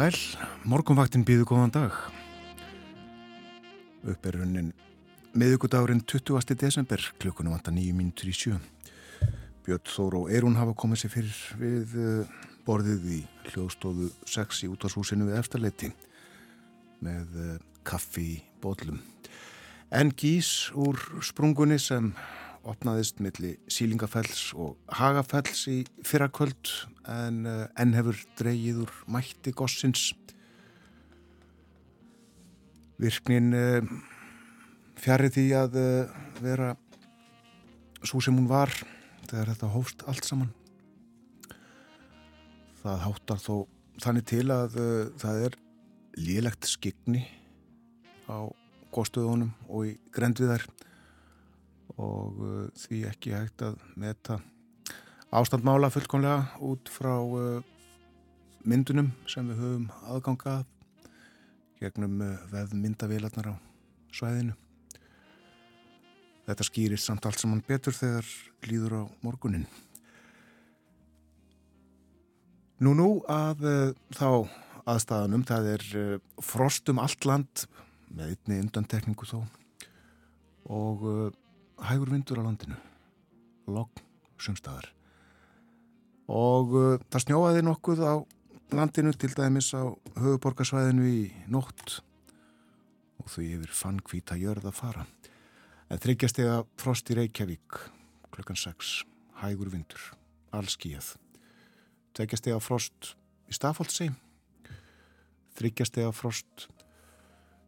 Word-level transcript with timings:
sæl, 0.00 0.16
morgunvaktin 0.64 1.24
býðu 1.28 1.44
góðan 1.50 1.72
dag. 1.74 1.96
Upp 4.08 4.26
er 4.28 4.38
raunin 4.38 4.70
miðugudagurinn 5.36 6.00
20. 6.08 6.54
desember, 6.56 7.02
klukkunum 7.20 7.52
vanta 7.52 7.72
nýju 7.74 7.96
mínutur 7.98 8.30
í 8.30 8.32
sjö. 8.32 8.54
Björn 9.66 9.90
Þór 9.92 10.16
og 10.22 10.30
Eirún 10.32 10.56
hafa 10.56 10.72
komið 10.78 11.02
sér 11.02 11.12
fyrir 11.12 11.42
við 11.60 11.96
uh, 12.00 12.38
borðið 12.64 13.10
í 13.12 13.20
hljóðstóðu 13.50 14.08
6 14.24 14.62
í 14.64 14.70
útvarshúsinu 14.72 15.28
við 15.28 15.40
eftirleiti 15.42 15.92
með 17.04 17.36
uh, 17.36 17.54
kaffi 17.84 18.26
í 18.38 18.42
bótlum. 18.62 19.02
En 19.92 20.14
gís 20.16 20.70
úr 20.80 20.96
sprungunni 21.26 21.76
sem 21.82 22.14
opnaðist 22.68 23.20
milli 23.24 23.54
sílingafells 23.72 24.50
og 24.52 24.76
hagafells 24.98 25.64
í 25.70 25.78
fyrrakvöld 26.04 26.72
en 27.08 27.46
uh, 27.48 27.64
enn 27.80 27.96
hefur 27.96 28.18
dreyið 28.38 28.82
úr 28.84 28.94
mætti 29.10 29.54
gossins. 29.56 30.10
Virknin 33.00 33.54
uh, 33.56 33.80
fjarið 35.00 35.36
því 35.38 35.46
að 35.56 35.78
uh, 35.80 36.16
vera 36.44 36.74
svo 38.04 38.20
sem 38.24 38.36
hún 38.36 38.48
var 38.50 38.72
þegar 39.30 39.54
þetta 39.54 39.72
hófst 39.74 40.04
allt 40.10 40.28
saman. 40.28 40.52
Það 42.80 43.04
háttar 43.06 43.40
þó 43.40 43.54
þannig 44.00 44.28
til 44.28 44.46
að 44.54 44.76
það 45.20 45.42
er 45.44 45.56
lílegt 46.16 46.64
skigni 46.64 47.26
á 48.24 48.48
góðstöðunum 48.94 49.52
og 49.68 49.90
í 49.90 49.92
grendviðar 50.14 50.64
og 52.00 52.40
uh, 52.40 52.64
því 52.78 53.02
ekki 53.10 53.34
hægt 53.34 53.64
að 53.64 53.80
meta 54.00 54.38
ástandmála 55.36 55.90
fullkonlega 55.92 56.60
út 56.64 56.90
frá 56.90 57.12
uh, 57.20 57.60
myndunum 58.64 59.12
sem 59.30 59.46
við 59.50 59.60
höfum 59.60 59.86
aðgangað 60.08 60.64
gegnum 61.80 62.16
uh, 62.24 62.38
veð 62.52 62.74
myndavélarnar 62.76 63.52
á 63.52 63.54
svæðinu. 64.16 64.56
Þetta 66.48 66.66
skýrir 66.66 67.00
samt 67.00 67.28
allt 67.28 67.38
saman 67.38 67.62
betur 67.66 67.94
þegar 67.94 68.26
líður 68.66 68.96
á 68.98 69.02
morgunin. 69.22 69.68
Nú 72.80 72.94
nú 72.96 73.08
að 73.28 73.60
þá 74.16 74.48
aðstæðanum 74.88 75.44
það 75.46 75.66
er 75.74 75.84
frostum 76.42 76.98
allt 76.98 77.26
land 77.28 77.66
með 78.08 78.32
einni 78.32 78.62
undantekningu 78.64 79.28
þó 79.28 79.42
og 80.70 81.04
hægur 81.88 82.12
vindur 82.12 82.40
á 82.40 82.46
landinu. 82.46 82.76
Logg 83.70 84.02
sumstaðar. 84.40 84.90
Og 86.30 86.76
uh, 86.76 86.98
það 87.10 87.24
snjóaði 87.26 87.64
nokkuð 87.66 88.04
á 88.06 88.14
landinu 88.76 89.14
til 89.16 89.32
dæmis 89.34 89.72
á 89.74 89.88
höfuborgarsvæðinu 90.20 91.08
í 91.08 91.22
nótt. 91.50 92.00
Og 93.20 93.32
því 93.32 93.48
yfir 93.56 93.74
fann 93.74 94.02
hvita 94.04 94.38
jörð 94.40 94.70
að 94.70 94.78
fara. 94.82 95.06
En 95.90 95.98
þryggjast 96.00 96.38
að 96.44 96.68
frost 96.78 97.10
í 97.10 97.18
Reykjavík 97.18 97.80
klukkan 98.30 98.58
6 98.58 99.00
hægur 99.42 99.72
vindur, 99.72 100.12
allskíð 100.54 101.16
þryggjast 102.16 102.50
að 102.50 102.62
frost 102.64 103.14
í 103.50 103.56
Stafóldsei 103.56 104.10
þryggjast 105.58 105.98
að 106.02 106.12
frost 106.16 106.66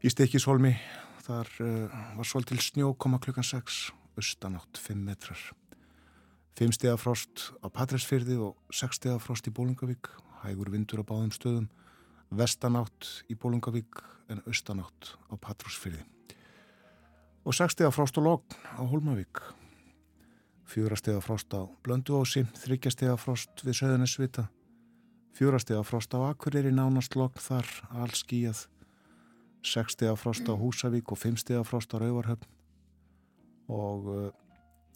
í 0.02 0.10
Stekisholmi 0.10 0.72
þar 1.22 1.50
uh, 1.62 1.98
var 2.18 2.28
svolítil 2.28 2.58
snjó 2.62 2.92
koma 2.98 3.20
klukkan 3.22 3.46
6 3.46 3.92
austanátt 4.16 4.78
5 4.78 4.96
metrar. 4.98 5.38
5 6.58 6.72
steg 6.72 6.90
af 6.92 7.00
frost 7.00 7.52
á 7.64 7.68
Patræsfyrði 7.72 8.36
og 8.36 8.56
6 8.72 8.98
steg 9.00 9.14
af 9.14 9.22
frost 9.24 9.48
í 9.48 9.52
Bólungavík, 9.56 10.10
hægur 10.44 10.68
vindur 10.70 11.00
á 11.00 11.04
báðum 11.08 11.32
stöðum, 11.32 11.68
vestanátt 12.28 13.24
í 13.32 13.34
Bólungavík 13.34 14.02
en 14.28 14.42
austanátt 14.44 15.14
á 15.32 15.34
Patræsfyrði. 15.40 16.04
Og 17.48 17.56
6 17.56 17.72
steg 17.72 17.88
af 17.88 17.96
frost 17.96 18.18
og 18.20 18.28
logn 18.28 18.56
á 18.76 18.84
Holmavík, 18.84 19.40
4 20.68 20.96
steg 20.96 21.16
af 21.16 21.24
frost 21.24 21.48
á 21.56 21.64
Blönduósi, 21.82 22.44
3 22.52 22.90
steg 22.92 23.08
af 23.08 23.24
frost 23.24 23.64
við 23.64 23.80
Söðunisvita, 23.80 24.48
4 25.32 25.58
steg 25.58 25.80
af 25.80 25.88
frost 25.88 26.12
á 26.12 26.20
Akureyri 26.28 26.70
nánast 26.70 27.16
logn 27.16 27.40
þar, 27.40 27.66
all 27.96 28.12
skíjað, 28.12 28.66
6 29.64 29.96
steg 29.96 30.12
af 30.12 30.20
frost 30.20 30.44
á 30.44 30.52
Húsavík 30.52 31.08
og 31.08 31.18
5 31.18 31.40
steg 31.40 31.56
af 31.56 31.72
frost 31.72 31.96
á 31.96 31.96
Rauvarhöfn 31.96 32.61
og 33.72 34.10
uh, 34.12 34.26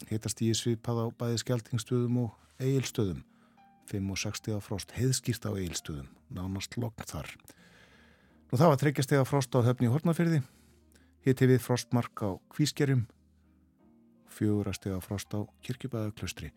hittast 0.09 0.41
í 0.45 0.51
svipað 0.55 1.01
á 1.01 1.05
bæði 1.17 1.41
skjaldingsstöðum 1.43 2.21
og 2.25 2.61
eigilstöðum 2.61 3.23
5 3.87 4.11
og 4.13 4.19
6 4.19 4.41
steg 4.41 4.57
af 4.57 4.65
frost 4.67 4.93
heiðskýrt 4.97 5.47
á 5.47 5.51
eigilstöðum, 5.55 6.09
nánast 6.33 6.75
logn 6.77 7.07
þar. 7.07 7.29
Og 8.51 8.59
það 8.59 8.71
var 8.73 8.81
3 8.83 9.05
steg 9.07 9.21
af 9.21 9.29
frost 9.31 9.55
á 9.55 9.63
höfni 9.63 9.87
í 9.87 9.91
Hortnafyrði 9.93 10.41
hitti 11.27 11.47
við 11.49 11.63
frostmark 11.63 12.23
á 12.23 12.39
Kvískerjum 12.53 13.05
4 14.37 14.73
steg 14.75 14.95
af 14.95 15.07
frost 15.07 15.33
á 15.35 15.43
Kirkjubæðaklaustri 15.65 16.53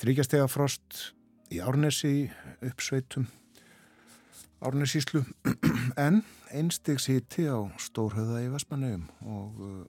3 0.00 0.24
steg 0.26 0.42
af 0.42 0.54
frost 0.54 1.12
í 1.50 1.60
Árnesi 1.62 2.30
uppsveitum 2.64 3.28
Árnesíslu 4.60 5.22
en 6.06 6.20
einstegs 6.52 7.06
hitti 7.08 7.46
á 7.48 7.58
Stórhauða 7.80 8.42
í 8.44 8.50
Vestmannaugum 8.52 9.06
og 9.24 9.62
uh, 9.64 9.84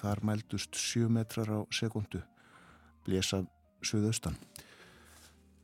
þar 0.00 0.24
mældust 0.26 0.76
7 0.76 1.08
metrar 1.12 1.50
á 1.52 1.58
sekundu. 1.74 2.22
Blésa 3.06 3.44
suðaustan. 3.84 4.36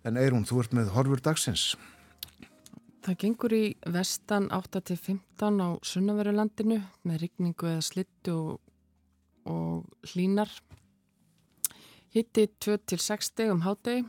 En 0.07 0.17
Eirún, 0.21 0.47
þú 0.47 0.63
ert 0.63 0.77
með 0.77 0.93
horfur 0.95 1.23
dagsins. 1.25 1.75
Það 3.07 3.19
gengur 3.23 3.55
í 3.55 3.65
vestan 3.95 4.49
8-15 4.55 5.61
á 5.63 5.69
sunnaverulandinu 5.87 6.81
með 7.07 7.21
rigningu 7.23 7.69
eða 7.71 7.85
slittu 7.87 8.35
og, 8.35 8.57
og 9.47 10.11
hlínar 10.11 10.51
hitti 12.17 12.49
2-6 12.65 13.31
steg 13.31 13.53
um 13.53 13.63
hátegi 13.67 14.07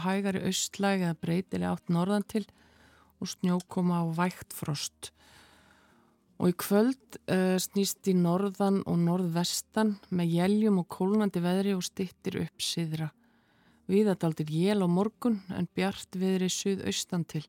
hægari 0.00 0.42
austlæg 0.48 1.04
eða 1.04 1.18
breytilega 1.22 1.74
átt 1.76 1.92
norðan 1.92 2.26
til 2.26 2.44
og 3.20 3.30
snjókoma 3.34 4.00
á 4.00 4.04
vægt 4.16 4.54
frost 4.56 5.10
Og 6.40 6.54
í 6.54 6.56
kvöld 6.56 7.18
uh, 7.28 7.58
snýst 7.60 8.08
í 8.08 8.14
norðan 8.16 8.80
og 8.88 8.96
norðvestan 9.02 9.98
með 10.08 10.36
jæljum 10.38 10.78
og 10.80 10.86
kólnandi 10.88 11.42
veðri 11.44 11.74
og 11.76 11.84
stittir 11.84 12.38
upp 12.40 12.64
siðra. 12.64 13.10
Viðadaldir 13.90 14.48
jél 14.48 14.80
á 14.80 14.88
morgun 14.88 15.42
en 15.52 15.68
bjart 15.76 16.16
viðri 16.16 16.48
suðaustan 16.48 17.26
til 17.28 17.42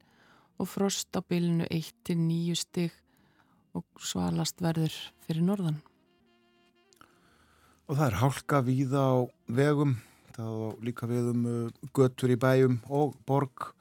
og 0.59 0.67
frost 0.67 1.15
á 1.15 1.23
bylunu 1.23 1.69
1-9 1.71 2.57
stig 2.59 2.91
og 3.77 3.85
svalast 4.03 4.59
verður 4.59 4.93
fyrir 5.23 5.45
norðan. 5.47 5.79
Og 7.87 7.95
það 7.95 8.07
er 8.09 8.17
hálka 8.21 8.59
víða 8.65 9.03
á 9.07 9.15
vegum, 9.51 9.95
það 10.35 10.51
er 10.67 10.75
líka 10.89 11.07
við 11.07 11.31
um 11.31 11.45
göttur 11.95 12.35
í 12.35 12.39
bæjum 12.39 12.81
og 12.91 13.15
borg 13.27 13.71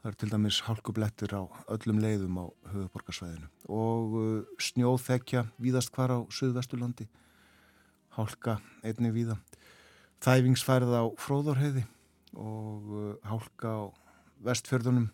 Það 0.00 0.08
er 0.08 0.16
til 0.16 0.30
dæmis 0.32 0.58
hálkublettir 0.64 1.32
á 1.36 1.44
öllum 1.68 1.98
leiðum 2.00 2.38
á 2.40 2.46
höfuborgarsvæðinu 2.72 3.50
og 3.68 4.14
uh, 4.16 4.38
snjóþekja 4.56 5.42
víðast 5.60 5.92
hvar 5.92 6.14
á 6.16 6.18
Suðvestulandi, 6.32 7.04
hálka 8.16 8.56
einni 8.80 9.12
víða, 9.12 9.36
þæfingsfærð 10.24 10.96
á 10.96 11.04
Fróðorheiði 11.20 11.84
og 12.32 12.88
uh, 12.96 13.12
hálka 13.28 13.76
á 13.76 13.82
vestfjörðunum, 14.48 15.10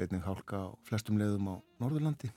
einnig 0.00 0.24
hálka 0.24 0.56
á 0.56 0.68
flestum 0.88 1.20
leiðum 1.20 1.52
á 1.52 1.56
Norðurlandi. 1.76 2.32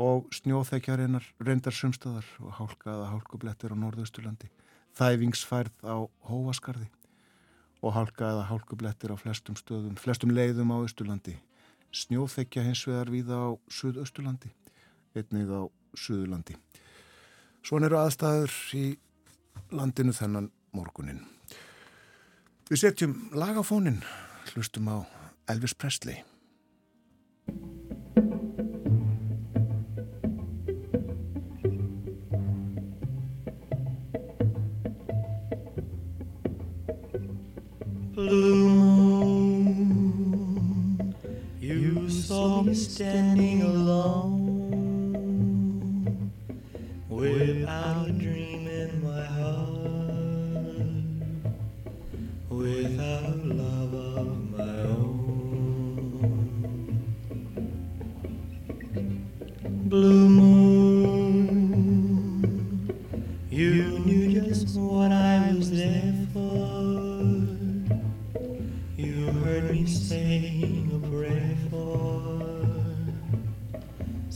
Og 0.00 0.32
snjóþekja 0.32 0.96
reyndar 0.96 1.76
sumstaðar 1.76 2.24
og 2.40 2.56
hálkaða 2.56 3.12
hálkublettir 3.12 3.76
á 3.76 3.80
Norðausturlandi, 3.84 4.48
þæfingsfærð 4.96 5.84
á 5.84 6.08
Hóaskarði 6.24 6.88
og 7.82 7.94
hálka 7.94 8.32
eða 8.32 8.46
hálkublettir 8.48 9.12
á 9.14 9.16
flestum 9.20 9.56
stöðum, 9.58 9.96
flestum 10.00 10.32
leiðum 10.34 10.72
á 10.74 10.82
Östurlandi. 10.82 11.36
Snjóþekja 11.94 12.64
hins 12.66 12.84
vegar 12.88 13.10
við 13.12 13.30
á 13.32 13.54
Suðausturlandi, 13.72 14.50
einnig 15.16 15.48
á 15.48 15.62
Suðurlandi. 15.96 16.58
Svon 17.64 17.86
eru 17.86 18.00
aðstæður 18.00 18.54
í 18.76 18.86
landinu 19.72 20.14
þennan 20.16 20.50
morgunin. 20.76 21.22
Við 22.68 22.82
setjum 22.82 23.14
lagafónin, 23.32 24.02
hlustum 24.52 24.90
á 24.92 24.96
Elvis 25.48 25.74
Presley. 25.74 26.20
Blue 38.18 38.68
moon, 38.68 39.94
you 41.60 42.10
saw 42.10 42.62
me 42.62 42.74
standing 42.74 43.62
alone 43.62 44.37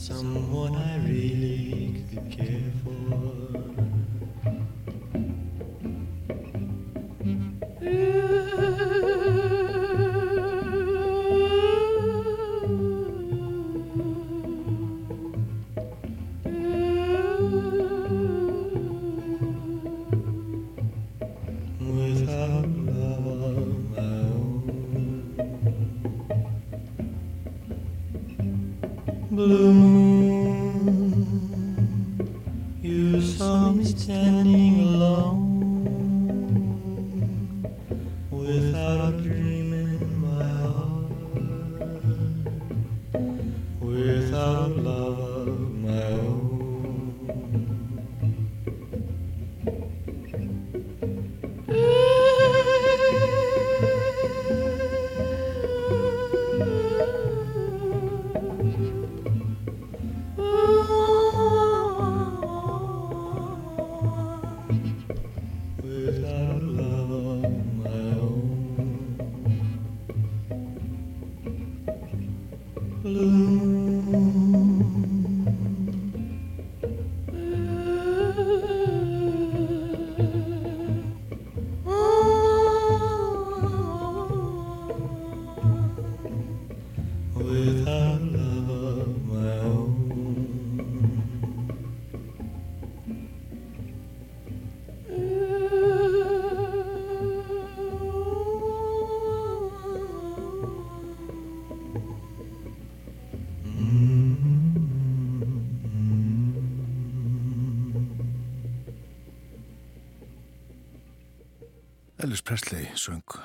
someone 0.03 0.75
I 0.75 0.97
really 0.97 1.62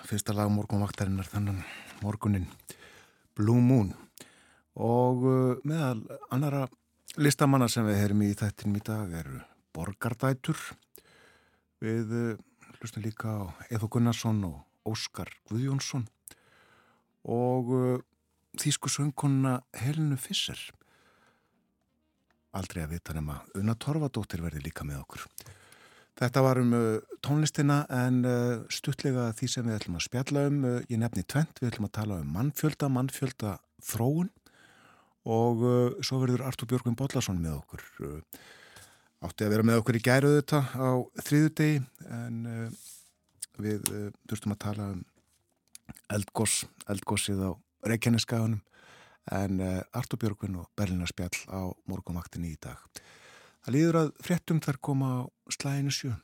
fyrsta 0.09 0.33
lag 0.33 0.49
morgunvaktarinnar 0.53 1.29
þannan 1.29 1.61
morgunin 2.01 2.47
Blue 3.37 3.61
Moon. 3.61 3.93
Og 4.79 5.25
uh, 5.29 5.59
meðal 5.69 6.01
annara 6.33 6.65
listamanna 7.21 7.69
sem 7.69 7.85
við 7.85 8.01
heyrim 8.01 8.25
í 8.25 8.33
þættinum 8.39 8.79
í 8.79 8.85
dag 8.87 9.13
eru 9.21 9.43
Borgardætur 9.77 10.57
við 11.85 12.15
uh, 12.15 12.41
hlustum 12.79 13.05
líka 13.05 13.35
á 13.37 13.41
Eþó 13.69 13.91
Gunnarsson 13.99 14.41
og 14.49 14.89
Óskar 14.89 15.29
Guðjónsson. 15.51 16.07
Og 17.29 17.73
uh, 17.77 18.01
þýsku 18.59 18.89
söngkonna 18.89 19.59
Helinu 19.77 20.17
Fisser 20.17 20.63
aldrei 22.57 22.87
að 22.87 22.95
vita 22.97 23.13
nema 23.13 23.43
Una 23.61 23.77
Torfadóttir 23.77 24.41
verði 24.41 24.65
líka 24.65 24.87
með 24.89 25.03
okkur 25.03 25.27
Þetta 26.19 26.43
var 26.43 26.59
um 26.59 26.73
uh, 26.75 26.99
tónlistina 27.23 27.85
en 27.95 28.25
uh, 28.27 28.65
stuttlega 28.75 29.29
því 29.39 29.49
sem 29.53 29.67
við 29.69 29.77
ætlum 29.77 29.99
að 30.01 30.07
spjalla 30.09 30.47
um, 30.51 30.59
uh, 30.67 30.79
ég 30.91 30.99
nefni 30.99 31.23
tvent, 31.23 31.61
við 31.63 31.71
ætlum 31.71 31.87
að 31.87 31.95
tala 32.01 32.17
um 32.25 32.33
mannfjölda, 32.35 32.89
mannfjölda 32.91 33.55
þróun 33.87 34.33
og 35.29 35.63
svo 36.07 36.23
verður 36.23 36.47
Artur 36.49 36.67
Björgvin 36.71 36.95
Bodlason 36.97 37.37
með 37.43 37.59
okkur. 37.59 37.83
Átti 39.27 39.45
að 39.45 39.51
vera 39.53 39.67
með 39.67 39.81
okkur 39.83 39.99
í 39.99 40.01
gæru 40.01 40.31
þetta 40.39 40.61
á 40.73 40.91
þriðu 41.27 41.51
degi 41.59 41.83
en 42.17 42.39
við 43.61 43.91
þurftum 44.31 44.55
að 44.55 44.61
tala 44.63 44.87
um 44.95 45.03
eldgoss, 46.17 46.63
eldgossið 46.89 47.45
á 47.45 47.51
Reykjaneskaðunum 47.93 48.63
en 49.37 49.61
Artur 50.01 50.23
Björgvin 50.23 50.57
og 50.63 50.73
Berlina 50.79 51.11
spjall 51.11 51.45
á 51.53 51.77
morgunvaktinni 51.91 52.55
í 52.55 52.61
dag. 52.63 52.81
Það 53.69 53.75
líður 53.77 53.97
að 54.01 54.07
fréttum 54.25 54.61
þar 54.65 54.77
koma 54.81 55.09
á 55.13 55.21
slæðinu 55.53 55.91
sjö. 55.93 56.15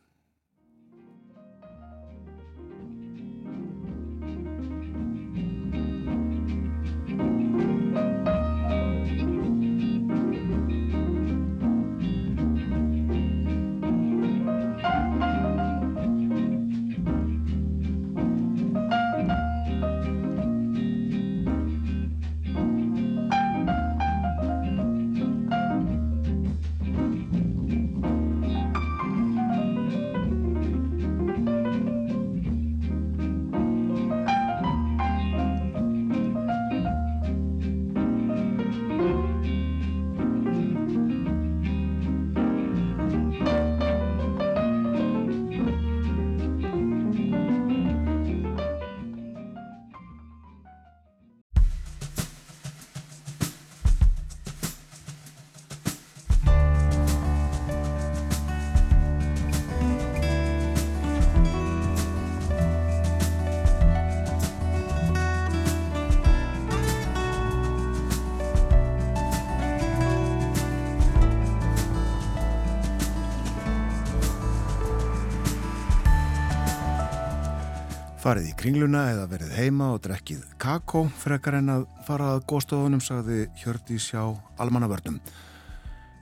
Farið 78.25 78.47
í 78.49 78.53
kringluna 78.57 79.03
eða 79.11 79.25
verið 79.29 79.51
heima 79.53 79.91
og 79.93 79.99
drekkið 80.07 80.45
kakó 80.57 81.03
frekar 81.21 81.59
en 81.59 81.67
að 81.69 81.83
fara 82.07 82.31
að 82.33 82.47
góðstofunum, 82.49 83.03
sagði 83.05 83.43
Hjördi 83.61 83.99
sjá 84.01 84.23
almannavörnum. 84.65 85.19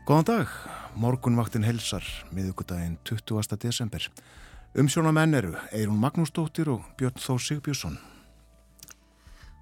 Góðan 0.08 0.26
dag, 0.26 0.56
morgunvaktin 0.98 1.62
helsar, 1.62 2.02
miðugudaginn 2.34 2.96
20. 3.06 3.54
desember. 3.62 4.08
Umsjónamenn 4.74 5.38
eru 5.38 5.52
Eirún 5.70 6.02
Magnúsdóttir 6.02 6.72
og 6.74 6.90
Björn 6.98 7.22
Þór 7.22 7.46
Sigbjörnsson. 7.46 7.94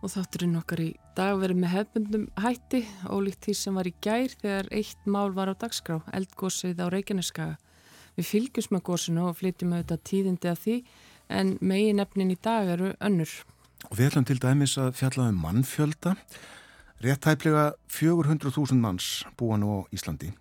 Og 0.01 0.15
þátturinn 0.15 0.57
okkar 0.63 0.81
í 0.87 0.89
dag 1.21 1.37
verið 1.45 1.61
með 1.61 1.75
hefbundum 1.75 2.27
hætti, 2.41 2.87
ólíkt 3.05 3.51
því 3.51 3.59
sem 3.61 3.77
var 3.83 3.93
í 3.93 3.97
gær 4.01 4.33
þegar 4.41 4.73
eitt 4.81 5.05
mál 5.05 5.29
var 5.37 5.53
á 5.53 5.61
dagskrá, 5.61 6.01
eldgósið 6.17 6.81
á 6.81 6.89
Reykjaneskaga. 6.89 7.61
Við 8.17 8.33
fylgjum 8.33 8.73
með 8.73 8.87
gósinu 8.89 9.29
og 9.29 9.37
flytjum 9.45 9.77
auðvitað 9.77 10.07
tíðindi 10.09 10.55
að 10.57 10.63
því 10.65 10.81
en 11.31 11.57
meginefnin 11.63 12.35
í 12.35 12.39
dag 12.43 12.69
eru 12.75 12.93
önnur. 13.01 13.31
Og 13.89 13.97
við 13.97 14.11
ætlum 14.11 14.29
til 14.29 14.41
dæmis 14.43 14.77
að 14.79 14.93
fjalla 14.99 15.31
um 15.31 15.41
mannfjölda. 15.41 16.17
Réttæplega 17.01 17.71
400.000 17.89 18.77
manns 18.77 19.23
búa 19.41 19.57
nú 19.57 19.73
á 19.73 19.81
Íslandi 19.95 20.35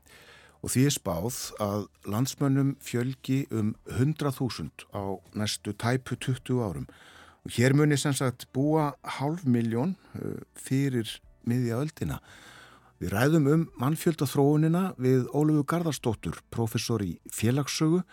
og 0.59 0.73
því 0.73 0.85
er 0.87 0.95
spáð 0.95 1.37
að 1.63 1.85
landsmönnum 2.11 2.73
fjölgi 2.83 3.45
um 3.55 3.71
100.000 3.87 4.91
á 4.91 5.03
næstu 5.33 5.73
tæpu 5.73 6.17
20 6.19 6.59
árum. 6.59 6.87
Og 7.45 7.55
hér 7.55 7.73
munir 7.73 7.99
sem 7.99 8.13
sagt 8.13 8.49
búa 8.53 8.93
halv 9.03 9.45
miljón 9.47 9.95
fyrir 10.55 11.19
miðja 11.47 11.79
öldina. 11.79 12.19
Við 12.99 13.13
ræðum 13.15 13.47
um 13.47 13.67
mannfjöldathróunina 13.79 14.93
við 14.99 15.29
Ólegu 15.31 15.63
Garðarsdóttur, 15.63 16.41
professor 16.51 16.99
í 16.99 17.15
félagssögu 17.31 18.03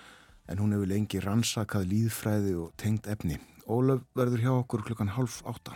en 0.48 0.58
hún 0.62 0.72
hefur 0.74 0.90
lengi 0.90 1.20
rannsakað 1.22 1.88
líðfræði 1.90 2.54
og 2.60 2.72
tengd 2.80 3.08
efni. 3.10 3.38
Ólaf 3.66 4.04
verður 4.14 4.44
hjá 4.44 4.52
okkur 4.54 4.84
klukkan 4.86 5.14
half 5.16 5.40
átta. 5.48 5.74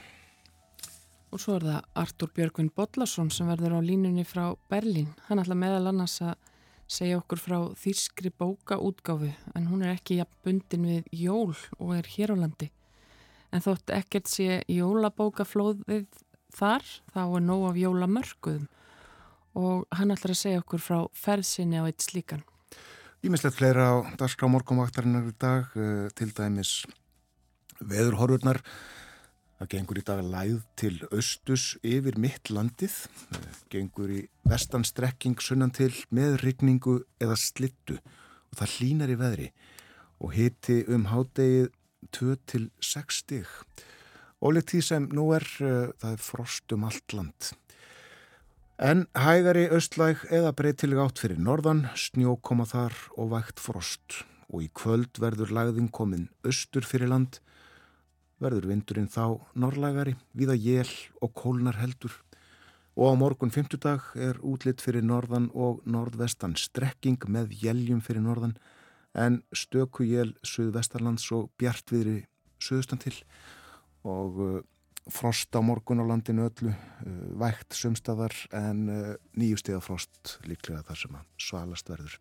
Og 1.31 1.39
svo 1.43 1.57
er 1.59 1.67
það 1.67 1.89
Artur 2.03 2.31
Björgvin 2.35 2.71
Bodlason 2.75 3.31
sem 3.31 3.51
verður 3.51 3.79
á 3.79 3.81
línunni 3.83 4.25
frá 4.27 4.55
Berlín. 4.71 5.13
Hann 5.29 5.43
ætla 5.43 5.59
meðal 5.59 5.91
annars 5.91 6.19
að 6.23 6.35
segja 6.91 7.21
okkur 7.21 7.39
frá 7.39 7.59
þýrskri 7.79 8.33
bókaútgáfu 8.35 9.31
en 9.55 9.69
hún 9.71 9.85
er 9.85 9.95
ekki 9.95 10.19
jafn 10.19 10.41
bundin 10.45 10.89
við 10.91 11.11
jól 11.23 11.55
og 11.79 11.95
er 11.99 12.11
hér 12.17 12.35
á 12.35 12.37
landi. 12.43 12.71
En 13.55 13.63
þótt 13.63 13.95
ekkert 13.95 14.31
sé 14.31 14.61
jólabókaflóðið 14.71 16.07
þar, 16.55 16.87
þá 17.15 17.23
er 17.23 17.47
nóg 17.47 17.69
af 17.71 17.79
jólamörkuðum 17.79 18.69
og 19.59 19.87
hann 19.99 20.15
ætlar 20.15 20.35
að 20.35 20.43
segja 20.43 20.63
okkur 20.63 20.83
frá 20.83 20.99
ferðsynni 21.15 21.79
á 21.83 21.87
eitt 21.87 22.03
slíkan. 22.07 22.43
Ímislegt 23.21 23.59
fleira 23.59 23.85
á 23.85 23.95
dagskrá 24.17 24.49
morgumvaktarinnar 24.49 25.27
í 25.29 25.35
dag, 25.37 25.67
uh, 25.77 26.07
til 26.17 26.31
dæmis 26.33 26.87
veðurhorfurnar. 27.77 28.63
Það 29.61 29.69
gengur 29.75 30.01
í 30.01 30.05
dag 30.09 30.23
læð 30.25 30.63
til 30.81 30.95
austus 31.11 31.67
yfir 31.85 32.17
mitt 32.17 32.49
landið, 32.49 32.95
uh, 33.37 33.43
gengur 33.69 34.09
í 34.09 34.23
vestanstrekking 34.49 35.37
sunnan 35.37 35.69
til 35.77 35.93
með 36.09 36.39
rigningu 36.47 36.97
eða 37.21 37.37
slittu 37.37 37.99
og 38.01 38.57
það 38.63 38.73
hlínar 38.79 39.13
í 39.13 39.21
veðri 39.21 39.53
og 40.17 40.33
hiti 40.39 40.81
um 40.89 41.05
hádegið 41.13 41.69
2-6 42.17 43.21
stig. 43.21 43.53
Ólið 44.41 44.71
tí 44.73 44.81
sem 44.81 45.13
nú 45.13 45.29
er, 45.37 45.45
uh, 45.61 45.93
það 46.01 46.17
er 46.17 46.25
frost 46.25 46.73
um 46.73 46.89
allt 46.89 47.21
land. 47.21 47.53
En 48.81 49.03
hægari 49.13 49.67
austlæg 49.69 50.23
eða 50.33 50.55
breytileg 50.57 50.97
átt 51.03 51.21
fyrir 51.21 51.37
norðan, 51.45 51.83
snjó 52.01 52.39
koma 52.41 52.65
þar 52.65 52.95
og 53.21 53.27
vægt 53.35 53.59
frost. 53.61 54.23
Og 54.49 54.63
í 54.65 54.69
kvöld 54.73 55.21
verður 55.21 55.53
lagðin 55.53 55.91
komin 55.93 56.31
austur 56.49 56.89
fyrir 56.89 57.11
land, 57.13 57.43
verður 58.41 58.71
vindurinn 58.71 59.11
þá 59.13 59.37
norrlægari, 59.53 60.15
viða 60.33 60.57
jél 60.57 60.95
og 61.21 61.35
kólnar 61.37 61.77
heldur. 61.77 62.15
Og 62.97 63.13
á 63.13 63.15
morgun 63.21 63.53
fymtudag 63.53 64.09
er 64.17 64.41
útlitt 64.41 64.81
fyrir 64.81 65.05
norðan 65.05 65.51
og 65.53 65.85
norðvestan 65.85 66.57
strekking 66.57 67.21
með 67.29 67.53
jéljum 67.61 68.01
fyrir 68.01 68.25
norðan. 68.25 68.57
En 69.13 69.43
stöku 69.53 70.09
jél 70.09 70.33
suðvestarlands 70.41 71.29
og 71.37 71.53
bjartviðri 71.61 72.23
suðustan 72.57 73.05
til. 73.05 73.19
Og 74.09 74.65
frost 75.11 75.55
á 75.55 75.61
morgun 75.63 76.03
á 76.03 76.05
landinu 76.07 76.47
öllu, 76.49 76.73
uh, 76.73 77.11
vægt 77.41 77.77
sumstaðar 77.77 78.35
en 78.57 78.87
uh, 78.89 79.13
nýju 79.39 79.61
stiða 79.61 79.83
frost 79.85 80.39
líklega 80.47 80.85
þar 80.87 81.01
sem 81.03 81.19
að 81.19 81.29
svalast 81.47 81.91
verður. 81.91 82.17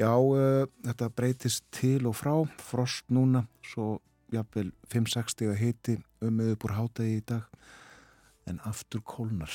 Já, 0.00 0.12
uh, 0.12 0.66
þetta 0.86 1.10
breytist 1.12 1.64
til 1.74 2.08
og 2.08 2.16
frá, 2.18 2.34
frost 2.60 3.06
núna, 3.12 3.44
svo 3.64 3.98
jafnvel 4.32 4.70
5-6 4.92 5.34
stiga 5.36 5.56
hiti 5.58 5.98
um 6.24 6.36
með 6.38 6.54
upp 6.54 6.68
úr 6.68 6.76
hátegi 6.78 7.18
í 7.18 7.24
dag, 7.26 7.48
en 8.48 8.60
aftur 8.66 9.02
kólnar. 9.06 9.52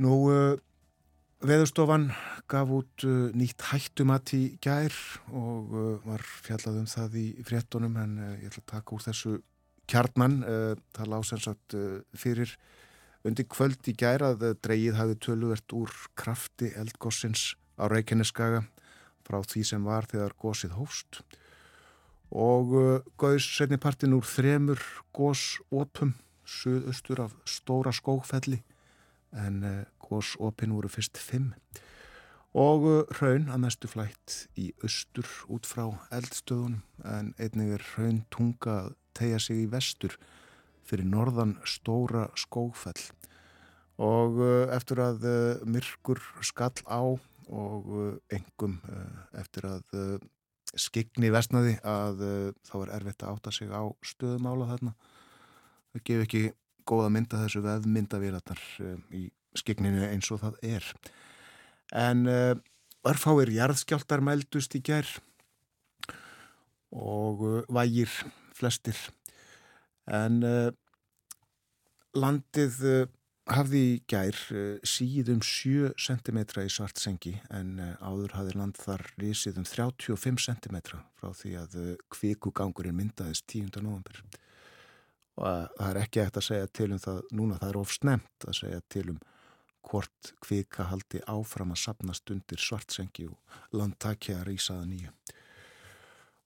Nú, 0.00 0.14
veðurstofan 1.44 2.06
gaf 2.48 2.70
út 2.72 3.04
nýtt 3.36 3.66
hættumat 3.68 4.32
í 4.36 4.40
gær 4.64 4.94
og 5.28 5.74
var 6.06 6.24
fjallað 6.24 6.80
um 6.82 6.88
það 6.88 7.18
í 7.20 7.26
fréttonum 7.44 7.98
en 8.00 8.14
ég 8.40 8.48
ætla 8.48 8.62
að 8.62 8.70
taka 8.72 8.96
úr 8.96 9.04
þessu 9.04 9.34
kjarnan, 9.90 10.40
uh, 10.46 10.74
það 10.96 11.10
lág 11.14 11.26
sem 11.28 11.42
sagt 11.42 11.76
uh, 11.78 12.00
fyrir. 12.16 12.54
Undir 13.26 13.44
kvöld 13.52 13.84
í 13.90 13.94
gærað 14.00 14.46
dreigið 14.64 14.96
hafið 14.96 15.18
töluvert 15.26 15.74
úr 15.76 15.92
krafti 16.16 16.70
eldgossins 16.80 17.50
á 17.76 17.84
Reykjaneskaga 17.90 18.62
frá 19.26 19.42
því 19.44 19.64
sem 19.68 19.84
var 19.84 20.08
þegar 20.08 20.32
gossið 20.40 20.78
hófst. 20.78 21.20
Og 22.30 22.72
gauðs 23.20 23.44
setnipartin 23.58 24.14
úr 24.16 24.24
þremur 24.24 24.80
gossopum 25.12 26.14
suðaustur 26.48 27.26
af 27.26 27.34
stóra 27.44 27.92
skógfelli 27.92 28.62
en 29.36 29.60
gossopin 30.00 30.74
voru 30.74 30.88
fyrst 30.88 31.20
fimm. 31.20 31.52
Og 32.50 32.86
raun 33.20 33.46
að 33.52 33.62
mestu 33.62 33.90
flætt 33.90 34.48
í 34.58 34.70
austur 34.82 35.28
út 35.54 35.68
frá 35.70 35.84
eldstöðunum 36.10 36.80
en 37.06 37.30
einnig 37.38 37.76
er 37.76 37.84
raun 37.94 38.24
tungað 38.34 38.96
tegja 39.16 39.40
sig 39.42 39.64
í 39.64 39.70
vestur 39.70 40.16
fyrir 40.90 41.06
norðan 41.06 41.56
stóra 41.68 42.26
skógfell. 42.38 43.00
Og 44.00 44.40
uh, 44.40 44.66
eftir 44.74 45.02
að 45.04 45.26
uh, 45.28 45.64
myrkur 45.68 46.22
skall 46.46 46.74
á 46.88 47.02
og 47.50 47.88
engum 48.30 48.76
uh, 48.86 49.24
eftir 49.40 49.66
að 49.66 49.96
skigni 50.78 51.32
vestnaði 51.34 51.72
að 51.82 52.20
þá 52.62 52.74
er 52.78 52.90
erfitt 52.94 53.24
að 53.24 53.32
átta 53.32 53.50
sig 53.50 53.72
á 53.74 53.82
stöðumála 54.06 54.68
þarna. 54.68 54.92
Það 55.90 56.04
gef 56.06 56.22
ekki 56.28 56.42
góða 56.86 57.08
mynda 57.10 57.40
þessu 57.40 57.62
veðmyndavílatar 57.64 58.60
í 59.18 59.24
skigninu 59.58 60.04
eins 60.06 60.30
og 60.30 60.38
það 60.44 60.60
er. 60.68 60.86
En 61.90 62.22
örfáir 63.02 63.50
jarðskjáltar 63.50 64.22
mældust 64.22 64.78
í 64.78 64.82
gerð 64.86 65.16
og 66.94 67.42
vægir 67.66 68.14
flestir 68.60 68.98
en 70.10 70.42
uh, 70.46 70.68
landið 72.16 72.78
uh, 72.88 73.00
hafði 73.50 73.80
í 73.86 73.96
gær 74.10 74.36
uh, 74.54 74.76
síðum 74.86 75.40
7 75.46 75.94
cm 75.98 76.42
í 76.62 76.68
svartsengi 76.72 77.34
en 77.50 77.80
áður 78.00 78.36
hafði 78.38 78.58
land 78.58 78.78
þar 78.80 79.06
risið 79.20 79.62
um 79.62 79.66
35 79.68 80.44
cm 80.46 80.78
frá 81.18 81.32
því 81.42 81.56
að 81.64 81.80
kvikugangurinn 82.12 82.98
myndaðist 82.98 83.48
10. 83.50 83.82
november 83.82 84.22
og 85.40 85.68
það 85.78 85.90
er 85.90 86.00
ekki 86.02 86.22
eftir 86.22 86.42
að 86.42 86.48
segja 86.50 86.70
til 86.76 86.90
um 86.92 87.02
það 87.02 87.20
núna 87.32 87.58
það 87.60 87.70
er 87.70 87.80
of 87.80 87.92
snemt 87.94 88.46
að 88.46 88.58
segja 88.60 88.80
til 88.92 89.06
um 89.14 89.20
hvort 89.88 90.32
kvika 90.44 90.88
haldi 90.90 91.22
áfram 91.30 91.72
að 91.72 91.84
sapnast 91.84 92.30
undir 92.32 92.60
svartsengi 92.60 93.26
og 93.30 93.76
landtakja 93.76 94.40
að 94.40 94.50
rýsaða 94.50 94.88
nýju 94.90 95.12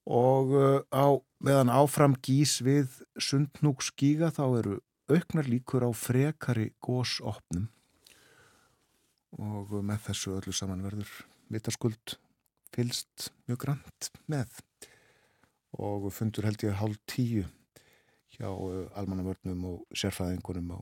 og 0.05 0.53
uh, 0.53 0.81
á, 0.93 1.17
meðan 1.41 1.73
áfram 1.73 2.15
gís 2.21 2.59
við 2.65 3.01
sundnúkskíga 3.17 4.31
þá 4.33 4.45
eru 4.61 4.75
auknar 5.09 5.49
líkur 5.49 5.85
á 5.85 5.91
frekari 5.93 6.71
gósopnum 6.81 7.67
og 9.35 9.73
með 9.83 10.05
þessu 10.07 10.37
öllu 10.37 10.53
saman 10.55 10.85
verður 10.85 11.09
vitaskuld 11.51 12.15
fylst 12.75 13.29
mjög 13.49 13.65
grænt 13.65 14.09
með. 14.31 14.49
Og 15.75 16.07
fundur 16.15 16.47
held 16.47 16.63
ég 16.63 16.77
hálf 16.79 16.99
tíu 17.09 17.43
hjá 18.35 18.47
uh, 18.47 18.85
almannavörnum 18.95 19.65
og 19.71 19.95
sérfæðingunum 19.95 20.75
á 20.75 20.79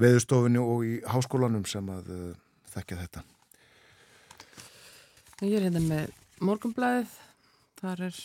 veðustofinu 0.00 0.62
og 0.62 0.84
í 0.86 0.94
háskólanum 1.08 1.64
sem 1.68 1.88
að 1.90 2.12
uh, 2.12 2.28
þekkja 2.74 3.00
þetta. 3.04 3.24
Ég 5.44 5.58
er 5.58 5.66
hérna 5.66 5.82
með 5.84 6.12
morgumblæðið 6.44 7.16
Þar 7.86 8.00
er 8.08 8.16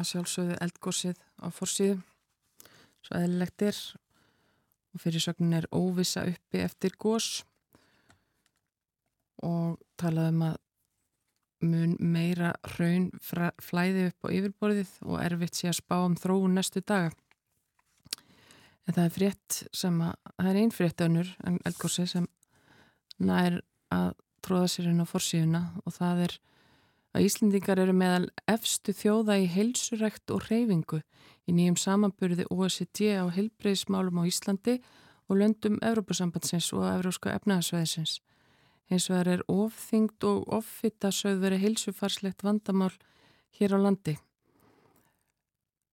að 0.00 0.06
sjálfsögðu 0.08 0.54
eldgósið 0.64 1.20
á 1.38 1.46
fórsíðu 1.54 2.00
svo 3.06 3.20
eðlilegt 3.20 3.62
er 3.62 3.78
og 4.90 5.02
fyrirsögnin 5.04 5.54
er 5.60 5.68
óvisa 5.70 6.24
uppi 6.26 6.64
eftir 6.64 6.96
gós 6.98 7.44
og 9.46 9.78
talaðum 10.02 10.42
að 10.48 10.58
mun 11.70 11.94
meira 12.00 12.50
raun 12.74 13.08
flæði 13.22 14.08
upp 14.08 14.26
á 14.26 14.34
yfirborðið 14.34 14.92
og 15.06 15.22
erfitt 15.22 15.60
sé 15.60 15.70
að 15.70 15.78
spá 15.78 15.96
um 16.00 16.18
þróun 16.18 16.56
næstu 16.56 16.82
daga. 16.82 17.12
En 18.88 18.96
það 18.96 19.04
er 19.04 19.14
frétt 19.14 19.62
sem 19.76 20.02
að, 20.02 20.14
það 20.40 20.50
er 20.50 20.60
einn 20.64 20.74
frétt 20.74 21.06
önnur 21.06 21.34
en 21.46 21.62
eldgósi 21.68 22.10
sem 22.10 22.26
nær 23.22 23.60
að 23.94 24.14
tróða 24.42 24.70
sér 24.72 24.90
inn 24.90 25.04
á 25.04 25.06
forsíðuna 25.06 25.66
og 25.84 25.94
það 25.94 26.24
er 26.26 26.40
að 27.14 27.26
Íslendingar 27.26 27.80
eru 27.82 27.94
meðal 27.96 28.30
efstu 28.50 28.94
þjóða 28.94 29.40
í 29.42 29.46
heilsurekt 29.50 30.30
og 30.30 30.46
reyfingu 30.46 31.00
í 31.50 31.54
nýjum 31.56 31.78
samanburði 31.80 32.46
OECD 32.50 33.16
á 33.18 33.26
heilbreyðismálum 33.34 34.20
á 34.22 34.24
Íslandi 34.30 34.78
og 35.30 35.38
löndum 35.38 35.78
Evrópusambandsins 35.82 36.72
og 36.74 36.86
Evrópska 36.90 37.34
efnahagsveðisins. 37.38 38.18
Hins 38.90 39.06
vegar 39.10 39.28
er 39.36 39.44
ofþyngd 39.50 40.26
og 40.26 40.48
offitta 40.60 41.12
sögð 41.14 41.44
verið 41.46 41.64
heilsufarslegt 41.64 42.42
vandamál 42.46 42.92
hér 43.58 43.74
á 43.74 43.78
landi. 43.78 44.16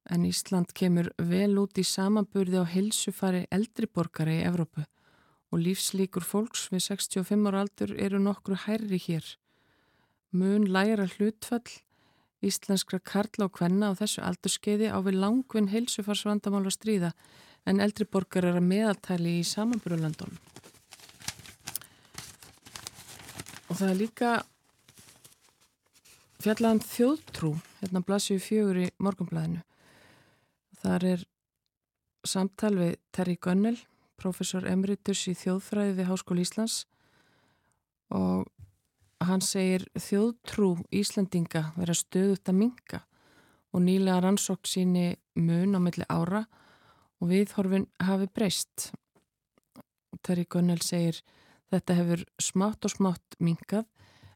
En 0.09 0.25
Ísland 0.25 0.71
kemur 0.73 1.11
vel 1.17 1.57
út 1.61 1.77
í 1.77 1.85
samanburði 1.85 2.61
á 2.61 2.65
heilsufari 2.65 3.43
eldriborgara 3.51 4.37
í 4.37 4.45
Evrópu 4.47 4.85
og 5.51 5.61
lífslíkur 5.63 6.25
fólks 6.25 6.67
við 6.71 6.87
65 6.87 7.49
ára 7.49 7.65
aldur 7.65 7.93
eru 7.97 8.19
nokkru 8.21 8.57
hærri 8.65 8.99
hér. 9.01 9.25
Mun 10.35 10.67
læra 10.67 11.07
hlutfall 11.07 11.79
íslenskra 12.45 12.99
karla 12.99 13.47
og 13.47 13.55
kvenna 13.57 13.91
á 13.93 13.97
þessu 13.97 14.21
aldurskeiði 14.25 14.91
á 14.93 14.97
við 15.01 15.19
langvinn 15.21 15.71
heilsufarsvandamál 15.71 16.65
að 16.67 16.75
stríða 16.75 17.11
en 17.67 17.81
eldriborgar 17.83 18.45
er 18.47 18.59
að 18.59 18.67
meðaltæli 18.69 19.39
í 19.39 19.47
samanburðulandunum. 19.47 20.37
Og 23.67 23.75
það 23.75 23.89
er 23.89 23.99
líka 23.99 24.29
fjallaðan 26.43 26.83
þjóðtrú, 26.85 27.51
hérna 27.81 28.03
blasju 28.05 28.37
fjögur 28.39 28.83
í 28.85 28.91
morgunblæðinu. 29.03 29.63
Þar 30.83 31.07
er 31.09 31.25
samtal 32.27 32.75
við 32.77 32.93
Terri 33.11 33.35
Gönnel, 33.41 33.75
professor 34.17 34.67
emeritus 34.69 35.25
í 35.27 35.35
þjóðfræði 35.37 35.97
við 35.97 36.09
Háskóli 36.11 36.45
Íslands 36.45 36.85
og 38.13 38.47
hann 39.27 39.43
segir 39.43 39.85
þjóðtrú 39.99 40.73
Íslandinga 40.95 41.71
vera 41.77 41.95
stöðut 41.95 42.49
að 42.49 42.59
minga 42.61 43.01
og 43.73 43.83
nýlega 43.83 44.21
rannsók 44.23 44.67
síni 44.67 45.17
mun 45.35 45.75
á 45.75 45.79
milli 45.83 46.07
ára 46.09 46.45
og 47.21 47.31
viðhorfin 47.31 47.87
hafi 48.03 48.29
breyst. 48.33 48.91
Terri 50.23 50.47
Gönnel 50.49 50.81
segir 50.81 51.21
Þetta 51.67 51.95
hefur 51.97 52.21
smátt 52.39 52.85
og 52.87 52.93
smátt 52.93 53.35
minkað 53.43 53.87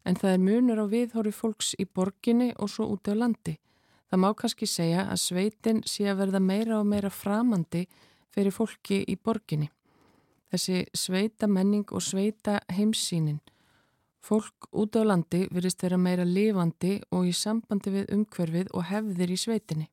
en 0.03 0.17
það 0.19 0.33
er 0.33 0.41
munur 0.43 0.81
á 0.83 0.85
viðhóri 0.91 1.31
fólks 1.31 1.75
í 1.79 1.85
borginni 1.87 2.49
og 2.59 2.71
svo 2.73 2.89
út 2.91 3.07
á 3.07 3.15
landi. 3.15 3.55
Það 4.11 4.19
má 4.19 4.29
kannski 4.35 4.67
segja 4.67 5.05
að 5.07 5.21
sveitin 5.23 5.83
sé 5.87 6.09
að 6.11 6.25
verða 6.25 6.41
meira 6.43 6.79
og 6.81 6.89
meira 6.91 7.11
framandi 7.13 7.85
fyrir 8.33 8.51
fólki 8.51 9.05
í 9.07 9.15
borginni. 9.15 9.69
Þessi 10.51 10.83
sveita 10.91 11.47
menning 11.47 11.87
og 11.95 12.03
sveita 12.03 12.59
heimsínin. 12.67 13.39
Fólk 14.21 14.67
út 14.77 14.95
á 14.97 15.01
landi 15.01 15.47
verist 15.49 15.81
vera 15.81 15.97
meira 15.97 16.25
lifandi 16.27 16.99
og 17.09 17.25
í 17.29 17.33
sambandi 17.33 17.93
við 17.93 18.13
umhverfið 18.15 18.69
og 18.77 18.85
hefðir 18.91 19.33
í 19.33 19.39
sveitinni. 19.41 19.87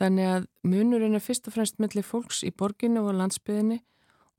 Þannig 0.00 0.30
að 0.32 0.46
munurinn 0.64 1.18
er 1.18 1.24
fyrst 1.24 1.48
og 1.50 1.58
fremst 1.58 1.80
melli 1.82 2.02
fólks 2.02 2.40
í 2.48 2.54
borginni 2.56 3.02
og 3.02 3.12
landsbyðinni 3.18 3.82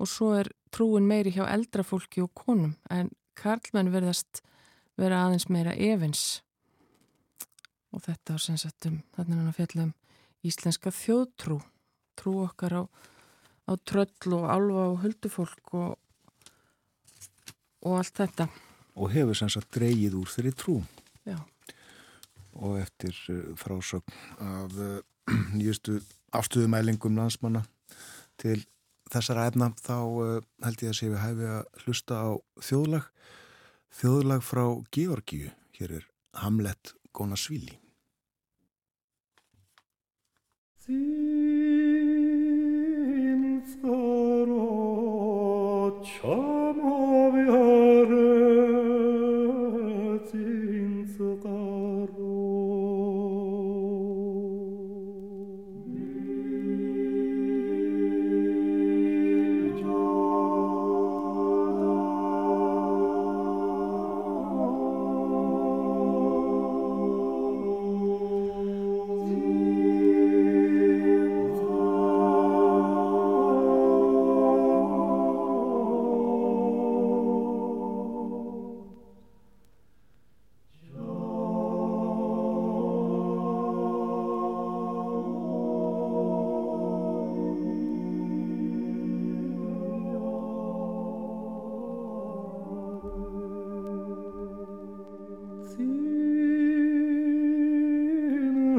og 0.01 0.10
svo 0.10 0.32
er 0.39 0.49
trúin 0.73 1.06
meiri 1.06 1.34
hjá 1.36 1.43
eldra 1.45 1.86
fólki 1.86 2.23
og 2.25 2.34
konum 2.34 2.73
en 2.89 3.12
karlmenn 3.38 3.91
verðast 3.93 4.41
vera 4.97 5.21
aðeins 5.25 5.47
meira 5.54 5.75
evins 5.77 6.41
og 7.91 8.04
þetta 8.06 8.36
var 8.36 8.43
sem 8.43 8.58
sagt 8.60 8.88
um 8.89 9.01
þarna 9.15 9.36
er 9.36 9.41
hann 9.41 9.51
að 9.51 9.60
fjalla 9.60 9.86
um 9.88 9.93
íslenska 10.47 10.93
þjóðtrú 10.95 11.60
trú 12.19 12.36
okkar 12.45 12.77
á, 12.82 12.84
á 13.69 13.71
tröll 13.88 14.36
og 14.38 14.47
alfa 14.49 14.86
og 14.91 15.01
huldufólk 15.06 15.75
og, 15.77 15.97
og 17.82 17.98
allt 18.02 18.17
þetta. 18.24 18.48
Og 18.96 19.12
hefur 19.13 19.38
sem 19.38 19.50
sagt 19.52 19.72
dreyið 19.76 20.17
úr 20.20 20.30
þeirri 20.30 20.54
trú. 20.58 20.82
Já. 21.26 21.38
og 22.54 22.80
eftir 22.82 23.15
uh, 23.30 23.56
frásögn 23.56 24.13
af 24.39 24.74
uh, 24.76 25.00
nýjustu 25.58 26.02
afstöðumælingum 26.36 27.15
landsmanna 27.15 27.63
til 28.41 28.65
þessara 29.12 29.48
efna 29.52 29.72
þá 29.80 29.98
uh, 30.02 30.41
held 30.65 30.84
ég 30.84 30.91
að 30.91 30.98
sé 31.00 31.10
við 31.12 31.24
hæfi 31.24 31.46
að 31.56 31.63
hlusta 31.86 32.13
á 32.20 32.30
þjóðlag. 32.67 33.06
Þjóðlag 34.02 34.41
frá 34.44 34.65
Georgíu. 34.91 35.50
Hér 35.78 35.89
er 36.00 36.06
Hamlet 36.44 36.94
Gónasvíli. 37.15 37.76
Þín 40.82 42.22
þar 43.74 44.50
og 44.56 46.02
tjámafjara 46.08 46.51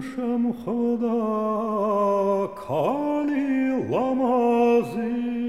Shem 0.02 0.52
Chavada 0.52 2.48
Kani 2.56 3.88
Lamazi 3.88 5.41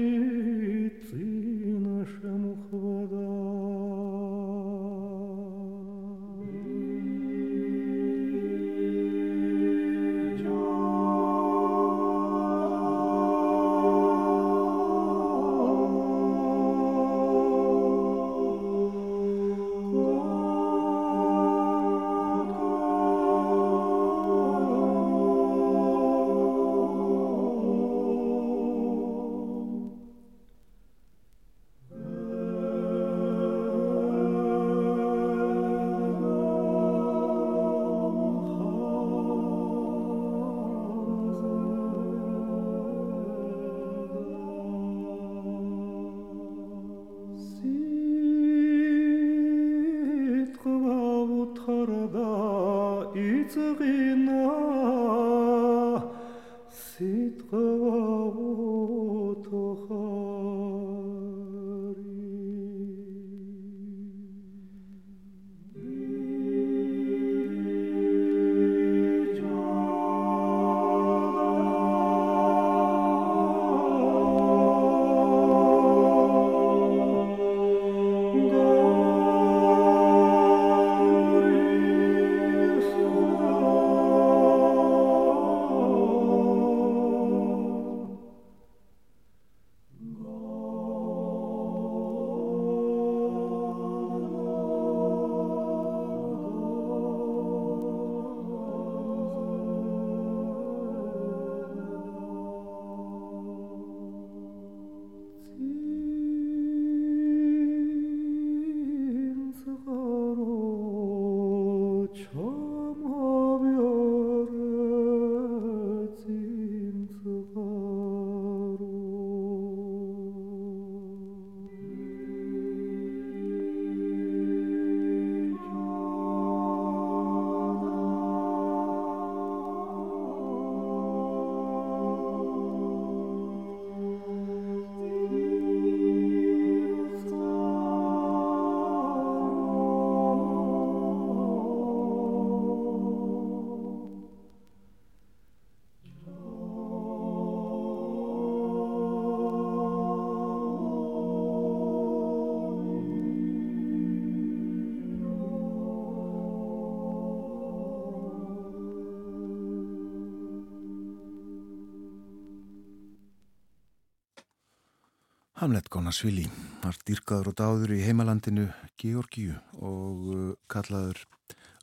Gónasvili 166.14 166.44
var 166.78 166.94
dýrkaður 167.08 167.48
og 167.50 167.54
dáður 167.58 167.92
í 167.96 168.04
heimalandinu 168.06 168.68
Georgíu 169.02 169.56
og 169.82 170.20
uh, 170.30 170.42
kallaður 170.70 171.24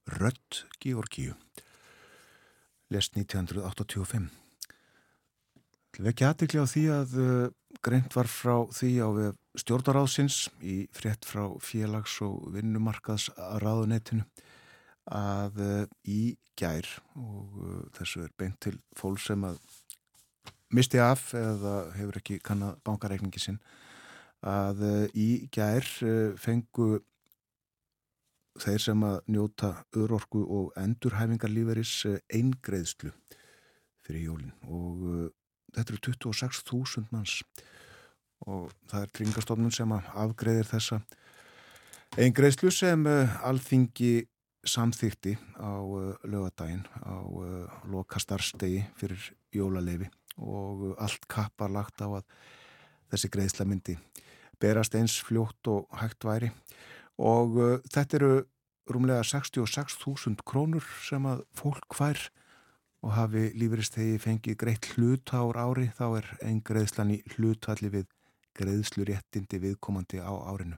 Rött 0.07 0.61
Georgíu. 0.79 1.33
Lest 2.95 3.17
1985 3.19 4.29
Vekki 5.99 6.27
aðtikli 6.29 6.63
á 6.63 6.71
því 6.71 6.85
að 6.95 7.17
uh, 7.19 7.51
greint 7.83 8.15
var 8.15 8.31
frá 8.31 8.55
því 8.71 8.93
á 9.03 9.07
stjórnaráðsins 9.65 10.39
í 10.63 10.77
frétt 10.95 11.27
frá 11.27 11.51
félags- 11.59 12.21
og 12.23 12.47
vinnumarkaðs 12.55 13.27
ráðunetinu 13.35 14.23
að 15.11 15.59
uh, 15.59 15.85
í 16.07 16.37
gær 16.55 16.87
og 17.19 17.91
þessu 17.99 18.23
er 18.29 18.31
beint 18.39 18.63
til 18.63 18.77
fólk 18.95 19.19
sem 19.27 19.43
að 19.43 19.59
misti 20.71 21.03
af 21.03 21.33
eða 21.35 21.81
hefur 21.99 22.23
ekki 22.23 22.39
kannad 22.39 22.79
bankareikningi 22.87 23.49
sinn 23.49 23.63
að 24.47 24.83
uh, 24.85 25.05
í 25.13 25.47
gær 25.53 25.85
uh, 26.05 26.33
fengu 26.39 27.01
þeir 28.61 28.81
sem 28.83 29.03
að 29.05 29.19
njóta 29.31 29.71
örorku 29.97 30.41
og 30.43 30.73
endurhæfingarlíferis 30.81 31.93
uh, 32.09 32.17
eingreðslu 32.33 33.13
fyrir 34.01 34.25
jólinn 34.25 34.55
og 34.65 35.29
þetta 35.75 35.93
eru 35.93 36.01
26.000 36.09 37.11
manns. 37.13 37.43
Og 38.49 38.71
það 38.89 39.03
er 39.05 39.11
tringastofnun 39.13 39.73
sem 39.75 39.91
að 39.93 40.07
afgreðir 40.23 40.65
þessa 40.71 40.97
eingreðslu 42.17 42.71
sem 42.73 43.05
alþingi 43.05 44.25
samþýtti 44.67 45.35
á 45.61 45.77
lögadaginn 46.25 46.81
á 47.05 47.21
lokastarstegi 47.93 48.81
fyrir 48.97 49.29
jólaleifi 49.53 50.09
og 50.41 50.97
allt 50.97 51.29
kappar 51.29 51.69
lagt 51.69 52.01
á 52.01 52.09
að 52.09 52.25
þessi 53.13 53.31
greiðsla 53.31 53.67
myndi 53.69 53.95
berast 54.61 54.95
eins 54.97 55.17
fljótt 55.25 55.69
og 55.71 55.87
hægt 56.01 56.25
væri. 56.27 56.51
Og 57.21 57.57
uh, 57.57 57.73
þetta 57.91 58.19
eru 58.19 58.33
rúmlega 58.91 59.23
66.000 59.25 60.41
krónur 60.47 60.85
sem 61.05 61.25
að 61.29 61.43
fólk 61.57 61.97
fær. 61.97 62.21
Og 63.01 63.15
hafi 63.17 63.47
lífuristegi 63.57 64.19
fengið 64.21 64.59
greitt 64.61 64.91
hlut 64.93 65.31
ár 65.33 65.57
ári 65.57 65.87
þá 65.97 66.05
er 66.19 66.27
einn 66.45 66.59
greiðslan 66.61 67.15
í 67.15 67.21
hlutvalli 67.33 67.89
við 67.89 68.05
greiðsluréttindi 68.59 69.57
viðkomandi 69.63 70.21
á 70.21 70.29
árinu. 70.29 70.77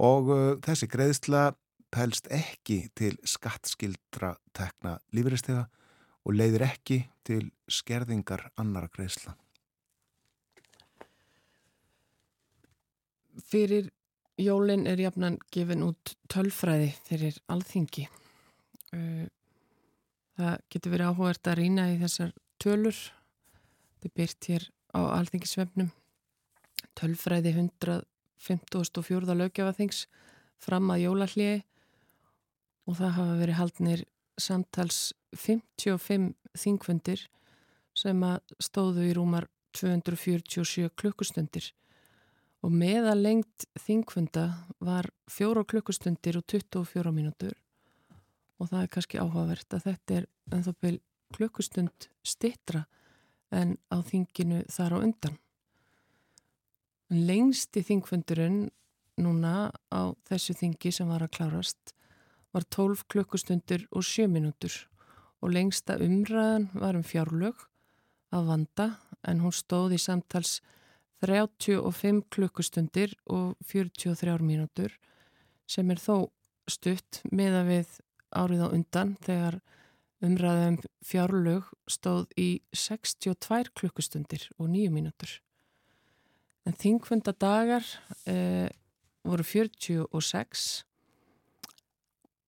Og 0.00 0.32
uh, 0.32 0.40
þessi 0.64 0.88
greiðsla 0.90 1.50
pelst 1.94 2.26
ekki 2.32 2.88
til 2.98 3.14
skattskildra 3.28 4.34
tekna 4.56 4.96
lífuristega 5.14 5.68
og 6.24 6.34
leiðir 6.34 6.66
ekki 6.66 7.04
til 7.26 7.50
skerðingar 7.70 8.48
annara 8.60 8.88
greiðsla. 8.90 9.36
Fyrir 13.42 13.90
jólinn 14.40 14.86
er 14.90 15.00
jafnan 15.00 15.38
gefin 15.54 15.84
út 15.86 16.14
tölfræði 16.30 16.92
fyrir 17.06 17.36
alþingi. 17.50 18.06
Það 20.34 20.56
getur 20.70 20.94
verið 20.94 21.10
áhugavert 21.10 21.50
að 21.50 21.58
rýna 21.60 21.90
í 21.92 21.98
þessar 22.02 22.32
tölur. 22.62 22.96
Þetta 23.94 24.10
er 24.10 24.16
byrt 24.18 24.48
hér 24.50 24.66
á 24.94 25.00
alþingisvefnum. 25.18 25.92
Tölfræði 26.98 27.54
154. 27.54 29.38
lögjafaþings 29.38 30.06
fram 30.62 30.90
að 30.94 31.04
jólalliði 31.04 31.62
og 32.84 32.98
það 32.98 33.16
hafa 33.18 33.38
verið 33.40 33.58
haldnir 33.60 34.04
samtals 34.40 34.98
55 35.34 36.34
þingfundir 36.58 37.24
sem 37.94 38.22
að 38.26 38.54
stóðu 38.62 39.06
í 39.06 39.14
rúmar 39.14 39.46
247 39.74 40.90
klukkustundir 40.98 41.70
og 42.64 42.72
meða 42.72 43.12
lengt 43.18 43.66
þingfunda 43.76 44.46
var 44.80 45.10
fjóra 45.28 45.66
klukkustundir 45.68 46.38
og 46.40 46.46
24 46.48 47.12
mínútur 47.12 47.52
og 48.58 48.70
það 48.70 48.80
er 48.80 48.92
kannski 48.94 49.20
áhugavert 49.20 49.76
að 49.76 49.88
þetta 49.90 50.16
er 50.16 50.28
ennþá 50.54 50.74
byrj 50.80 51.00
klukkustund 51.34 52.08
stittra 52.24 52.84
en 53.54 53.76
á 53.90 53.98
þinginu 54.06 54.62
þar 54.70 54.96
á 54.96 54.98
undan. 55.02 55.36
Lengst 57.10 57.76
í 57.76 57.82
þingfundurinn 57.84 58.70
núna 59.20 59.70
á 59.92 60.14
þessu 60.26 60.56
þingi 60.58 60.92
sem 60.94 61.10
var 61.10 61.26
að 61.26 61.34
klárast 61.36 61.94
var 62.54 62.66
12 62.70 63.04
klukkustundir 63.10 63.86
og 63.90 64.06
7 64.06 64.30
minútur 64.30 64.74
og 65.42 65.52
lengsta 65.52 65.98
umræðan 66.00 66.70
var 66.72 66.96
um 66.96 67.04
fjárlög 67.04 67.66
að 68.34 68.48
vanda 68.48 68.88
en 69.26 69.42
hún 69.44 69.54
stóð 69.54 69.98
í 69.98 70.00
samtals 70.00 70.60
35 71.22 72.24
klukkustundir 72.34 73.14
og 73.30 73.54
43 73.70 74.42
mínútur 74.42 74.94
sem 75.70 75.90
er 75.90 76.00
þó 76.00 76.30
stutt 76.70 77.22
meða 77.32 77.62
við 77.68 78.00
árið 78.34 78.64
á 78.66 78.68
undan 78.74 79.14
þegar 79.24 79.60
umræðum 80.24 80.78
fjárlög 81.04 81.68
stóð 81.90 82.26
í 82.40 82.48
62 82.72 83.70
klukkustundir 83.76 84.48
og 84.58 84.70
9 84.72 84.92
mínútur. 84.94 85.40
En 86.64 86.76
þingfundadagar 86.80 87.84
eh, 88.26 88.70
voru 89.24 89.44
46 89.44 90.84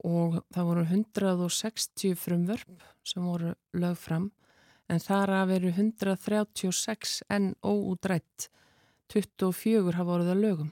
og 0.06 0.40
það 0.54 0.68
voru 0.70 0.84
160 0.86 2.16
frumvörp 2.20 2.84
sem 3.06 3.24
voru 3.24 3.54
lögð 3.76 4.00
fram 4.00 4.30
en 4.92 5.02
þar 5.02 5.32
að 5.40 5.50
veru 5.54 5.72
136 5.74 7.18
enn 7.32 7.54
óúdrætt 7.64 8.48
24 9.12 9.94
hafa 9.96 10.06
voruð 10.06 10.32
að 10.32 10.42
lögum. 10.42 10.70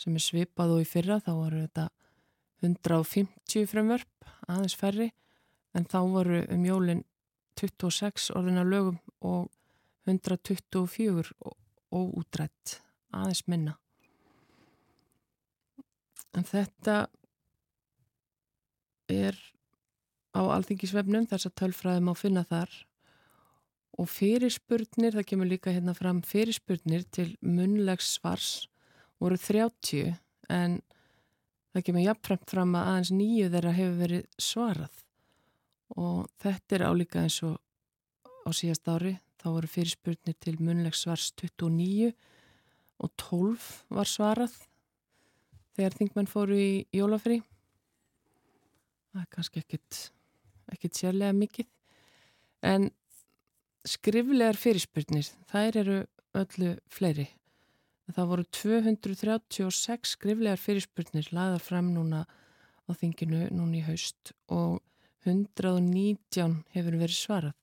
Sem 0.00 0.16
er 0.16 0.24
svipað 0.24 0.76
og 0.76 0.82
í 0.84 0.88
fyrra 0.88 1.20
þá 1.20 1.32
voru 1.36 1.62
þetta 1.64 1.88
150 2.64 3.68
frumvörp 3.68 4.30
aðeins 4.48 4.76
færri 4.76 5.10
en 5.76 5.86
þá 5.88 5.98
voru 6.12 6.42
um 6.52 6.66
jólinn 6.66 7.04
26 7.60 8.30
orðin 8.36 8.60
að 8.60 8.72
lögum 8.74 8.98
og 9.20 9.50
124 10.08 11.34
óúdrætt 11.92 12.80
aðeins 13.12 13.44
minna. 13.48 13.76
En 16.36 16.46
þetta 16.46 17.08
er 19.10 19.36
á 20.30 20.40
alþingisvefnum 20.46 21.26
þess 21.30 21.48
að 21.48 21.56
tölfræði 21.58 22.04
má 22.06 22.12
finna 22.14 22.44
þar 22.46 22.70
og 24.00 24.08
fyrirspurnir, 24.08 25.14
það 25.14 25.26
kemur 25.28 25.50
líka 25.50 25.74
hérna 25.74 25.94
fram 25.96 26.22
fyrirspurnir 26.24 27.04
til 27.12 27.34
munlegs 27.44 28.14
svars 28.16 28.68
voru 29.20 29.36
30 29.36 30.14
en 30.50 30.78
það 31.74 31.84
kemur 31.86 32.06
jafnframt 32.06 32.54
fram 32.54 32.76
að 32.78 32.90
aðeins 32.92 33.12
nýju 33.14 33.50
þeirra 33.52 33.74
hefur 33.76 33.98
verið 34.00 34.24
svarað. 34.40 35.02
Og 36.00 36.24
þetta 36.40 36.78
er 36.78 36.86
álíka 36.86 37.24
eins 37.26 37.40
og 37.46 37.58
á 38.46 38.50
síðast 38.56 38.88
ári. 38.88 39.18
Þá 39.40 39.46
voru 39.52 39.70
fyrirspurnir 39.70 40.36
til 40.40 40.56
munlegs 40.60 41.04
svars 41.04 41.30
29 41.36 42.10
og 43.00 43.14
12 43.20 43.70
var 43.96 44.08
svarað 44.08 44.56
þegar 45.76 45.96
þingmenn 45.96 46.28
fóru 46.28 46.58
í 46.60 46.72
jólafri 46.92 47.40
það 49.10 49.22
er 49.22 49.30
kannski 49.34 49.62
ekkit, 49.62 50.00
ekkit 50.74 50.98
sérlega 50.98 51.36
mikið. 51.36 51.68
En 52.66 52.90
skriflegar 53.88 54.58
fyrirspurnir 54.60 55.28
þær 55.50 55.78
eru 55.82 55.98
öllu 56.36 56.74
fleiri. 56.90 57.28
Það 58.10 58.30
voru 58.32 58.44
236 58.50 60.14
skriflegar 60.16 60.58
fyrirspurnir 60.58 61.30
laðar 61.34 61.62
fram 61.62 61.92
núna 61.94 62.24
á 62.26 62.90
þinginu 62.90 63.46
núna 63.54 63.78
í 63.78 63.84
haust 63.86 64.32
og 64.50 64.80
119 65.28 66.56
hefur 66.74 66.96
verið 66.98 67.16
svarað. 67.16 67.56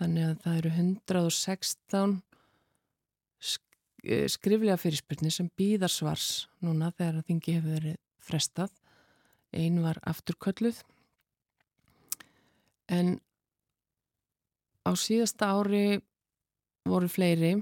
Þannig 0.00 0.28
að 0.28 0.36
það 0.44 0.58
eru 0.60 0.70
116 0.76 2.14
eh, 4.04 4.28
skriflega 4.32 4.78
fyrirspurnir 4.80 5.34
sem 5.34 5.50
býðar 5.58 5.92
svars 5.92 6.28
núna 6.64 6.92
þegar 6.96 7.26
þingi 7.26 7.56
hefur 7.58 7.76
verið 7.76 7.98
frestað. 8.20 8.70
Einn 9.50 9.82
var 9.82 9.98
afturkölluð. 10.06 10.78
En 12.90 13.18
á 14.86 14.90
síðasta 14.96 15.50
ári 15.52 16.00
voru 16.88 17.08
fleiri 17.10 17.58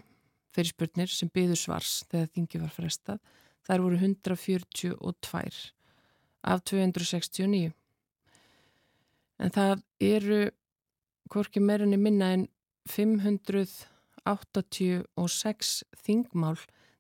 fyrirspurnir 0.55 1.11
sem 1.13 1.29
byður 1.33 1.59
svars 1.61 2.05
þegar 2.11 2.29
þingi 2.35 2.59
var 2.63 2.73
frestað. 2.75 3.19
Þær 3.69 3.81
voru 3.85 3.97
142 4.01 5.73
af 6.49 6.59
269. 6.71 7.73
En 9.39 9.51
það 9.55 9.77
eru 10.03 10.41
hvorki 11.31 11.61
meirinni 11.63 11.99
minna 12.01 12.27
en 12.35 12.45
586 12.89 15.85
þingmál 16.07 16.59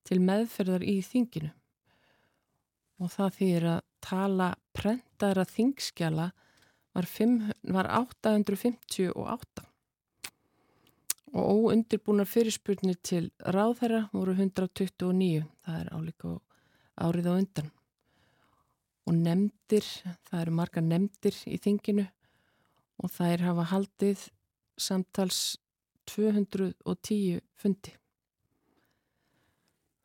til 0.08 0.18
meðferðar 0.24 0.82
í 0.84 1.02
þinginu. 1.04 1.50
Og 2.98 3.08
það 3.14 3.34
þýðir 3.38 3.64
að 3.72 3.80
tala 4.02 4.48
prentaðra 4.76 5.44
þingskjala 5.48 6.26
var, 6.94 7.06
var 7.62 7.86
858 8.02 9.67
og 11.32 11.72
óundirbúnar 11.72 12.28
fyrirspurnir 12.28 12.98
til 13.04 13.30
ráðherra 13.44 14.06
voru 14.12 14.34
129, 14.36 15.44
það 15.64 15.80
er 15.82 15.90
álíka 15.92 16.34
árið 16.98 17.28
á 17.28 17.32
undan. 17.34 17.70
Og 19.08 19.16
nefndir, 19.16 19.86
það 20.28 20.40
eru 20.42 20.56
marga 20.56 20.82
nefndir 20.84 21.36
í 21.48 21.58
þinginu 21.60 22.06
og 22.98 23.12
þær 23.14 23.44
hafa 23.46 23.68
haldið 23.72 24.26
samtals 24.78 25.58
210 26.08 27.40
fundi. 27.58 27.94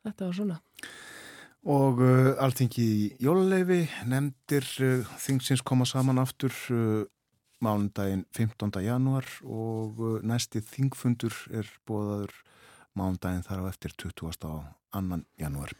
Þetta 0.04 0.28
var 0.28 0.38
svona. 0.38 0.60
Og 1.64 2.02
uh, 2.04 2.34
alltingi 2.44 2.84
í 2.84 3.04
jóluleifi 3.24 3.86
nefndir 4.12 4.68
uh, 4.84 5.12
þingsins 5.24 5.64
koma 5.64 5.88
saman 5.88 6.20
aftur 6.20 6.52
uh, 6.76 7.06
mánundaginn 7.64 8.26
15. 8.36 8.82
janúar 8.84 9.28
og 9.44 10.02
uh, 10.02 10.20
næsti 10.26 10.62
þingfundur 10.64 11.36
er 11.56 11.70
bóðaður 11.88 12.36
mánundaginn 12.98 13.46
þar 13.48 13.64
á 13.66 13.72
eftir 13.72 13.96
20. 13.98 14.44
á 14.46 14.54
annan 14.94 15.26
janúar. 15.40 15.74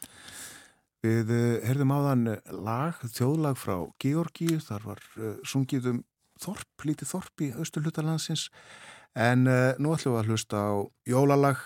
Við 1.04 1.30
uh, 1.34 1.44
heyrðum 1.66 1.94
áðan 1.94 2.24
lag, 2.64 2.98
þjóðlag 3.04 3.60
frá 3.60 3.76
Georgi, 4.02 4.56
þar 4.64 4.88
var 4.90 5.06
uh, 5.20 5.38
sungið 5.46 5.92
um 5.92 6.02
Þorp, 6.44 6.82
lítið 6.82 7.08
Þorp 7.12 7.42
í 7.46 7.48
austurlutalandsins 7.62 8.48
en 9.14 9.46
nú 9.46 9.92
ætlum 9.94 10.16
við 10.16 10.18
að 10.18 10.30
hlusta 10.32 10.58
á 10.66 10.74
jólalag, 11.06 11.60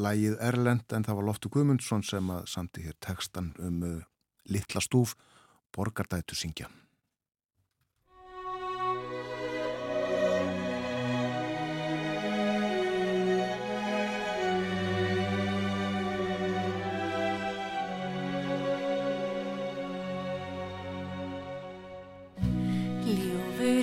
lagið 0.00 0.38
Erlend 0.40 0.94
en 0.96 1.04
það 1.04 1.18
var 1.18 1.26
Loftur 1.28 1.52
Guðmundsson 1.52 2.06
sem 2.08 2.30
að 2.32 2.46
samti 2.48 2.86
hér 2.86 2.96
textan 3.04 3.52
um 3.60 3.84
Littla 4.48 4.80
stúf, 4.80 5.12
Borgardætu 5.76 6.40
syngja. 6.40 6.72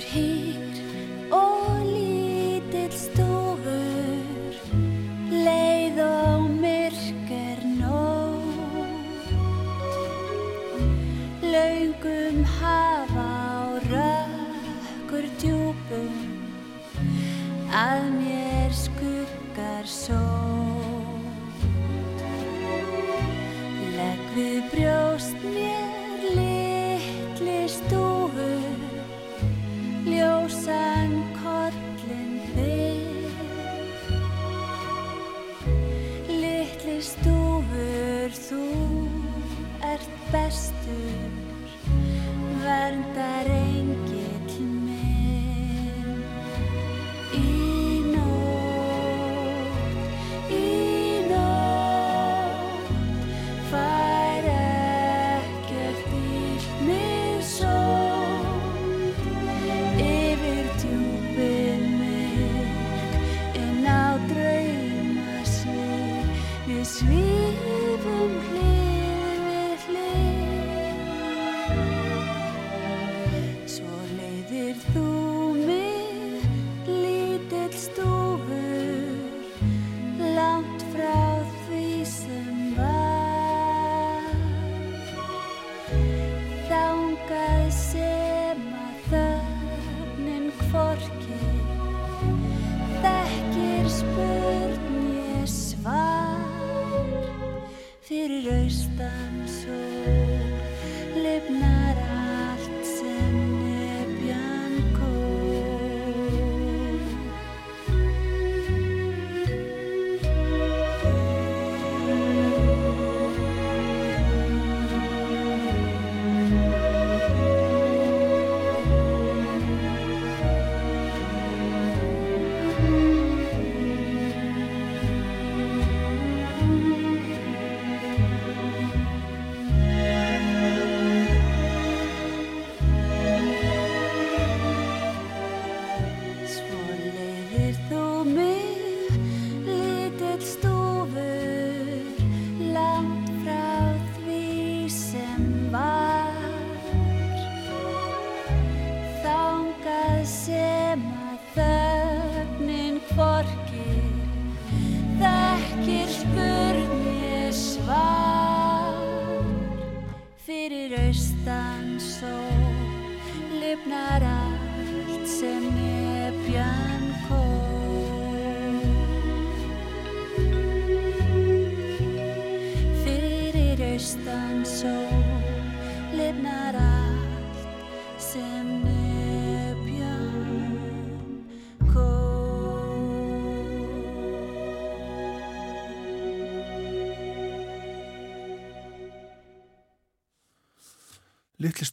He. 0.02 0.22
hear 0.22 0.41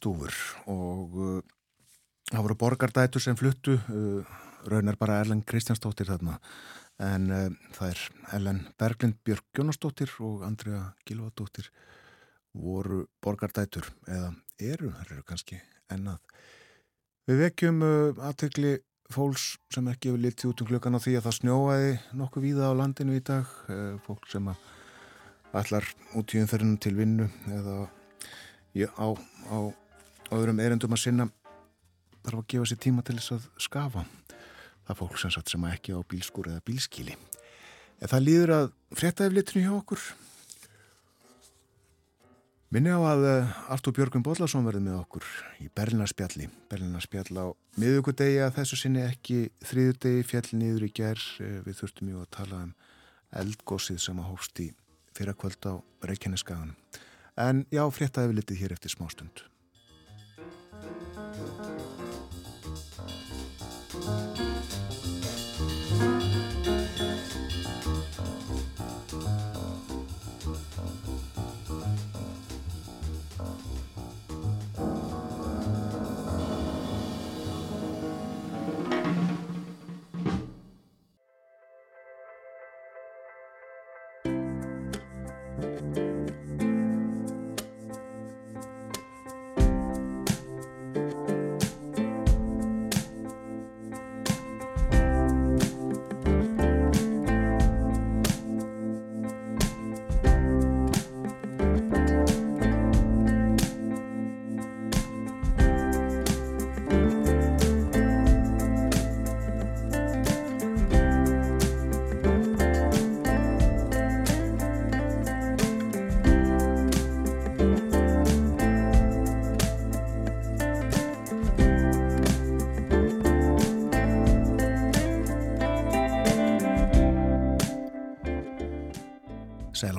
stúfur 0.00 0.32
og 0.72 1.16
uh, 1.20 1.40
það 2.30 2.44
voru 2.46 2.58
borgardætur 2.64 3.22
sem 3.22 3.36
fluttu, 3.36 3.76
uh, 3.76 4.38
raunar 4.70 4.96
bara 5.00 5.20
Erlen 5.20 5.44
Kristjánsdóttir 5.44 6.08
þarna 6.08 6.38
en 7.04 7.28
uh, 7.34 7.46
það 7.76 7.92
er 7.92 8.04
Ellen 8.38 8.60
Berglind 8.80 9.20
Björk 9.24 9.60
Jónasdóttir 9.60 10.12
og 10.24 10.44
Andrea 10.48 10.90
Gilvadóttir 11.04 11.68
voru 12.56 13.04
borgardætur 13.22 13.92
eða 14.08 14.32
eru, 14.58 14.90
það 14.90 15.04
eru 15.04 15.26
kannski 15.28 15.60
ennað. 15.90 16.18
Við 17.28 17.44
vekjum 17.44 17.84
aðtegli 18.26 18.72
fólks 19.10 19.52
sem 19.70 19.86
ekki 19.90 20.10
hefur 20.10 20.22
litið 20.24 20.50
út 20.50 20.62
um 20.62 20.68
klukkan 20.70 20.98
á 20.98 21.02
því 21.02 21.14
að 21.18 21.26
það 21.28 21.36
snjóaði 21.36 21.92
nokkuð 22.18 22.46
víða 22.46 22.70
á 22.74 22.78
landinu 22.80 23.14
í 23.18 23.22
dag, 23.26 23.52
fólk 24.06 24.26
sem 24.32 24.50
að 24.50 24.66
allar 25.60 25.86
út 26.18 26.34
í 26.34 26.42
umferðinu 26.42 26.78
til 26.82 26.94
vinnu 26.98 27.28
eða 27.54 27.76
já, 28.74 28.88
á, 28.98 29.06
á 29.50 29.58
öðrum 30.36 30.62
erendum 30.62 30.94
að 30.96 31.04
sinna 31.04 31.28
þarf 32.20 32.42
að 32.42 32.48
gefa 32.54 32.70
sér 32.70 32.82
tíma 32.86 33.04
til 33.06 33.18
þess 33.18 33.36
að 33.36 33.50
skafa 33.58 34.06
það 34.86 34.98
fólk 35.02 35.18
sem, 35.18 35.34
sagt, 35.34 35.52
sem 35.52 35.68
ekki 35.70 35.96
á 35.96 36.00
bílskur 36.06 36.50
eða 36.50 36.64
bílskíli 36.66 37.16
En 38.00 38.08
það 38.08 38.26
líður 38.26 38.52
að 38.54 38.66
fréttaeflitinu 38.96 39.62
hjá 39.66 39.72
okkur. 39.76 40.04
Minni 42.70 42.92
á 42.94 43.00
að 43.02 43.24
eh, 43.26 43.54
Artur 43.74 43.92
Björgum 43.96 44.22
Bóllarsson 44.24 44.64
verði 44.64 44.84
með 44.86 45.00
okkur 45.02 45.26
í 45.60 45.66
Berlinarspjalli. 45.76 46.46
Berlinarspjall 46.70 47.34
á 47.36 47.46
miðugudegi 47.82 48.38
að 48.46 48.54
þessu 48.60 48.78
sinni 48.78 49.02
ekki 49.04 49.40
þriðudegi 49.66 50.24
fjall 50.30 50.46
niður 50.54 50.86
í 50.86 50.92
ger. 50.96 51.20
Eh, 51.44 51.58
við 51.66 51.80
þurftum 51.82 52.12
jú 52.14 52.22
að 52.22 52.32
tala 52.38 52.62
um 52.68 52.72
eldgósið 53.42 54.00
sem 54.06 54.22
að 54.22 54.30
hófst 54.30 54.64
í 54.64 54.70
fyrrakvöld 55.18 55.68
á 55.68 55.74
Reykjaneskaganum. 56.08 56.78
En 57.36 57.66
já, 57.74 57.84
fréttaeflitið 57.84 58.62
hér 58.62 58.78
eftir 58.78 58.94
smástund. 58.94 59.44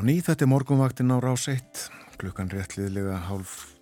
Og 0.01 0.07
ný, 0.09 0.15
þetta 0.17 0.47
er 0.47 0.49
morgunvaktin 0.49 1.13
á 1.13 1.21
rás 1.21 1.43
1, 1.45 1.61
klukkan 2.17 2.47
réttliðlega 2.49 3.19
hálf 3.27 3.75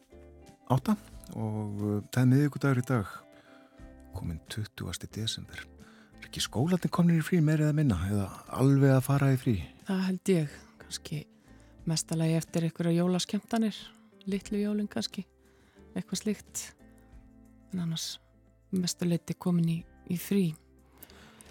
átta 0.68 0.98
og 1.32 1.78
uh, 1.80 1.94
það 2.12 2.20
er 2.20 2.28
miðugudagur 2.28 2.82
í 2.82 2.84
dag, 2.90 3.14
komin 4.18 4.42
20. 4.52 5.08
desember. 5.16 5.62
Er 6.20 6.28
ekki 6.28 6.44
skólatin 6.44 6.92
komin 6.92 7.22
í 7.22 7.24
frí 7.24 7.40
meira 7.40 7.70
eða 7.70 7.78
minna 7.78 8.02
eða 8.10 8.28
alveg 8.52 8.98
að 8.98 9.08
fara 9.08 9.32
í 9.32 9.40
frí? 9.40 9.56
Það 9.88 10.04
held 10.10 10.34
ég, 10.34 10.60
kannski 10.84 11.22
mestalagi 11.88 12.38
eftir 12.42 12.68
einhverja 12.68 13.00
jólaskemtanir, 13.00 13.82
litlu 14.28 14.60
jólinn 14.66 14.92
kannski, 14.92 15.24
eitthvað 15.96 16.24
slíkt, 16.26 16.68
en 17.72 17.88
annars 17.88 18.12
mestuleiti 18.76 19.40
komin 19.40 19.72
í, 19.72 19.82
í 20.12 20.20
frí. 20.20 20.50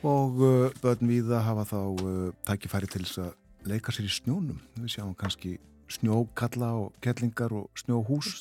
Og 0.05 0.45
uh, 0.45 0.81
börn 0.85 1.09
við 1.17 1.33
að 1.33 1.47
hafa 1.55 1.71
þá 1.73 1.79
uh, 1.81 2.25
tækifæri 2.45 2.97
til 2.99 3.07
þess 3.09 3.25
að 3.31 3.37
leika 3.69 3.95
sér 3.95 4.09
í 4.09 4.13
snjónum. 4.13 4.61
Við 4.79 4.97
sjáum 4.97 5.15
kannski 5.19 5.59
snjókalla 5.93 6.73
og 6.77 6.97
kettlingar 7.05 7.53
og 7.57 7.69
snjóhús. 7.79 8.41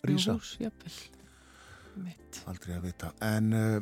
Mitt. 1.98 2.42
Aldrei 2.50 2.76
að 2.78 2.88
vita. 2.90 3.12
En 3.24 3.54
uh, 3.56 3.80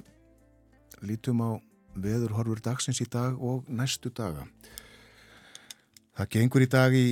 lítum 1.05 1.43
á 1.43 1.51
veðurhorfur 1.95 2.61
dagsins 2.63 3.01
í 3.03 3.09
dag 3.11 3.35
og 3.39 3.67
næstu 3.71 4.11
daga. 4.15 4.45
Það 6.15 6.31
gengur 6.37 6.63
í 6.63 6.69
dag 6.71 6.95
í 6.95 7.07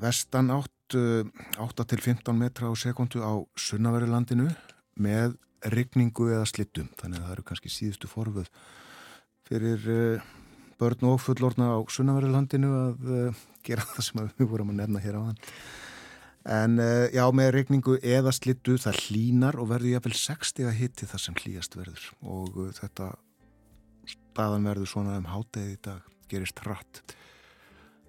vestan 0.00 0.52
átt, 0.54 0.96
uh, 0.96 1.26
8 1.60 1.88
til 1.92 2.00
15 2.00 2.38
metra 2.38 2.70
á 2.70 2.74
sekundu 2.78 3.20
á 3.20 3.32
Sunnaverilandinu 3.58 4.48
með 4.96 5.36
rigningu 5.74 6.30
eða 6.32 6.48
slittum. 6.48 6.88
Þannig 7.00 7.20
að 7.20 7.26
það 7.26 7.36
eru 7.36 7.46
kannski 7.50 7.72
síðustu 7.72 8.10
forföð 8.10 8.48
fyrir 9.48 9.88
uh, 9.92 10.34
börn 10.78 11.10
og 11.10 11.20
fullorna 11.22 11.72
á 11.74 11.78
Sunnaverilandinu 11.90 12.70
að 12.78 13.12
uh, 13.12 13.44
gera 13.66 13.84
það 13.92 14.06
sem 14.06 14.24
við 14.38 14.50
vorum 14.50 14.72
að 14.72 14.80
nefna 14.82 15.04
hér 15.04 15.18
á 15.18 15.22
hann. 15.26 15.40
En 16.48 16.78
uh, 16.80 17.06
já, 17.12 17.24
með 17.34 17.52
regningu 17.58 17.96
eða 18.00 18.32
slittu 18.32 18.78
það 18.80 19.00
hlínar 19.06 19.58
og 19.60 19.70
verður 19.72 19.96
jáfnvel 19.96 20.18
60 20.22 20.68
að 20.70 20.78
hitti 20.80 21.08
það 21.10 21.24
sem 21.24 21.40
hlýjast 21.42 21.78
verður 21.78 22.10
og 22.24 22.60
uh, 22.62 22.70
þetta 22.78 23.10
staðan 24.08 24.68
verður 24.70 24.92
svona 24.92 25.18
um 25.18 25.26
hátegi 25.28 25.74
í 25.74 25.80
dag, 25.84 26.04
gerist 26.30 26.62
hratt. 26.64 27.02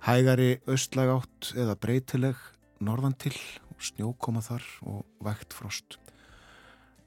Hægari 0.05 0.59
austlæg 0.69 1.11
átt 1.11 1.49
eða 1.59 1.75
breytileg 1.81 2.37
norðan 2.79 3.17
til 3.19 3.35
snjókoma 3.79 4.43
þar 4.43 4.63
og 4.87 5.03
vægt 5.25 5.55
frost. 5.55 5.97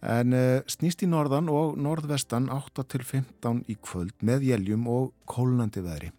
En 0.03 0.35
uh, 0.35 0.65
snýst 0.67 1.05
í 1.05 1.09
norðan 1.11 1.47
og 1.53 1.77
norðvestan 1.79 2.49
8 2.51 2.83
til 2.91 3.05
15 3.07 3.63
í 3.71 3.77
kvöld 3.79 4.17
með 4.27 4.49
jæljum 4.49 4.89
og 4.91 5.13
kólnandi 5.31 5.83
veðri 5.85 6.11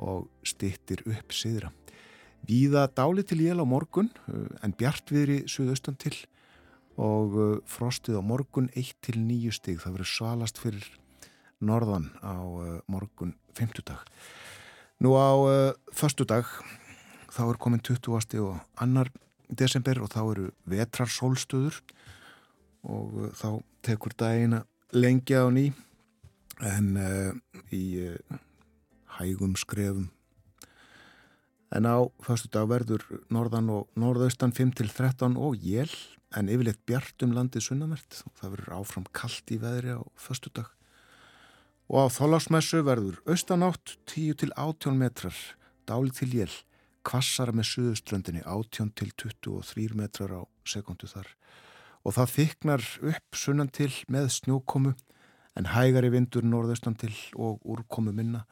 og 0.00 0.28
stittir 0.46 1.02
upp 1.10 1.34
siðra. 1.34 1.72
Víða 2.46 2.86
dáli 2.94 3.24
til 3.26 3.42
jél 3.42 3.58
á 3.58 3.66
morgun 3.66 4.12
uh, 4.30 4.46
en 4.62 4.74
bjartviðri 4.78 5.42
suðaustan 5.50 5.98
til 5.98 6.14
og 6.94 7.34
uh, 7.34 7.56
frostið 7.66 8.20
á 8.20 8.22
morgun 8.22 8.70
1 8.78 8.94
til 9.02 9.18
9 9.18 9.50
stig. 9.58 9.82
Það 9.82 9.96
verður 9.98 10.12
svalast 10.12 10.62
fyrir 10.62 10.86
norðan 11.60 12.06
á 12.22 12.38
morgun 12.88 13.34
50 13.58 13.84
dag. 13.90 14.06
Nú 15.02 15.12
á 15.18 15.28
förstu 15.92 16.24
dag 16.24 16.46
þá 17.28 17.42
er 17.50 17.58
komin 17.60 17.82
20. 17.84 18.08
og 18.40 18.56
annar 18.80 19.10
desember 19.50 20.00
og 20.00 20.08
þá 20.14 20.20
eru 20.22 20.46
vetrarsólstöður 20.70 21.82
og 22.86 23.16
uh, 23.16 23.28
þá 23.36 23.60
tekur 23.86 24.14
dagina 24.16 24.64
lengja 24.92 25.44
á 25.44 25.48
ný. 25.52 25.70
En 26.60 26.96
uh, 27.00 27.32
í 27.72 27.84
uh, 28.10 28.40
hægum 29.18 29.56
skrefum. 29.56 30.10
En 31.70 31.86
á 31.86 32.02
fyrstu 32.24 32.50
dag 32.50 32.66
verður 32.70 33.04
norðan 33.30 33.70
og 33.70 33.86
norðaustan 33.94 34.52
5-13 34.56 35.38
og 35.38 35.60
jél 35.62 35.92
en 36.36 36.50
yfirleitt 36.50 36.82
bjart 36.86 37.22
um 37.26 37.32
landið 37.34 37.68
sunnamert 37.68 38.22
og 38.26 38.34
það 38.38 38.52
verður 38.54 38.76
áfram 38.78 39.06
kallt 39.14 39.50
í 39.54 39.58
veðri 39.62 39.96
á 39.98 40.02
fyrstu 40.18 40.50
dag 40.54 40.70
og 41.90 42.06
á 42.06 42.14
þólasmessu 42.14 42.84
verður 42.86 43.18
austanátt 43.26 43.96
10-18 44.12 44.98
metrar 44.98 45.38
dáli 45.90 46.14
til 46.14 46.30
jél 46.38 46.52
kvassara 47.06 47.54
með 47.56 47.70
suðuströndinni 47.72 48.44
18-23 48.46 49.96
metrar 49.98 50.36
á 50.38 50.42
sekundu 50.62 51.10
þar 51.10 51.32
og 52.04 52.16
það 52.16 52.34
þyknar 52.36 52.86
upp 53.12 53.36
sunnan 53.36 53.70
til 53.72 53.92
með 54.08 54.30
snjókomu 54.38 54.94
en 55.58 55.70
hægari 55.74 56.10
vindur 56.12 56.46
norðaustan 56.46 56.96
til 56.98 57.12
og 57.36 57.60
úrkomu 57.66 58.14
minna 58.16 58.44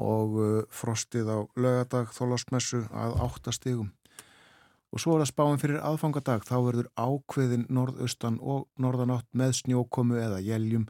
og 0.00 0.38
uh, 0.38 0.62
frostið 0.74 1.28
á 1.30 1.38
lögadag 1.54 2.10
þólasmessu 2.14 2.84
að 2.90 3.18
8 3.22 3.54
stigum. 3.54 3.92
Og 4.94 5.02
svo 5.02 5.14
er 5.14 5.24
það 5.24 5.30
spáin 5.32 5.60
fyrir 5.62 5.82
aðfangadag, 5.82 6.44
þá 6.46 6.56
verður 6.62 6.90
ákveðin 6.94 7.66
norðaustan 7.66 8.38
og 8.38 8.68
norðanátt 8.78 9.26
með 9.34 9.56
snjókomu 9.62 10.20
eða 10.22 10.42
jæljum 10.42 10.86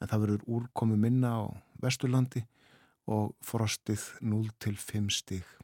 en 0.00 0.10
það 0.10 0.26
verður 0.26 0.48
úrkomu 0.58 0.98
minna 1.00 1.32
á 1.40 1.44
vesturlandi 1.80 2.44
og 3.08 3.32
frostið 3.44 4.04
0 4.20 4.50
til 4.60 4.76
5 4.76 5.12
stig. 5.14 5.55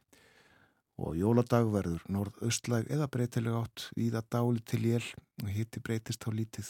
Og 1.01 1.15
jóladag 1.17 1.71
verður 1.73 2.03
norðaustlæg 2.11 2.91
eða 2.93 3.09
breytileg 3.09 3.55
átt 3.57 3.87
víða 3.97 4.21
dáli 4.29 4.61
til 4.61 4.83
jél 4.85 5.05
og 5.41 5.49
hitti 5.49 5.81
breytist 5.81 6.27
á 6.27 6.29
lítið. 6.29 6.69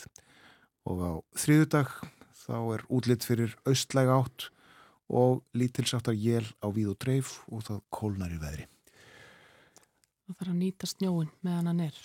Og 0.88 1.02
á 1.04 1.12
þriðudag 1.36 1.92
þá 2.46 2.56
er 2.76 2.86
útlitt 2.88 3.28
fyrir 3.28 3.56
austlæg 3.68 4.12
átt 4.14 4.48
og 5.12 5.44
lítilsáttar 5.52 6.16
jél 6.16 6.48
á 6.64 6.72
víð 6.72 6.94
og 6.94 7.00
dreif 7.04 7.36
og 7.52 7.66
það 7.68 7.84
kólnar 7.92 8.32
í 8.32 8.40
veðri. 8.40 8.68
Það 10.24 10.40
þarf 10.40 10.54
að 10.54 10.60
nýta 10.62 10.88
snjóin 10.88 11.32
meðan 11.44 11.70
hann 11.72 11.84
er. 11.90 12.00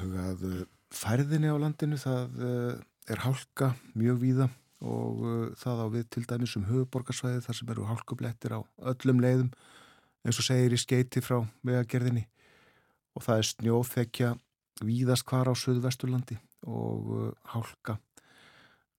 Hugað 0.00 0.48
færðinni 0.96 1.52
á 1.52 1.56
landinu 1.60 2.00
það 2.00 2.42
eh, 2.48 2.74
er 3.12 3.24
hálka 3.26 3.74
mjög 3.98 4.20
víða 4.22 4.48
og 4.82 5.22
uh, 5.22 5.42
það 5.58 5.82
á 5.82 5.86
við 5.94 6.06
til 6.10 6.24
dæmis 6.26 6.56
um 6.58 6.66
höfuborgarsvæði 6.66 7.42
þar 7.44 7.58
sem 7.58 7.72
eru 7.74 7.86
hálkublettir 7.86 8.54
á 8.58 8.60
öllum 8.90 9.22
leiðum 9.22 9.50
eins 10.26 10.38
og 10.38 10.46
segir 10.46 10.74
í 10.74 10.80
skeiti 10.80 11.22
frá 11.22 11.40
vegagerðinni. 11.66 12.24
Og 13.14 13.22
það 13.26 13.42
er 13.42 13.48
snjóþekja 13.50 14.30
víðast 14.82 15.26
hvar 15.28 15.50
á 15.50 15.54
Suðvesturlandi 15.54 16.38
og 16.66 17.12
uh, 17.14 17.28
hálka 17.54 17.98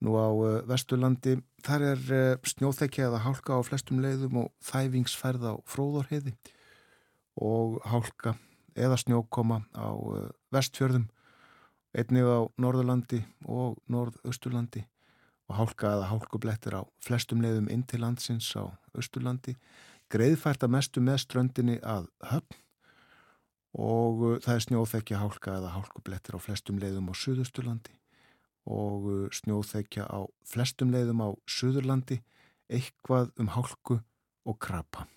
Nú 0.03 0.17
á 0.19 0.27
uh, 0.27 0.59
Vesturlandi, 0.67 1.37
þar 1.63 1.83
er 1.93 2.01
snjóþekja 2.43 3.05
eða 3.07 3.21
hálka 3.23 3.55
á 3.55 3.63
flestum 3.63 4.01
leiðum 4.03 4.41
og 4.41 4.49
þæfingsferð 4.67 5.45
á 5.47 5.53
fróðorheiði 5.63 6.33
og 7.39 7.77
hálka 7.87 8.33
eða 8.75 8.97
snjókoma 8.99 9.61
á 9.71 9.95
vestfjörðum, 10.51 11.07
einnig 11.95 12.27
á 12.27 12.51
Norðurlandi 12.59 13.21
og 13.47 13.79
Norðausturlandi 13.87 14.83
og 15.49 15.57
hálka 15.59 15.93
eða 15.97 16.09
hálkublettir 16.11 16.77
á 16.79 16.81
flestum 17.03 17.43
leiðum 17.43 17.69
inn 17.71 17.83
til 17.87 18.01
landsins 18.03 18.47
á 18.55 18.71
Östurlandi, 18.95 19.55
greiðfært 20.13 20.63
að 20.63 20.75
mestu 20.75 21.03
með 21.03 21.23
ströndinni 21.25 21.79
að 21.81 22.07
höfn 22.29 22.59
og 23.73 24.21
uh, 24.21 24.37
það 24.43 24.55
er 24.55 24.65
snjóþekja 24.67 25.19
hálka 25.19 25.57
eða 25.57 25.73
hálkublettir 25.73 26.37
á 26.37 26.39
flestum 26.41 26.79
leiðum 26.81 27.09
á 27.09 27.13
Suðusturlandi 27.17 27.95
og 28.69 29.07
uh, 29.09 29.25
snjóþekja 29.33 30.05
á 30.07 30.19
flestum 30.47 30.93
leiðum 30.93 31.23
á 31.25 31.29
Suðurlandi, 31.49 32.21
eitthvað 32.69 33.33
um 33.41 33.49
hálku 33.51 33.99
og 34.47 34.59
krapa. 34.61 35.07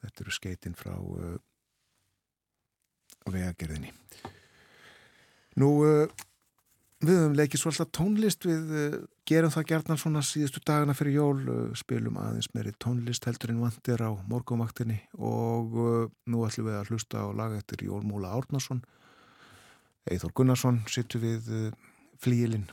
Þetta 0.00 0.24
eru 0.24 0.34
skeitin 0.34 0.76
frá 0.78 0.96
uh, 0.96 1.36
vegagerðinni. 3.30 3.92
Nú, 5.60 5.70
uh, 5.84 6.08
við 7.00 7.16
höfum 7.16 7.36
leikið 7.38 7.62
svolítið 7.62 7.90
tónlist, 7.96 8.46
við 8.48 8.72
uh, 8.76 8.96
gerum 9.28 9.52
það 9.54 9.66
gerðan 9.70 10.00
svona 10.00 10.22
síðustu 10.26 10.60
dagana 10.66 10.96
fyrir 10.96 11.16
jól, 11.16 11.38
uh, 11.48 11.60
spilum 11.78 12.18
aðeins 12.20 12.50
meiri 12.54 12.74
tónlist 12.82 13.28
heldur 13.28 13.54
en 13.54 13.62
vandir 13.64 14.04
á 14.04 14.10
morgumaktinni 14.28 14.98
og 15.16 15.76
uh, 15.80 16.08
nú 16.28 16.44
ætlum 16.46 16.68
við 16.68 16.80
að 16.80 16.92
hlusta 16.92 17.24
á 17.24 17.28
laga 17.32 17.60
eftir 17.60 17.86
Jólmúla 17.88 18.34
Árnason. 18.36 18.82
Eithor 20.10 20.34
Gunnarsson 20.36 20.82
sittur 20.88 21.22
við 21.22 21.48
flíilinn 22.20 22.64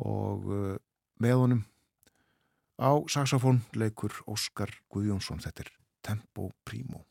og 0.00 0.46
með 1.20 1.36
honum 1.42 1.64
á 2.78 2.94
saxofón 3.10 3.60
leikur 3.74 4.14
Óskar 4.30 4.72
Guðjónsson, 4.94 5.42
þetta 5.42 5.66
er 5.66 5.74
Tempo 6.06 6.52
Primo. 6.64 7.09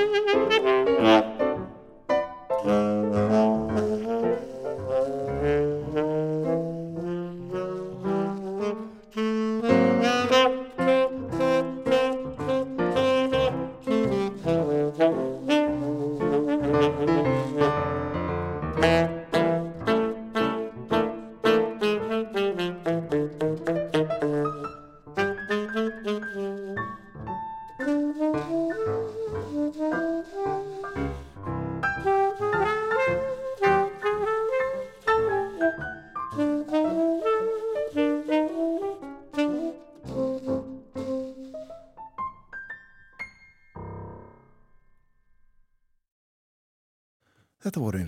Þetta 0.00 1.29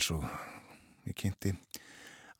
eins 0.02 0.10
og 0.10 0.24
ég 1.06 1.14
kynnti. 1.14 1.52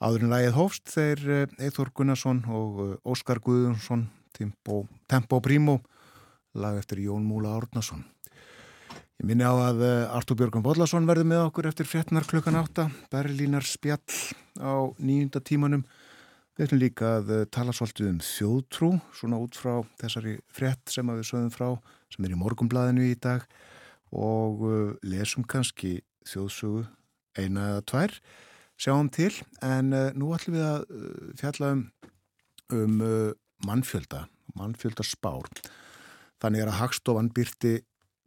Áðurinn 0.02 0.32
lagið 0.32 0.56
hófst 0.56 0.90
þeir 0.90 1.20
Eithor 1.62 1.92
Gunnarsson 1.94 2.42
og 2.50 2.80
Óskar 3.06 3.38
Guðunsson 3.42 4.08
Tempo, 4.34 4.86
Tempo 5.06 5.38
Primo 5.40 5.78
lag 6.58 6.80
eftir 6.80 7.04
Jón 7.04 7.22
Múla 7.22 7.54
Árnason. 7.54 8.02
Ég 9.20 9.28
minni 9.28 9.46
á 9.46 9.54
að 9.54 9.84
Artur 10.10 10.40
Björgum 10.40 10.64
Bodlason 10.64 11.06
verði 11.06 11.28
með 11.30 11.44
okkur 11.46 11.68
eftir 11.70 11.86
fréttnar 11.86 12.26
klukkan 12.26 12.58
átta. 12.58 12.88
Berlínar 13.12 13.62
spjall 13.62 14.00
á 14.58 14.90
nýjunda 14.98 15.42
tímanum. 15.44 15.84
Við 16.58 16.66
ætlum 16.66 16.82
líka 16.82 17.12
að 17.20 17.30
tala 17.54 17.72
svolítið 17.72 18.10
um 18.10 18.18
þjóðtrú, 18.26 18.88
svona 19.14 19.38
út 19.40 19.54
frá 19.56 19.78
þessari 20.02 20.34
frétt 20.52 20.90
sem 20.90 21.06
við 21.14 21.28
sögum 21.30 21.52
frá, 21.54 21.68
sem 22.10 22.26
er 22.26 22.34
í 22.34 22.40
morgumblaðinu 22.40 23.06
í 23.06 23.14
dag. 23.22 23.46
Og 24.12 24.66
lesum 25.06 25.46
kannski 25.48 26.00
þjóðsögu 26.28 26.82
eina 27.38 27.68
eða 27.74 27.84
tvær, 27.90 28.16
sjáum 28.80 29.08
til, 29.14 29.32
en 29.62 29.92
nú 30.18 30.32
ætlum 30.34 30.56
við 30.56 30.66
að 30.66 30.84
fjalla 31.38 31.70
um, 31.76 31.86
um 32.74 32.98
mannfjölda, 33.66 34.26
mannfjölda 34.58 35.06
spár. 35.06 35.48
Þannig 36.42 36.64
er 36.64 36.72
að 36.72 36.80
Hagstofan 36.80 37.30
byrti 37.34 37.76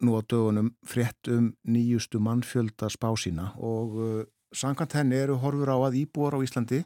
nú 0.04 0.16
á 0.16 0.20
dögunum 0.24 0.72
frétt 0.84 1.28
um 1.32 1.52
nýjustu 1.64 2.20
mannfjölda 2.20 2.88
spá 2.92 3.08
sína 3.16 3.52
og 3.56 3.96
uh, 3.96 4.24
samkvæmt 4.52 4.96
henni 4.98 5.16
eru 5.16 5.38
horfur 5.40 5.72
á 5.72 5.78
að 5.88 6.00
íbúar 6.02 6.36
á 6.36 6.44
Íslandi 6.44 6.82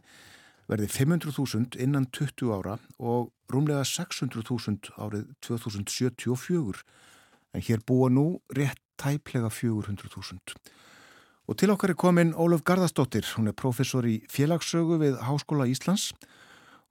verði 0.70 0.86
500.000 0.94 1.78
innan 1.82 2.06
20 2.14 2.52
ára 2.54 2.76
og 2.98 3.32
rúmlega 3.50 3.82
600.000 3.82 4.94
árið 4.94 5.26
2074 5.42 6.84
en 7.54 7.66
hér 7.66 7.82
búa 7.82 8.10
nú 8.10 8.38
rétt 8.54 8.78
tæplega 9.00 9.50
400.000. 9.50 10.54
Og 11.50 11.58
til 11.58 11.72
okkar 11.74 11.90
er 11.90 11.98
komin 11.98 12.30
Óluf 12.38 12.62
Garðarsdóttir, 12.62 13.26
hún 13.34 13.50
er 13.50 13.56
professor 13.58 14.06
í 14.06 14.20
félagssögu 14.30 15.00
við 15.02 15.16
Háskóla 15.26 15.66
Íslands 15.66 16.12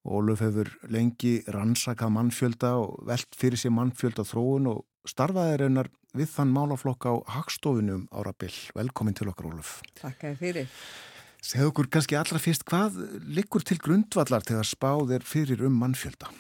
Óluf 0.08 0.40
hefur 0.40 0.70
lengi 0.88 1.42
rannsakað 1.52 2.14
mannfjölda 2.16 2.72
og 2.80 3.02
velt 3.08 3.36
fyrir 3.36 3.60
sér 3.60 3.74
mannfjölda 3.76 4.24
þróun 4.24 4.70
og 4.72 4.86
starfaði 5.08 5.58
reynar 5.60 5.90
við 6.16 6.32
þann 6.32 6.54
málaflokk 6.56 7.06
á 7.06 7.14
Hagstofunum 7.36 8.08
ára 8.16 8.32
byll. 8.32 8.56
Velkomin 8.78 9.18
til 9.18 9.28
okkar 9.30 9.50
Óluf. 9.52 9.74
Takk 10.00 10.24
fyrir. 10.40 10.72
Segðu 11.44 11.72
okkur 11.72 11.90
kannski 11.92 12.18
allra 12.20 12.40
fyrst, 12.40 12.66
hvað 12.68 12.98
liggur 13.28 13.64
til 13.64 13.80
grundvallar 13.80 14.44
þegar 14.48 14.68
spáð 14.68 15.14
er 15.20 15.28
fyrir 15.28 15.66
um 15.68 15.76
mannfjölda? 15.84 16.32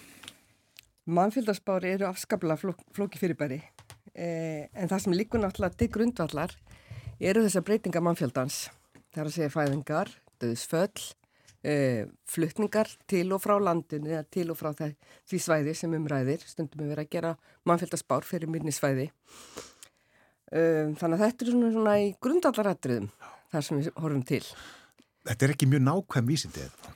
Mannfjöldaspári 1.09 1.93
eru 1.97 2.07
afskaplega 2.09 2.59
flók, 2.59 2.81
flóki 2.95 3.19
fyrirbæri 3.19 3.61
eh, 4.13 4.67
en 4.73 4.91
það 4.91 5.05
sem 5.05 5.15
liggur 5.15 5.41
náttúrulega 5.41 5.79
til 5.79 5.91
grundvallar 5.93 6.53
eru 7.19 7.43
þessar 7.45 7.65
breytinga 7.67 8.01
mannfjöldans. 8.03 8.67
Það 9.09 9.21
er 9.21 9.29
að 9.29 9.35
segja 9.35 9.53
fæðingar, 9.53 10.11
döðsföll, 10.39 11.05
eh, 11.63 12.05
flutningar 12.29 12.91
til 13.07 13.33
og 13.33 13.41
frá 13.43 13.57
landinu 13.59 14.13
eða 14.13 14.25
til 14.29 14.49
og 14.51 14.57
frá 14.57 14.71
það, 14.73 14.95
því 15.27 15.39
svæði 15.43 15.75
sem 15.75 15.91
umræðir. 15.91 16.45
Stundum 16.47 16.85
við 16.85 16.95
verið 16.95 17.05
að 17.05 17.09
gera 17.09 17.37
mannfjöldaspár 17.65 18.23
fyrir 18.23 18.47
minni 18.47 18.71
svæði. 18.71 19.09
Eh, 20.51 20.89
þannig 20.97 21.19
að 21.19 21.25
þetta 21.25 21.45
er 21.45 21.51
svona, 21.51 21.71
svona 21.73 21.97
í 21.99 22.15
grundvallaratriðum 22.19 23.09
þar 23.51 23.65
sem 23.65 23.81
við 23.81 23.91
horfum 23.95 24.25
til. 24.25 24.45
Þetta 25.27 25.45
er 25.45 25.53
ekki 25.53 25.67
mjög 25.69 25.83
nákvæm 25.85 26.29
vísindi 26.29 26.63
eða? 26.65 26.95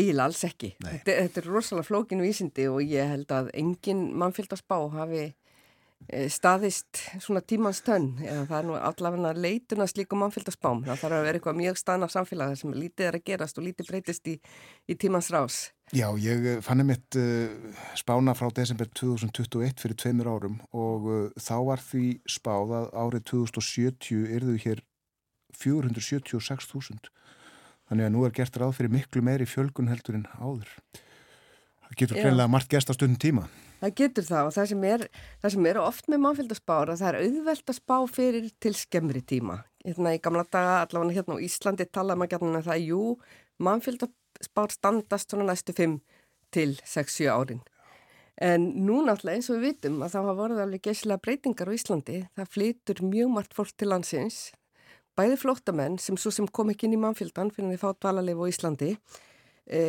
Egil 0.00 0.20
alls 0.22 0.44
ekki. 0.46 0.74
Þetta, 0.78 1.14
þetta 1.24 1.40
er 1.40 1.46
rosalega 1.50 1.86
flókin 1.88 2.22
vísindi 2.22 2.66
og 2.70 2.82
ég 2.84 3.08
held 3.10 3.32
að 3.34 3.50
engin 3.58 4.12
mannfjöldaspá 4.20 4.76
hafi 4.92 5.34
staðist 6.32 7.02
svona 7.22 7.42
tímans 7.44 7.82
tönn 7.86 8.14
eða 8.24 8.46
það 8.48 8.56
er 8.58 8.68
nú 8.68 8.76
allavega 8.78 9.32
leituna 9.36 9.86
slíkum 9.90 10.22
mannfjöldaspám. 10.24 10.80
Það 10.86 11.02
þarf 11.02 11.16
að 11.18 11.26
vera 11.26 11.38
eitthvað 11.38 11.60
mjög 11.60 11.78
staðna 11.78 12.08
samfélag 12.10 12.56
sem 12.58 12.72
lítið 12.74 13.06
er 13.06 13.18
að 13.18 13.26
gerast 13.30 13.60
og 13.60 13.66
lítið 13.68 13.90
breytist 13.92 14.30
í, 14.32 14.34
í 14.90 14.96
tímans 14.98 15.30
rás. 15.34 15.60
Já, 15.94 16.06
ég 16.22 16.62
fann 16.62 16.82
einmitt 16.82 17.18
uh, 17.18 17.76
spána 17.98 18.34
frá 18.38 18.48
desember 18.54 18.90
2021 18.94 19.80
fyrir 19.82 19.98
tveimur 19.98 20.30
árum 20.30 20.60
og 20.70 21.08
uh, 21.10 21.22
þá 21.38 21.56
var 21.68 21.82
því 21.82 22.04
spáð 22.30 22.76
að 22.80 22.90
árið 22.94 23.26
2070 23.34 24.36
erðu 24.38 24.58
hér 24.64 24.84
476.000 25.60 27.10
Þannig 27.90 28.06
að 28.06 28.12
nú 28.14 28.20
er 28.22 28.34
gert 28.34 28.54
ráð 28.62 28.76
fyrir 28.78 28.92
miklu 28.94 29.20
meiri 29.26 29.46
fjölgun 29.50 29.90
heldur 29.90 30.20
en 30.20 30.28
áður. 30.38 30.68
Það 31.88 31.96
getur 31.98 32.20
greinlega 32.20 32.52
margt 32.52 32.70
gest 32.70 32.86
á 32.86 32.94
stundum 32.94 33.18
tíma. 33.18 33.48
Það 33.80 33.96
getur 34.00 34.26
það 34.28 34.48
og 34.48 34.54
það 34.56 34.68
sem 34.72 34.86
er, 34.90 35.04
það 35.42 35.54
sem 35.54 35.68
er 35.70 35.80
oft 35.80 36.08
með 36.12 36.22
mannfjöldaspára 36.26 36.96
það 37.00 37.10
er 37.10 37.18
auðvelt 37.24 37.72
að 37.72 37.78
spá 37.80 37.96
fyrir 38.12 38.48
til 38.60 38.74
skemmri 38.76 39.24
tíma. 39.24 39.58
Hérna 39.84 40.14
í 40.16 40.20
gamla 40.22 40.44
daga, 40.44 40.78
allavega 40.84 41.16
hérna 41.16 41.40
á 41.40 41.44
Íslandi 41.46 41.88
talaðum 41.88 42.26
að 42.26 42.32
gætna 42.34 42.62
það, 42.68 42.86
jú, 42.90 43.02
mannfjöldaspár 43.64 44.76
standast 44.76 45.32
svona 45.32 45.48
næstu 45.48 45.76
5 45.76 45.98
til 46.52 46.76
6-7 46.84 47.30
árin. 47.32 47.64
En 48.40 48.70
nú 48.86 49.02
náttúrulega 49.04 49.36
eins 49.36 49.50
og 49.52 49.58
við 49.58 49.66
vitum 49.74 50.00
að 50.00 50.14
það 50.14 50.22
hafa 50.24 50.38
voruð 50.38 50.62
alveg 50.62 50.84
geysilega 50.86 51.24
breytingar 51.24 51.68
á 51.68 51.76
Íslandi. 51.76 52.22
Það 52.36 52.54
flytur 52.54 53.02
mjög 53.04 53.34
margt 53.34 53.56
fólk 53.56 53.74
til 53.76 53.90
landsins 53.92 54.46
bæði 55.20 55.38
flóttamenn 55.40 55.98
sem 56.00 56.18
svo 56.20 56.32
sem 56.34 56.48
kom 56.48 56.70
ekki 56.72 56.88
inn 56.88 56.96
í 56.96 57.00
mannfjöldan 57.00 57.52
fyrir 57.54 57.72
því 57.72 57.80
fá 57.82 57.90
dvalarleif 57.92 58.40
á 58.40 58.46
Íslandi 58.52 58.90
e, 59.66 59.80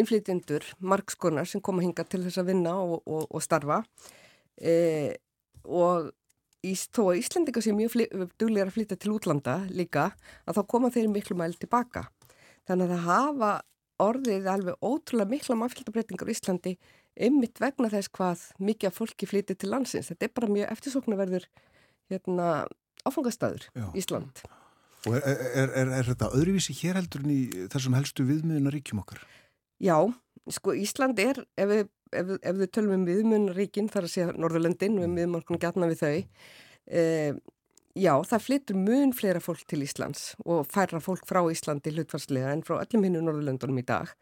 innflytjendur, 0.00 0.66
margskonar 0.80 1.48
sem 1.48 1.62
koma 1.64 1.84
hinga 1.84 2.04
til 2.08 2.22
þess 2.24 2.40
að 2.42 2.52
vinna 2.52 2.74
og, 2.80 3.02
og, 3.06 3.26
og 3.28 3.44
starfa 3.44 3.82
e, 4.56 5.16
og 5.64 6.10
ís, 6.66 6.86
þó 6.94 7.10
að 7.10 7.20
Íslandika 7.20 7.62
sé 7.64 7.74
mjög 7.76 7.98
duglegar 8.40 8.70
að 8.70 8.76
flytja 8.78 8.98
til 9.00 9.14
útlanda 9.16 9.58
líka 9.70 10.10
að 10.46 10.58
þá 10.58 10.62
koma 10.74 10.92
þeir 10.94 11.10
miklu 11.12 11.36
mæl 11.38 11.52
tilbaka 11.58 12.06
þannig 12.68 12.88
að 12.88 12.94
það 12.94 13.06
hafa 13.08 13.52
orðið 14.02 14.48
alveg 14.50 14.82
ótrúlega 14.82 15.30
mikla 15.30 15.58
mannfjöldabreitingar 15.60 16.30
í 16.30 16.36
Íslandi 16.36 16.76
ymmit 17.28 17.60
vegna 17.60 17.90
þess 17.92 18.10
hvað 18.16 18.46
mikið 18.62 18.88
af 18.88 18.98
fólki 18.98 19.28
flytið 19.28 19.60
til 19.62 19.70
landsins 19.74 20.08
þetta 20.10 20.28
er 20.28 20.34
bara 20.38 20.54
mjög 20.54 20.72
eftirsóknarverður 20.76 21.46
hérna 22.12 22.48
áfangastæður 23.08 23.68
Ísland. 23.98 24.42
Og 25.08 25.16
er, 25.18 25.22
er, 25.26 25.70
er, 25.74 25.92
er 25.98 26.08
þetta 26.12 26.30
öðruvísi 26.38 26.74
hér 26.78 27.00
heldur 27.00 27.24
en 27.24 27.32
í 27.34 27.40
þessum 27.72 27.96
helstu 27.98 28.26
viðmiðunaríkjum 28.28 29.00
okkar? 29.02 29.22
Já, 29.82 29.96
sko 30.50 30.74
Ísland 30.78 31.18
er, 31.22 31.40
ef 31.58 31.70
við, 31.70 31.88
ef, 32.14 32.28
ef 32.38 32.60
við 32.60 32.70
tölum 32.74 33.00
um 33.00 33.06
viðmiðunaríkin, 33.08 33.90
þar 33.90 34.06
að 34.06 34.12
segja 34.12 34.36
Norðurlöndin, 34.36 35.00
við 35.02 35.10
miðmorgunum 35.16 35.62
gætna 35.62 35.88
við 35.90 36.02
þau, 36.02 36.44
e, 36.86 37.02
já, 37.98 38.12
það 38.30 38.44
flyttur 38.46 38.78
mun 38.78 39.14
fleira 39.16 39.42
fólk 39.42 39.64
til 39.66 39.82
Íslands 39.82 40.32
og 40.46 40.68
færra 40.70 41.02
fólk 41.02 41.26
frá 41.28 41.42
Íslandi 41.50 41.94
hlutvarslega 41.96 42.54
en 42.54 42.62
frá 42.66 42.78
öllum 42.78 43.08
hinnu 43.08 43.24
Norðurlöndunum 43.26 43.82
í 43.82 43.86
dag. 43.88 44.12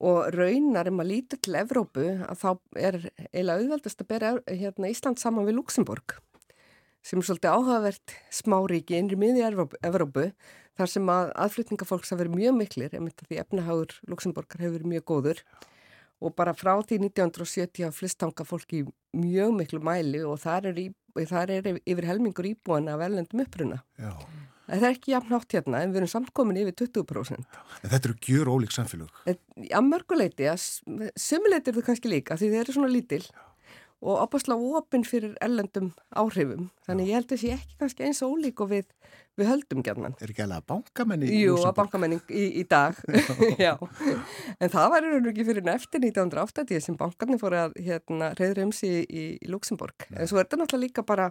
Og 0.00 0.32
raunar 0.32 0.88
um 0.88 1.02
að 1.04 1.10
líta 1.12 1.36
til 1.36 1.58
Evrópu 1.60 2.06
að 2.24 2.40
þá 2.40 2.50
er 2.80 2.98
eiginlega 3.28 3.60
auðveldast 3.60 4.02
að 4.02 4.10
bera 4.10 4.34
hérna, 4.48 4.90
Ísland 4.90 5.20
saman 5.20 5.46
við 5.46 5.58
Luxemburg 5.60 6.16
sem 7.04 7.20
er 7.20 7.24
svolítið 7.24 7.54
áhugavert 7.54 8.14
smáríki 8.34 8.98
innri 8.98 9.16
miði 9.16 9.46
Evrópu 9.46 10.26
þar 10.80 10.92
sem 10.94 11.10
að 11.12 11.32
aðflutningafólks 11.44 12.12
hafa 12.12 12.22
verið 12.22 12.38
mjög 12.38 12.56
miklir 12.56 12.94
ef 12.94 13.04
þetta 13.08 13.28
því 13.28 13.40
efnahagur 13.44 13.96
Luxemburgar 14.08 14.62
hefur 14.62 14.78
verið 14.78 14.92
mjög 14.94 15.06
góður 15.10 15.42
og 16.20 16.34
bara 16.36 16.54
frá 16.56 16.74
því 16.84 17.00
1970 17.06 17.86
hafa 17.86 17.96
flistanga 17.96 18.46
fólki 18.48 18.84
mjög 19.16 19.56
miklu 19.56 19.80
mæli 19.84 20.22
og 20.24 20.40
þar 20.42 20.70
er, 20.72 20.80
í, 20.80 20.86
þar 21.28 21.52
er 21.56 21.68
yfir 21.80 22.08
helmingur 22.08 22.48
íbúana 22.50 22.96
af 22.96 23.04
ellendum 23.08 23.44
uppruna. 23.44 23.82
Já. 24.00 24.12
Það 24.70 24.84
er 24.86 24.92
ekki 24.94 25.10
jafn 25.10 25.32
nátt 25.34 25.54
hérna 25.56 25.80
en 25.82 25.90
við 25.90 25.98
erum 26.02 26.10
samt 26.12 26.28
komin 26.36 26.60
yfir 26.60 26.76
20%. 26.84 27.40
En 27.80 27.90
þetta 27.90 28.06
eru 28.06 28.18
gjur 28.22 28.50
ólík 28.52 28.74
samfélög? 28.74 29.08
Já, 29.66 29.80
mörguleiti. 29.82 30.46
Sumuleiti 31.18 31.72
eru 31.72 31.80
þau 31.80 31.88
kannski 31.88 32.12
líka 32.12 32.38
því 32.38 32.52
þeir 32.52 32.62
eru 32.62 32.76
svona 32.76 32.92
lítil. 32.92 33.24
Já 33.24 33.49
og 34.00 34.20
opaslega 34.22 34.76
opinn 34.80 35.04
fyrir 35.04 35.34
ellendum 35.44 35.90
áhrifum. 36.16 36.70
Þannig 36.86 37.06
Já. 37.06 37.10
ég 37.10 37.18
held 37.18 37.32
þessi 37.34 37.50
ekki 37.56 37.76
kannski 37.82 38.06
eins 38.06 38.22
og 38.24 38.32
ólík 38.34 38.62
og 38.64 38.70
við, 38.70 38.86
við 39.36 39.50
höldum 39.50 39.84
gerðan. 39.84 40.16
Er 40.20 40.32
ekki 40.32 40.44
alveg 40.46 40.62
að 40.62 40.68
bankamenning? 40.72 41.34
Jú, 41.36 41.56
að 41.68 41.74
bankamenning 41.76 42.32
í, 42.32 42.44
í 42.62 42.64
dag. 42.70 42.96
Já. 43.66 43.74
En 44.56 44.72
það 44.72 44.88
var 44.94 45.04
einhvern 45.04 45.28
veginn 45.28 45.50
fyrir 45.50 45.72
eftir 45.74 46.04
1980 46.08 46.86
sem 46.86 47.00
bankarnir 47.00 47.42
fóru 47.42 47.60
að 47.66 47.76
hérna, 47.84 48.32
reyðra 48.40 48.68
um 48.68 48.74
sig 48.76 49.04
í, 49.04 49.26
í 49.36 49.52
Luxemburg. 49.52 50.08
Já. 50.08 50.16
En 50.16 50.32
svo 50.32 50.40
er 50.40 50.48
þetta 50.48 50.62
náttúrulega 50.62 50.86
líka 50.86 51.06
bara 51.06 51.30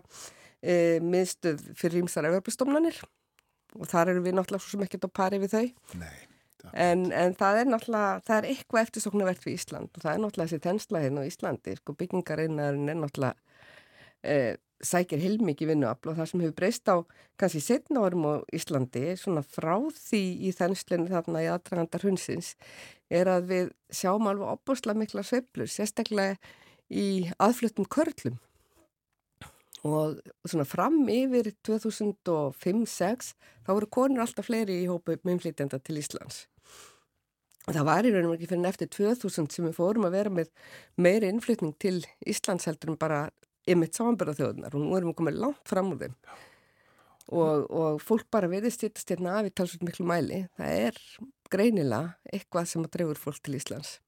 e, 0.61 0.99
miðstöð 1.01 1.71
fyrir 1.79 2.03
ímsar 2.03 2.29
auðvarbjörnstomnanir 2.29 3.01
og 3.79 3.89
þar 3.89 4.13
eru 4.13 4.25
við 4.25 4.37
náttúrulega 4.37 4.65
svo 4.65 4.77
sem 4.77 4.85
ekkert 4.85 5.09
á 5.09 5.17
pari 5.21 5.41
við 5.41 5.57
þau. 5.57 5.97
Nei. 6.01 6.19
En, 6.73 7.05
en 7.15 7.35
það 7.39 7.61
er 7.61 7.69
náttúrulega, 7.69 8.23
það 8.27 8.37
er 8.39 8.47
eitthvað 8.53 8.87
eftirsoknavert 8.87 9.43
fyrir 9.43 9.59
Ísland 9.59 9.93
og 9.93 10.03
það 10.03 10.11
er 10.13 10.23
náttúrulega 10.23 10.51
þessi 10.51 10.65
tennslaðin 10.65 11.21
á 11.21 11.23
Íslandi, 11.29 11.75
sko 11.79 11.95
byggingareinarinn 11.99 12.91
er 12.91 12.99
náttúrulega 12.99 13.35
e, 14.23 14.35
sækir 14.83 15.19
heilmikið 15.19 15.73
vinnuafl 15.73 16.11
og 16.11 16.19
það 16.19 16.29
sem 16.31 16.43
hefur 16.43 16.57
breyst 16.59 16.91
á 16.91 16.95
kannski 17.39 17.61
setna 17.63 18.03
árum 18.05 18.27
á 18.27 18.33
Íslandi, 18.55 19.05
svona 19.19 19.43
frá 19.43 19.75
því 19.95 20.21
í 20.47 20.53
þennslinu 20.55 21.09
þarna 21.11 21.43
í 21.43 21.49
aðdragandar 21.51 22.05
hunsins, 22.07 22.53
er 23.11 23.31
að 23.31 23.49
við 23.53 23.71
sjáum 23.91 24.29
alveg 24.31 24.53
opbúrslega 24.55 24.99
mikla 24.99 25.25
sveplur, 25.27 25.71
sérstaklega 25.71 26.37
í 26.89 27.29
aðfluttum 27.39 27.87
körlum. 27.89 28.39
Og 29.87 30.17
svona 30.43 30.65
fram 30.67 31.05
yfir 31.07 31.53
2005-06 31.63 33.33
þá 33.63 33.69
voru 33.71 33.87
konur 33.87 34.25
alltaf 34.25 34.49
fleiri 34.49 34.81
í 34.83 34.89
hópu 34.91 35.15
myndflýtjanda 35.23 35.79
til 35.79 36.01
Íslands 36.01 36.48
það 37.75 37.87
var 37.89 38.07
í 38.07 38.11
raunum 38.13 38.35
ekki 38.35 38.49
fyrir 38.49 38.69
eftir 38.69 38.89
2000 38.95 39.49
sem 39.53 39.67
við 39.67 39.75
fórum 39.77 40.07
að 40.07 40.15
vera 40.17 40.33
með 40.33 40.51
meiri 40.97 41.29
innflytning 41.29 41.75
til 41.81 41.97
Íslands 42.27 42.69
heldur 42.69 42.93
en 42.93 42.99
bara 43.01 43.25
ymitt 43.69 43.97
samanbyrða 43.97 44.37
þjóðunar 44.39 44.77
og 44.77 44.85
nú 44.85 44.95
erum 44.97 45.11
við 45.11 45.17
komið 45.19 45.41
langt 45.43 45.69
fram 45.69 45.91
úr 45.93 46.03
þeim. 46.03 46.15
Og, 47.29 47.65
og 47.69 47.99
fólk 48.01 48.25
bara 48.33 48.49
verðist 48.49 48.81
þetta 48.81 49.03
stjórna 49.03 49.35
af 49.37 49.49
í 49.49 49.53
talsveit 49.53 49.83
miklu 49.85 50.07
mæli. 50.09 50.39
Það 50.57 50.85
er 50.87 51.01
greinilega 51.53 52.15
eitthvað 52.31 52.71
sem 52.71 52.85
að 52.85 52.93
drefur 52.95 53.21
fólk 53.21 53.43
til 53.45 53.59
Íslands. 53.59 53.99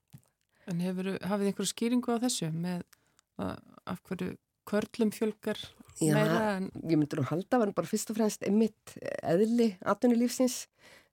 En 0.70 0.82
hefur, 0.82 1.12
hafið 1.22 1.51
einhverju 1.51 1.74
skýringu 1.74 2.16
á 2.18 2.24
þessu 2.24 2.49
með 2.55 2.82
að, 3.41 3.59
af 3.91 4.01
hverju 4.07 4.34
körlum 4.70 5.12
fjölgar 5.14 5.59
Já, 6.01 6.16
meira 6.16 6.41
en 6.57 6.68
ég 6.88 6.97
myndi 6.97 7.18
nú 7.18 7.26
halda 7.28 7.59
var 7.62 7.72
bara 7.78 7.89
fyrst 7.89 8.12
og 8.14 8.18
fremst 8.18 8.45
ymitt 8.47 8.95
eðli 9.01 9.74
atvinnulífsins 9.82 10.64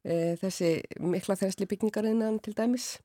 þessi 0.09 0.73
mikla 1.05 1.37
þensli 1.37 1.69
byggingariðnaðan 1.69 2.41
til 2.45 2.55
dæmis. 2.57 2.97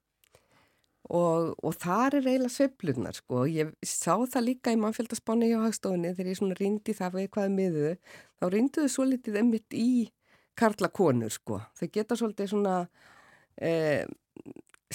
Og, 1.12 1.50
og 1.60 1.74
þar 1.76 2.16
er 2.22 2.28
eiginlega 2.30 2.54
sveiflunar 2.54 3.18
sko, 3.18 3.42
ég 3.52 3.74
sá 3.84 4.16
það 4.16 4.46
líka 4.46 4.72
í 4.72 4.78
mannfjöldaspáni 4.80 5.50
hjá 5.50 5.58
hagstofunni 5.66 6.14
þegar 6.14 6.30
ég 6.32 6.38
svona 6.40 6.56
rindi 6.62 6.96
það 6.96 7.18
við 7.18 7.26
hvaða 7.36 7.52
miðuðu, 7.58 7.96
þá 8.40 8.46
rinduðu 8.54 8.92
svo 8.94 9.08
litið 9.10 9.40
emmitt 9.42 9.76
í 9.76 9.90
karla 10.56 10.88
konur 10.96 11.34
sko, 11.34 11.60
þau 11.76 11.88
geta 11.92 12.16
svolítið 12.16 12.54
svona 12.54 12.78
e, 13.60 14.06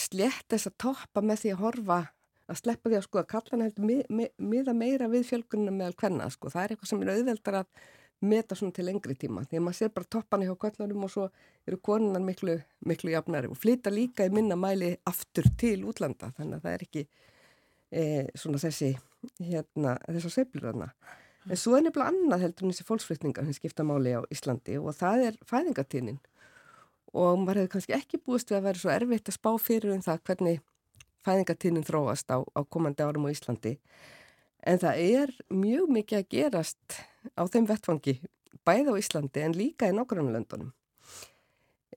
slett 0.00 0.48
þess 0.48 0.70
að 0.70 0.78
toppa 0.86 1.20
með 1.20 1.42
því 1.42 1.52
að 1.52 1.62
horfa 1.66 2.00
að 2.48 2.60
sleppa 2.62 2.88
því 2.88 2.98
að 2.98 3.04
sko 3.04 3.20
að 3.20 3.30
kallana 3.34 3.68
heldur 3.68 3.88
miða 3.90 4.08
mi, 4.08 4.28
mi, 4.40 4.62
meira 4.80 5.10
við 5.12 5.28
fjölgunum 5.28 5.76
meðal 5.76 5.98
hvenna 6.00 6.30
sko, 6.32 6.48
það 6.54 6.62
er 6.64 6.74
eitthvað 6.74 6.92
sem 6.94 7.04
er 7.04 7.12
auðveldar 7.18 7.60
að 7.60 7.82
meta 8.20 8.56
svona 8.58 8.74
til 8.74 8.88
lengri 8.88 9.14
tíma 9.14 9.44
því 9.46 9.60
að 9.60 9.64
maður 9.64 9.78
sér 9.78 9.92
bara 9.94 10.10
toppana 10.10 10.48
hjá 10.48 10.56
kallanum 10.58 11.04
og 11.06 11.12
svo 11.12 11.28
eru 11.68 11.78
konunan 11.84 12.24
miklu, 12.26 12.56
miklu 12.86 13.12
jafnari 13.12 13.50
og 13.50 13.58
flytta 13.58 13.92
líka 13.94 14.26
í 14.26 14.32
minna 14.34 14.56
mæli 14.58 14.96
aftur 15.06 15.46
til 15.60 15.84
útlanda 15.86 16.32
þannig 16.38 16.58
að 16.58 16.64
það 16.64 16.74
er 16.74 16.86
ekki 16.88 17.04
e, 17.92 18.02
svona 18.34 18.62
þessi 18.62 18.90
hérna, 19.38 19.96
þessar 20.06 20.34
seiflur 20.34 20.68
þarna. 20.70 20.90
En 21.48 21.60
svo 21.60 21.76
er 21.78 21.84
nefnilega 21.86 22.10
annað 22.12 22.42
heldur 22.44 22.66
en 22.66 22.74
þessi 22.74 22.88
fólksflutningar 22.88 23.46
sem 23.46 23.56
skipta 23.56 23.86
máli 23.86 24.16
á 24.18 24.20
Íslandi 24.34 24.76
og 24.82 24.96
það 24.98 25.28
er 25.28 25.38
fæðingatínin 25.48 26.18
og 27.14 27.38
maður 27.40 27.62
hefur 27.62 27.72
kannski 27.76 27.96
ekki 27.96 28.20
búist 28.20 28.50
við 28.50 28.58
að 28.58 28.66
vera 28.68 28.82
svo 28.82 28.92
erfitt 28.92 29.30
að 29.30 29.38
spá 29.38 29.50
fyrir 29.62 29.94
um 29.94 30.02
það 30.04 30.24
hvernig 30.28 30.60
fæðingatínin 31.24 31.86
þróast 31.86 32.34
á, 32.34 32.42
á 32.42 32.60
komandi 32.68 33.06
árum 33.06 33.30
á 33.30 33.32
Íslandi. 33.32 33.78
En 34.66 34.80
það 34.82 35.00
er 35.06 35.32
mjög 35.54 35.92
mikið 35.94 36.18
að 36.18 36.28
gerast 36.34 36.98
á 37.34 37.42
þeim 37.48 37.68
vettfangi, 37.68 38.18
bæð 38.66 38.92
á 38.92 38.94
Íslandi 39.00 39.44
en 39.44 39.56
líka 39.56 39.88
í 39.90 39.96
nágrannlöndunum. 39.96 40.72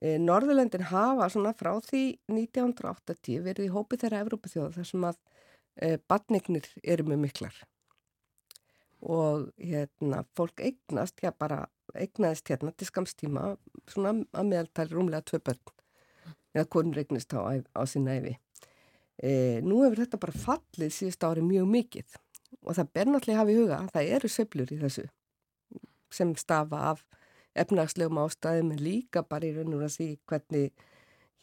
E, 0.02 0.16
Norðurlöndin 0.18 0.88
hafa 0.90 1.28
svona 1.30 1.52
frá 1.54 1.76
því 1.84 2.02
1980 2.32 3.44
verið 3.44 3.68
í 3.68 3.74
hópi 3.74 3.98
þeirra 4.02 4.24
Evrópithjóða 4.24 4.72
þar 4.78 4.88
sem 4.88 5.04
að 5.06 5.20
e, 5.76 5.98
badnignir 6.10 6.66
eru 6.82 7.06
með 7.06 7.22
miklar 7.26 7.60
og 9.02 9.48
hérna 9.58 10.20
fólk 10.38 10.60
eignast, 10.62 11.18
já 11.22 11.32
bara 11.34 11.64
eignaðist 11.98 12.50
hérna 12.50 12.70
til 12.74 12.86
skamstíma 12.86 13.56
svona 13.90 14.14
að 14.30 14.50
meðaltæli 14.50 14.94
rúmlega 14.94 15.26
tvö 15.26 15.40
börn 15.48 15.72
eða 16.54 16.68
konur 16.70 17.00
eignist 17.02 17.34
á, 17.34 17.42
á 17.50 17.82
sinna 17.88 18.14
efi. 18.18 18.36
E, 19.18 19.58
nú 19.62 19.82
hefur 19.82 20.04
þetta 20.04 20.20
bara 20.22 20.44
fallið 20.44 20.94
síðust 20.94 21.26
ári 21.26 21.42
mjög 21.46 21.66
mikið 21.72 22.14
og 22.62 22.78
það 22.78 22.92
ber 22.94 23.10
náttúrulega 23.10 23.42
hafa 23.42 23.52
í 23.54 23.58
huga 23.58 23.80
að 23.80 23.92
það 23.96 24.14
eru 24.18 24.30
söblur 24.30 24.72
í 24.72 24.78
þessu 24.82 25.08
sem 26.14 26.34
stafa 26.38 26.80
af 26.92 27.04
efnagslegum 27.58 28.20
ástæðum 28.22 28.72
en 28.74 28.82
líka 28.82 29.22
bara 29.28 29.48
í 29.48 29.54
raun 29.56 29.76
og 29.76 29.84
að 29.86 29.96
því 29.98 30.08
hvernig 30.30 30.84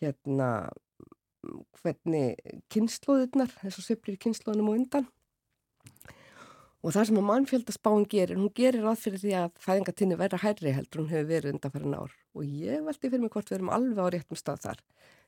hérna 0.01 0.49
hvernig 1.79 2.59
kynnslóðurnar 2.73 3.51
þessar 3.61 3.85
söblur 3.85 4.17
í 4.17 4.21
kynnslóðunum 4.25 4.71
og 4.71 4.79
undan. 4.79 5.07
Og 6.79 6.95
það 6.95 7.09
sem 7.09 7.19
að 7.19 7.27
mannfjöldaspáin 7.27 8.05
gerir 8.11 8.39
hún 8.39 8.51
gerir 8.55 8.85
ráð 8.85 9.01
fyrir 9.03 9.21
því 9.23 9.33
að 9.35 9.49
fæðingatinni 9.65 10.17
verða 10.19 10.39
hærri 10.43 10.73
heldur 10.75 11.03
hún 11.03 11.11
hefur 11.11 11.27
verið 11.27 11.55
undan 11.55 11.73
fyrir 11.73 11.95
ár. 11.95 12.13
Og 12.35 12.45
ég 12.47 12.85
veldi 12.85 13.11
fyrir 13.11 13.23
mig 13.23 13.33
hvort 13.33 13.51
við 13.51 13.57
erum 13.57 13.71
alveg 13.75 13.99
á 13.99 14.07
réttum 14.15 14.39
stað 14.39 14.63
þar. 14.65 14.83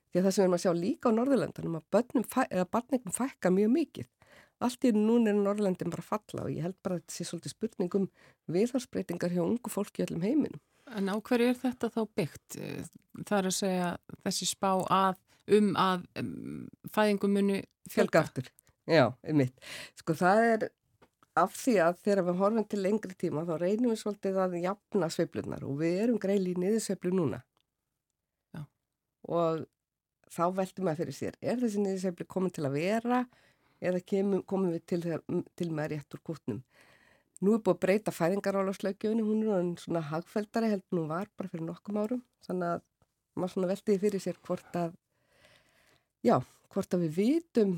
Því 0.08 0.20
að 0.20 0.24
það 0.24 0.34
sem 0.34 0.40
við 0.40 0.46
erum 0.46 0.56
að 0.56 0.62
sjá 0.64 0.72
líka 0.78 1.12
á 1.12 1.16
Norðurlöndanum 1.16 1.78
að 1.78 2.70
barningum 2.72 3.16
fækka 3.16 3.52
mjög 3.52 3.74
mikið 3.76 4.08
allt 4.66 4.86
í 4.88 4.92
núna 4.96 5.32
er 5.32 5.38
Norrlandin 5.38 5.92
bara 5.92 6.04
falla 6.06 6.46
og 6.46 6.52
ég 6.52 6.66
held 6.66 6.78
bara 6.84 6.98
að 6.98 7.02
þetta 7.02 7.16
sé 7.16 7.26
svolítið 7.28 7.54
spurningum 7.56 8.08
viðharsbreytingar 8.52 9.34
hjá 9.34 9.42
ungu 9.44 9.72
fólki 9.72 10.06
öllum 10.06 10.24
heiminum. 10.24 10.62
En 10.92 11.08
á 11.08 11.16
hverju 11.16 11.52
er 11.52 11.58
þetta 11.58 11.90
þá 11.94 12.00
byggt? 12.18 12.58
Það 13.22 13.36
er 13.38 13.48
að 13.48 13.56
segja 13.56 13.90
þessi 14.26 14.48
spá 14.50 14.70
að 14.92 15.20
um 15.56 15.72
að 15.78 16.04
um, 16.20 16.68
fæðingum 16.94 17.34
muni 17.36 17.58
fjölga. 17.90 18.22
Fjölgaftur, 18.22 18.50
já, 18.90 19.04
einmitt. 19.26 19.58
Sko 19.98 20.14
það 20.18 20.44
er 20.50 20.68
af 21.38 21.54
því 21.56 21.76
að 21.80 22.00
þegar 22.04 22.26
við 22.26 22.40
horfum 22.42 22.66
til 22.68 22.80
lengri 22.84 23.16
tíma 23.18 23.44
þá 23.48 23.54
reynum 23.62 23.92
við 23.92 24.00
svolítið 24.02 24.40
að 24.42 24.58
jafna 24.60 25.08
sveiflunar 25.12 25.64
og 25.64 25.78
við 25.80 26.00
erum 26.04 26.20
greili 26.20 26.52
í 26.52 26.60
niðursveiflu 26.60 27.12
núna. 27.16 27.40
Já. 28.52 28.66
Og 29.32 29.64
þá 30.32 30.44
veltum 30.58 30.90
við 30.90 31.00
fyrir 31.02 31.16
sér, 31.16 31.38
er 31.40 31.62
þessi 31.62 31.82
niðursveiflu 31.82 32.28
komin 32.28 32.54
til 32.54 32.66
að 32.68 32.76
vera 32.76 33.22
eða 33.82 34.02
kemum, 34.06 34.42
komum 34.46 34.72
við 34.72 34.84
til, 34.92 35.02
til 35.58 35.68
með 35.74 35.96
rétt 35.96 36.16
úr 36.16 36.22
kútnum. 36.26 36.62
Nú 37.42 37.56
er 37.56 37.62
búið 37.64 37.74
að 37.74 37.82
breyta 37.82 38.14
fæðingarálaslögjöfni, 38.14 39.24
hún 39.26 39.42
er 39.50 39.70
svona 39.82 40.04
hagfældari 40.12 40.70
heldur 40.70 41.00
nú 41.00 41.06
var 41.10 41.30
bara 41.36 41.50
fyrir 41.50 41.66
nokkum 41.66 41.98
árum, 41.98 42.22
þannig 42.46 42.76
að 42.76 42.84
maður 43.34 43.54
svona 43.56 43.70
veltiði 43.72 44.02
fyrir 44.04 44.22
sér 44.22 44.38
hvort 44.46 44.78
að, 44.78 44.94
já, 46.22 46.36
hvort 46.70 46.94
að 46.94 47.06
við 47.08 47.18
vitum, 47.18 47.74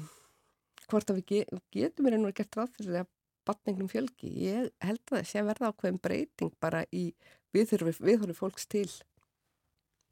hvort 0.90 1.10
að 1.10 1.22
við 1.22 1.30
ge 1.30 1.60
getum 1.78 2.04
við 2.08 2.16
reynur 2.16 2.36
gert 2.36 2.58
ráð 2.58 2.76
fyrir 2.76 3.00
að 3.00 3.10
batningnum 3.48 3.88
fjölgi. 3.88 4.30
Ég 4.50 4.70
held 4.84 5.02
að 5.08 5.16
það 5.16 5.26
sé 5.30 5.44
verða 5.48 5.72
ákveðin 5.72 6.02
breyting 6.04 6.54
bara 6.60 6.84
í 6.92 7.06
viðhorfi 7.54 8.36
fólks 8.36 8.68
til 8.68 8.88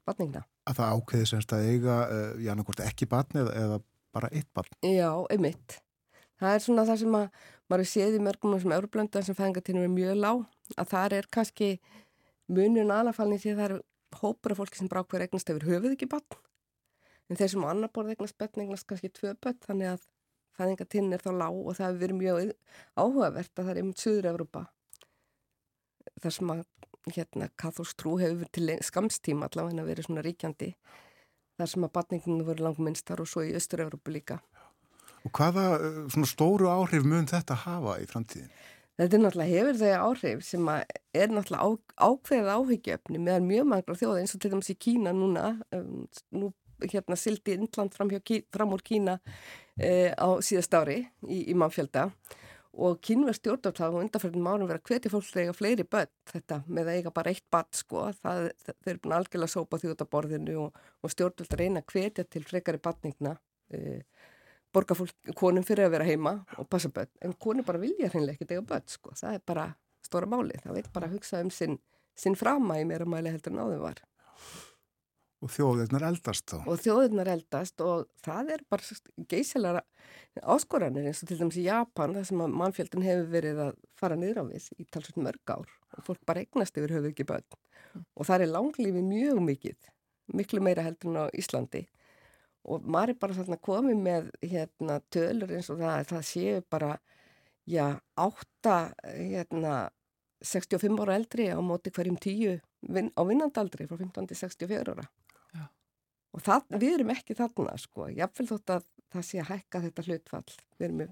batningna. 0.07 0.43
Að 0.69 0.79
það 0.79 0.97
ákveði 0.97 1.29
semst 1.29 1.53
að 1.55 1.69
eiga, 1.69 1.95
já, 2.41 2.53
nákvæmst 2.57 2.85
ekki 2.87 3.09
batni 3.11 3.43
eða 3.43 3.81
bara 4.13 4.29
eitt 4.31 4.49
barn. 4.53 4.77
Já, 4.85 5.09
einmitt. 5.33 5.79
Það 6.41 6.55
er 6.55 6.63
svona 6.65 6.85
það 6.89 7.01
sem 7.03 7.17
að 7.17 7.27
maður 7.71 7.89
séð 7.89 8.17
í 8.17 8.23
mörgum 8.23 8.55
sem 8.61 8.73
euróblöndan 8.75 9.25
sem 9.25 9.37
fæðingatíðnum 9.37 9.87
er 9.87 9.93
mjög 9.93 10.17
lág 10.19 10.41
að 10.77 10.89
það 10.91 11.17
er 11.17 11.27
kannski 11.33 11.69
munun 12.51 12.91
aðlafalni 12.93 13.39
því 13.39 13.53
að 13.53 13.59
það 13.59 13.69
eru 13.69 13.79
hópur 14.19 14.53
af 14.53 14.59
fólki 14.59 14.79
sem 14.79 14.89
bara 14.91 15.03
ákveður 15.03 15.25
eignast 15.27 15.51
yfir 15.53 15.67
höfuð 15.69 15.95
ekki 15.95 16.09
barn 16.11 16.41
en 17.29 17.39
þeir 17.39 17.53
sem 17.53 17.65
á 17.65 17.67
annar 17.71 17.91
borð 17.93 18.13
eignast 18.13 18.37
börn 18.37 18.65
eignast 18.65 18.87
kannski 18.89 19.09
tvö 19.15 19.33
börn 19.41 19.59
þannig 19.63 19.93
að 19.93 20.05
fæðingatíðn 20.59 21.15
er 21.15 21.23
þá 21.23 21.31
lág 21.39 21.59
og 21.61 21.77
það 21.79 21.87
hefur 21.87 22.01
verið 22.03 22.19
mjög 22.19 22.51
áhugavert 22.99 23.53
að 23.53 23.63
það 23.63 23.71
er 23.73 23.81
einmitt 23.81 24.03
Suður 24.03 24.29
Európa 24.33 24.65
þar 26.21 26.35
sem 26.37 26.53
að 26.53 26.63
hérna 27.15 27.49
katholstrú 27.59 28.17
hefur 28.21 28.51
til 28.53 28.75
skamstíma 28.85 29.49
allavega 29.49 29.87
verið 29.87 30.07
svona 30.07 30.25
ríkjandi 30.25 30.73
þar 31.59 31.71
sem 31.71 31.87
að 31.87 31.93
batninginu 31.97 32.45
voru 32.47 32.67
langminnstar 32.67 33.21
og 33.23 33.29
svo 33.29 33.45
í 33.45 33.53
Östur-Európu 33.57 34.13
líka. 34.15 34.39
Og 35.23 35.31
hvaða 35.37 35.65
eh, 35.79 35.99
svona 36.13 36.29
stóru 36.29 36.69
áhrif 36.71 37.05
mun 37.07 37.29
þetta 37.29 37.59
hafa 37.63 37.99
í 38.01 38.07
framtíðin? 38.09 38.51
Þetta 38.99 39.17
er 39.17 39.21
náttúrulega 39.23 39.57
hefur 39.57 39.77
þau 39.79 39.93
áhrif 40.07 40.41
sem 40.45 40.67
er 40.69 41.31
náttúrulega 41.33 41.65
á, 41.65 41.69
ákveðið 42.09 42.51
áhyggjöfni 42.53 43.21
meðan 43.23 43.47
mjög 43.49 43.69
mangra 43.71 43.95
þjóða 43.97 44.19
eins 44.21 44.35
og 44.35 44.43
til 44.43 44.51
dæmis 44.53 44.69
í 44.69 44.75
Kína 44.85 45.13
núna, 45.17 45.47
um, 45.73 46.03
nú 46.37 46.51
hérna 46.83 47.17
sildi 47.17 47.55
Indland 47.57 47.95
fram, 47.95 48.11
Kí, 48.21 48.43
fram 48.53 48.75
úr 48.75 48.83
Kína 48.85 49.17
uh, 49.17 50.11
á 50.13 50.27
síðast 50.45 50.77
ári 50.77 50.99
í, 51.25 51.39
í 51.49 51.57
mannfjölda 51.57 52.09
og 52.11 52.52
kynverð 52.73 53.37
stjórnvöld 53.37 53.79
hafa 53.83 54.01
undanferðin 54.01 54.45
márum 54.45 54.69
verið 54.69 54.81
að 54.81 54.89
hvetja 54.89 55.11
fólk 55.13 55.27
að 55.29 55.43
eiga 55.43 55.53
fleiri 55.53 55.85
börn 55.85 56.11
þetta 56.31 56.59
með 56.65 56.89
að 56.89 56.97
eiga 56.97 57.11
bara 57.13 57.33
eitt 57.33 57.45
börn 57.53 57.77
sko. 57.77 58.05
Það, 58.21 58.47
þau 58.65 58.89
eru 58.91 59.01
búin 59.03 59.15
algjörlega 59.17 59.49
að 59.49 59.53
sópa 59.53 59.79
því 59.81 59.91
út 59.93 60.01
á 60.01 60.13
borðinu 60.15 60.55
og, 60.63 60.79
og 61.01 61.13
stjórnvöld 61.13 61.57
reyna 61.59 61.83
að 61.83 61.93
hvetja 61.93 62.25
til 62.25 62.43
frekari 62.49 62.81
barningna 62.81 63.35
e, 63.69 64.01
borga 64.73 64.97
fólk 64.97 65.33
konum 65.37 65.65
fyrir 65.67 65.85
að 65.85 65.93
vera 65.99 66.09
heima 66.09 66.33
og 66.57 66.69
passa 66.69 66.89
börn. 66.93 67.13
En 67.21 67.37
konum 67.37 67.67
bara 67.67 67.81
vilja 67.83 68.09
hreinlega 68.09 68.39
ekki 68.39 68.49
eiga 68.49 68.65
börn 68.73 68.89
sko. 68.89 69.13
Það 69.21 69.37
er 69.37 69.45
bara 69.53 69.67
stóra 70.03 70.29
máli 70.29 70.57
það 70.63 70.79
veit 70.79 70.89
bara 70.95 71.09
að 71.09 71.19
hugsa 71.19 71.43
um 71.43 71.51
sinn, 71.53 71.77
sinn 72.17 72.37
frama 72.39 72.79
í 72.81 72.87
mér 72.87 73.05
að 73.05 73.13
mæli 73.13 73.33
heldur 73.33 73.53
en 73.53 73.63
áður 73.63 73.85
var 73.85 74.01
Og 75.43 75.51
þjóðirnar 75.51 76.05
eldast 76.07 76.51
þá. 76.53 76.57
Og 76.71 76.77
þjóðirnar 76.79 77.29
eldast 77.33 77.81
og 77.83 78.05
það 78.23 78.51
er 78.55 78.61
bara 78.71 79.25
geysilega 79.31 79.81
áskoranir 80.53 81.09
eins 81.09 81.23
og 81.23 81.29
til 81.29 81.39
dæmis 81.41 81.59
í 81.59 81.65
Japan 81.67 82.15
þar 82.15 82.27
sem 82.29 82.43
að 82.45 82.53
mannfjöldin 82.61 83.05
hefur 83.05 83.27
verið 83.33 83.59
að 83.65 83.73
fara 83.99 84.17
niður 84.19 84.39
á 84.39 84.43
við 84.47 84.69
í 84.79 84.85
talsveit 84.87 85.19
mörg 85.25 85.51
ár 85.51 85.73
og 85.97 86.05
fólk 86.07 86.23
bara 86.29 86.45
eignast 86.45 86.79
yfir 86.79 86.95
höfu 86.95 87.11
ekki 87.11 87.27
börn. 87.27 87.59
Og 88.15 88.29
það 88.29 88.45
er 88.45 88.53
langlífi 88.53 89.03
mjög 89.05 89.41
mikið, 89.49 89.89
miklu 90.33 90.63
meira 90.63 90.85
heldur 90.87 91.11
en 91.11 91.19
á 91.21 91.35
Íslandi 91.35 91.83
og 92.63 92.85
maður 92.87 93.13
er 93.13 93.19
bara 93.19 93.35
svona 93.35 93.59
komið 93.59 93.99
með 93.99 94.29
hérna 94.47 94.99
tölur 95.11 95.51
eins 95.51 95.69
og 95.73 95.81
það, 95.81 96.05
það 96.13 96.23
séu 96.29 96.61
bara, 96.71 96.93
já, 97.67 97.87
átta, 98.15 98.77
hérna, 99.03 99.73
65 100.43 101.03
ára 101.03 101.17
eldri 101.19 101.49
á 101.51 101.59
móti 101.63 101.91
hverjum 101.91 102.19
tíu 102.19 102.55
vin, 102.81 103.11
á 103.15 103.21
vinnandaldri 103.27 103.87
frá 103.87 103.99
15 103.99 104.31
til 104.31 104.39
64 104.39 104.95
ára 104.95 105.05
og 106.33 106.43
það, 106.45 106.67
við 106.81 106.95
erum 106.97 107.13
ekki 107.13 107.37
þarna 107.37 107.77
sko, 107.81 108.09
jáfnvel 108.13 108.49
þótt 108.51 108.75
að 108.77 108.87
það 109.13 109.27
sé 109.29 109.41
að 109.43 109.49
hækka 109.53 109.83
þetta 109.87 110.05
hlutfall 110.07 110.45
við 110.79 110.87
erum 110.87 111.03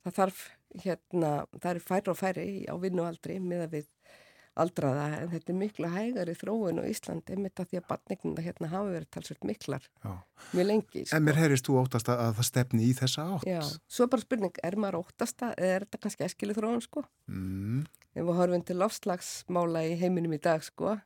það 0.00 0.18
þarf 0.20 0.42
hérna, 0.84 1.30
það 1.58 1.70
eru 1.74 1.86
færi 1.88 2.12
og 2.12 2.18
færi 2.20 2.44
á 2.70 2.74
vinnualdri 2.80 3.40
með 3.42 3.64
að 3.66 3.74
við 3.78 3.88
aldraða 4.60 5.04
en 5.20 5.30
þetta 5.30 5.52
er 5.52 5.56
miklu 5.56 5.88
hægari 5.90 6.34
þróun 6.36 6.80
á 6.82 6.84
Íslandi 6.90 7.34
einmitt 7.36 7.60
að 7.62 7.70
því 7.70 7.78
að 7.80 7.86
batningnina 7.90 8.44
hérna 8.44 8.70
hafa 8.72 8.90
verið 8.94 9.10
talsveit 9.14 9.46
miklar 9.46 9.84
Já. 10.02 10.10
mjög 10.52 10.66
lengi 10.66 11.04
sko. 11.04 11.16
En 11.16 11.26
mér 11.26 11.38
heyrist 11.38 11.68
þú 11.68 11.76
óttast 11.80 12.10
að 12.12 12.34
það 12.38 12.48
stefni 12.48 12.88
í 12.88 12.96
þessa 12.98 13.26
átt. 13.36 13.46
Já, 13.48 13.60
svo 13.88 14.08
bara 14.10 14.24
spurning, 14.26 14.58
er 14.66 14.76
maður 14.80 15.04
óttasta 15.04 15.52
eða 15.54 15.76
er 15.76 15.86
þetta 15.86 16.02
kannski 16.02 16.26
eskilu 16.26 16.56
þróun 16.58 16.82
sko? 16.84 17.04
Mm, 17.30 17.86
Ef 18.10 18.26
við 18.26 18.40
horfum 18.40 18.66
til 18.66 18.76
lofslagsmála 18.80 19.84
í 19.86 19.94
heiminum 20.00 20.34
í 20.34 20.40
dag 20.42 20.64
sko, 20.66 20.96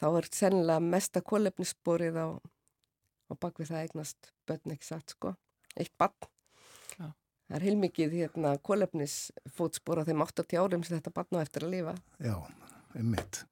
þá 0.00 0.06
er 0.08 0.28
sennilega 0.32 0.80
mesta 0.80 1.20
kólefnissporið 1.20 2.16
á, 2.16 2.26
á 3.28 3.32
bakvið 3.34 3.72
það 3.72 3.84
eignast 3.84 4.32
börn 4.48 4.74
ekki 4.74 4.88
satt 4.88 5.14
sko, 5.16 5.34
eitt 5.76 5.94
barn. 6.00 6.28
Já. 6.98 7.06
Það 7.44 7.56
er 7.58 7.64
heilmikið 7.68 8.18
hérna 8.22 8.56
kólefnisfótspor 8.64 10.00
á 10.00 10.06
þeim 10.08 10.24
80 10.24 10.60
árum 10.60 10.84
sem 10.84 10.96
þetta 10.98 11.14
barn 11.14 11.40
á 11.40 11.44
eftir 11.44 11.66
að 11.66 11.74
lifa. 11.76 11.96
já, 12.24 12.36
einmitt. 12.96 13.44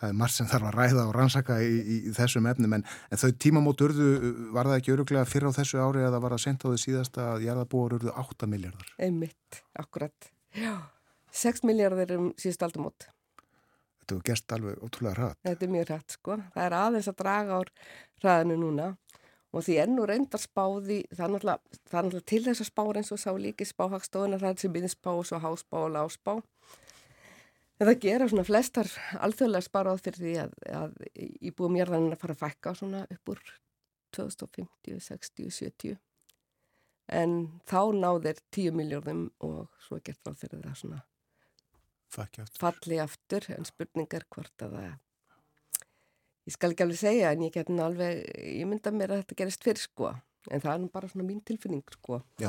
Það 0.00 0.12
er 0.14 0.16
margt 0.16 0.32
sem 0.32 0.48
þarf 0.48 0.68
að 0.70 0.76
ræða 0.78 1.02
og 1.04 1.10
rannsaka 1.12 1.58
í, 1.60 1.72
í, 1.76 1.96
í 2.08 2.12
þessum 2.16 2.46
efnum 2.48 2.72
en, 2.78 2.86
en 3.12 3.20
þau 3.20 3.30
tímamót 3.44 3.82
urðu, 3.84 4.06
var 4.56 4.70
það 4.70 4.78
ekki 4.78 4.94
öruglega 4.94 5.28
fyrr 5.28 5.50
á 5.52 5.58
þessu 5.58 5.82
ári 5.84 6.06
eða 6.06 6.22
var 6.24 6.32
það 6.32 6.44
sent 6.46 6.64
á 6.64 6.68
því 6.70 6.80
síðasta 6.80 7.26
að 7.34 7.44
jarðabúar 7.44 7.98
urðu 7.98 8.14
8 8.22 8.48
miljardar? 8.48 8.94
Einmitt, 8.96 9.60
akkurat. 9.76 10.30
Já, 10.56 10.72
6 11.42 11.66
miljardar 11.68 12.16
um 12.16 12.30
síðust 12.40 12.64
aldamót. 12.64 13.10
Þetta 14.10 14.18
hefur 14.18 14.26
gerst 14.26 14.52
alveg 14.56 14.80
ótrúlega 14.82 15.14
rætt. 15.14 15.38
Þetta 15.46 15.64
er 15.64 15.70
mjög 15.70 15.84
rætt 15.90 16.14
sko. 16.16 16.36
Það 16.54 16.64
er 16.64 16.74
aðeins 16.74 17.08
að 17.10 17.18
draga 17.20 17.58
ár 17.60 17.68
ræðinu 18.24 18.56
núna 18.58 18.86
og 19.50 19.64
því 19.66 19.76
ennú 19.84 20.06
reyndar 20.06 20.42
spáði, 20.42 20.96
það 21.10 21.24
er 21.26 21.32
náttúrulega, 21.34 22.22
til 22.26 22.40
þess 22.44 22.62
að 22.62 22.68
spá 22.70 22.82
eins 22.86 23.10
og 23.14 23.20
sá 23.22 23.30
líki 23.34 23.66
spáhagstofuna, 23.66 24.38
það 24.38 24.52
er 24.52 24.60
sem 24.62 24.74
minnspá 24.74 25.10
og 25.10 25.26
svo 25.26 25.40
háspá 25.42 25.78
og 25.80 25.90
láspá. 25.94 26.36
En 27.80 27.88
það 27.88 28.02
gera 28.04 28.28
svona 28.30 28.46
flestar 28.46 28.90
alþjóðlega 29.26 29.66
sparáð 29.66 30.04
fyrir 30.04 30.22
því 30.24 30.36
að, 30.44 30.54
að 30.80 30.94
íbúum 31.50 31.78
jörðaninn 31.80 32.14
að 32.14 32.22
fara 32.22 32.36
að 32.36 32.42
fækka 32.44 32.74
svona 32.78 33.04
upp 33.10 33.34
úr 33.34 33.42
2050, 34.18 35.00
60, 35.06 35.54
70. 35.58 36.00
En 37.10 37.38
þá 37.66 37.82
náðir 37.94 38.42
10 38.54 38.76
miljóðum 38.76 39.28
og 39.46 39.70
svo 39.82 39.98
er 39.98 40.06
gert 40.10 40.26
ráð 40.26 40.42
fyrir 40.44 40.66
það 40.66 40.82
svona 40.82 41.00
aftur. 42.18 42.50
falli 42.58 42.98
aftur 43.02 43.46
en 43.54 43.68
spurning 43.68 44.10
er 44.18 44.26
hvort 44.30 44.66
að 44.66 44.74
það 44.78 44.90
ég 46.48 46.56
skal 46.56 46.72
ekki 46.74 46.86
alveg 46.86 46.98
segja 47.04 47.30
en 47.34 47.46
ég 47.46 47.54
get 47.54 47.70
nú 47.70 47.84
alveg 47.84 48.24
ég 48.40 48.66
mynda 48.68 48.92
mér 48.94 49.14
að 49.14 49.22
þetta 49.24 49.40
gerist 49.44 49.64
fyrir 49.66 49.82
sko 49.84 50.14
en 50.48 50.62
það 50.62 50.70
er 50.72 50.78
nú 50.80 50.88
bara 50.88 51.08
svona 51.10 51.24
mín 51.28 51.40
tilfinning 51.44 51.82
sko 51.92 52.16
Já, 52.40 52.48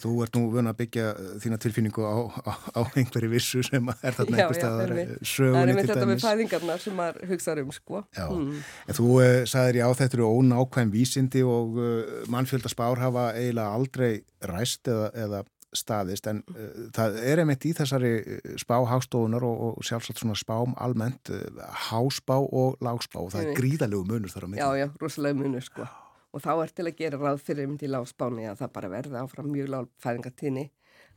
þú 0.00 0.12
ert 0.24 0.36
nú 0.38 0.46
vön 0.54 0.70
að 0.70 0.78
byggja 0.78 1.10
uh, 1.12 1.34
þína 1.42 1.58
tilfinningu 1.60 2.00
á, 2.00 2.14
á, 2.48 2.52
á 2.80 2.82
einhverju 2.96 3.28
vissu 3.28 3.60
sem 3.66 3.90
er 3.92 4.16
þarna 4.16 4.38
Já, 4.40 4.44
einhver 4.46 4.56
já, 4.56 4.60
staðar 4.62 4.94
einmitt. 4.94 5.20
það 5.28 5.58
er 5.60 5.68
til 5.68 5.90
þetta 5.90 5.98
með 5.98 6.14
dæmis. 6.14 6.24
fæðingarnar 6.24 6.80
sem 6.80 6.96
maður 6.96 7.28
hugsaður 7.28 7.66
um 7.66 7.74
sko 7.76 8.00
Já. 8.16 8.24
Mm. 8.32 8.62
En 8.88 8.98
þú 9.00 9.08
uh, 9.18 9.28
sagðir 9.52 9.80
já, 9.82 9.86
þetta 10.00 10.18
eru 10.18 10.30
ónákvæm 10.38 10.94
vísindi 10.94 11.44
og 11.44 11.76
uh, 11.76 12.14
mannfjöldaspár 12.32 13.04
hafa 13.04 13.26
eiginlega 13.36 13.76
aldrei 13.76 14.12
ræst 14.48 14.88
eða, 14.88 15.10
eða 15.26 15.44
staðist 15.76 16.28
en 16.30 16.42
uh, 16.54 16.70
það 16.96 17.18
er 17.22 17.42
einmitt 17.42 17.66
í 17.68 17.74
þessari 17.76 18.12
uh, 18.20 18.54
spá 18.60 18.76
hástofunar 18.90 19.44
og, 19.46 19.64
og 19.78 19.86
sjálfsagt 19.86 20.22
svona 20.22 20.36
spám 20.38 20.76
almennt 20.82 21.32
uh, 21.34 21.42
háspá 21.90 22.38
og 22.40 22.78
lágspá 22.84 23.20
og 23.22 23.32
það 23.34 23.40
er 23.42 23.50
Einmitt. 23.50 23.60
gríðalegu 23.60 24.06
munur 24.08 24.32
þar 24.32 24.46
á 24.46 24.48
milli. 24.48 24.62
já 24.62 24.84
já, 24.84 24.88
rosalega 25.02 25.40
munur 25.42 25.66
sko 25.66 25.88
og 26.34 26.42
þá 26.42 26.52
er 26.54 26.72
til 26.74 26.88
að 26.88 26.96
gera 26.98 27.20
ráð 27.20 27.44
fyrir 27.46 27.68
um 27.70 27.76
til 27.78 27.92
lágspáni 27.94 28.48
að 28.50 28.64
það 28.64 28.72
bara 28.78 28.92
verði 28.96 29.20
áfram 29.20 29.52
mjög 29.54 29.70
lág 29.74 29.92
fæðingartíðni 30.02 30.64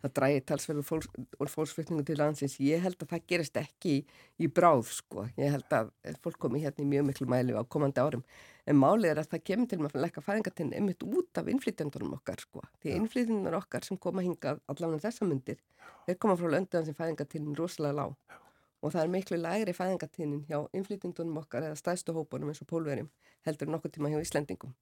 það 0.04 0.14
drægi 0.20 0.44
talsverður 0.50 0.86
fólks, 0.88 1.10
fólksflutningu 1.54 2.06
til 2.08 2.18
landsins. 2.20 2.58
Ég 2.64 2.84
held 2.84 3.00
að 3.02 3.14
það 3.14 3.26
gerist 3.32 3.60
ekki 3.62 3.94
í, 3.96 4.04
í 4.44 4.50
bráð 4.50 4.92
sko, 4.98 5.26
ég 5.40 5.56
held 5.56 5.78
að 5.78 5.92
fólk 6.24 6.40
komi 6.46 6.62
hérna 6.64 6.86
í 6.86 6.90
mjög 6.90 7.08
miklu 7.10 7.30
mæli 7.32 7.58
á 7.58 7.64
komandi 7.66 8.04
árum. 8.04 8.26
En 8.68 8.78
málið 8.78 9.14
er 9.14 9.22
að 9.22 9.32
það 9.34 9.46
kemur 9.50 9.72
til 9.72 9.80
með 9.82 9.96
að 9.96 10.04
lekka 10.06 10.24
fæðingartíðni 10.26 10.78
einmitt 10.80 11.06
út 11.08 11.40
af 11.40 11.48
innflytjandunum 11.54 12.18
okkar 12.18 12.44
sko, 12.44 12.66
því 12.82 12.98
innflytjandunum 12.98 13.62
okkar 13.62 13.88
sem 13.88 14.00
koma 14.02 14.26
hingað 14.26 14.60
allavega 14.68 15.08
þessa 15.08 15.28
myndir 15.30 15.62
þeir 16.08 16.20
koma 16.24 16.36
frá 16.40 16.52
lönduðan 16.52 16.88
sem 16.88 16.98
fæðingartíðnin 16.98 17.58
rosalega 17.58 17.98
lág. 18.02 18.38
Og 18.84 18.94
það 18.94 19.04
er 19.04 19.14
miklu 19.14 19.40
lægri 19.42 19.74
fæðingartíðnin 19.74 20.44
hjá 20.48 20.60
innflytjandunum 20.78 21.40
okkar 21.42 21.66
eða 21.66 21.80
stæðstu 21.80 22.14
hópunum 22.14 22.52
eins 22.52 22.62
og 22.62 22.70
pólverjum 22.70 23.10
heldur 23.48 23.68
en 23.68 23.74
nokkuð 23.76 23.96
tíma 23.96 24.12
hjá 24.12 24.20
Íslendingum. 24.22 24.76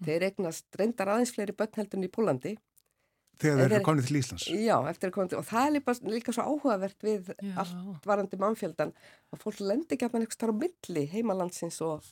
Þeir 0.00 0.28
eignast 0.28 0.78
reyndar 0.78 1.10
aðeins 1.12 1.34
fleiri 1.34 1.56
börn 1.56 1.74
heldur 1.76 2.00
en 2.00 2.06
í 2.06 2.12
Pólandi 2.14 2.54
Þegar 3.40 3.60
þeir 3.60 3.74
eru 3.74 3.84
konið 3.86 4.08
til 4.08 4.18
Íslands. 4.20 4.46
Já, 4.52 4.74
eftir 4.90 5.08
að 5.08 5.14
koma 5.14 5.30
til, 5.30 5.38
og 5.40 5.46
það 5.48 5.66
er 5.66 5.74
líka, 5.76 5.94
líka 6.12 6.32
svo 6.36 6.44
áhugavert 6.44 7.04
við 7.06 7.30
Já. 7.32 7.52
allt 7.62 8.08
varandi 8.08 8.38
mannfjöldan 8.40 8.92
að 9.32 9.44
fólk 9.44 9.62
lendir 9.64 9.96
ekki 9.96 10.08
að 10.08 10.16
mann 10.16 10.26
eitthvað 10.26 10.36
starf 10.36 10.56
á 10.56 10.60
milli 10.60 11.04
heimalandsins 11.14 11.80
og, 11.86 12.10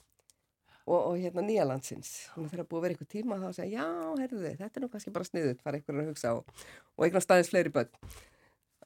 og, 0.86 0.96
og 0.96 1.18
hérna 1.20 1.44
nýjalandsins. 1.44 2.14
Þannig 2.32 2.48
að 2.48 2.54
þegar 2.54 2.70
búið 2.70 2.80
að 2.80 2.86
vera 2.86 2.96
eitthvað 2.96 3.12
tíma 3.12 3.40
þá 3.42 3.46
að 3.50 3.58
segja, 3.58 3.84
já, 3.84 4.24
þið, 4.32 4.48
þetta 4.62 4.80
er 4.80 4.84
nú 4.86 4.90
kannski 4.94 5.14
bara 5.18 5.28
sniðut, 5.28 5.62
fara 5.66 5.80
einhverjum 5.80 6.02
að 6.06 6.10
hugsa 6.14 6.34
og, 6.38 6.66
og 6.96 7.06
eignast 7.08 7.28
staðins 7.28 7.52
fleiri 7.52 7.76
börn. 7.76 7.92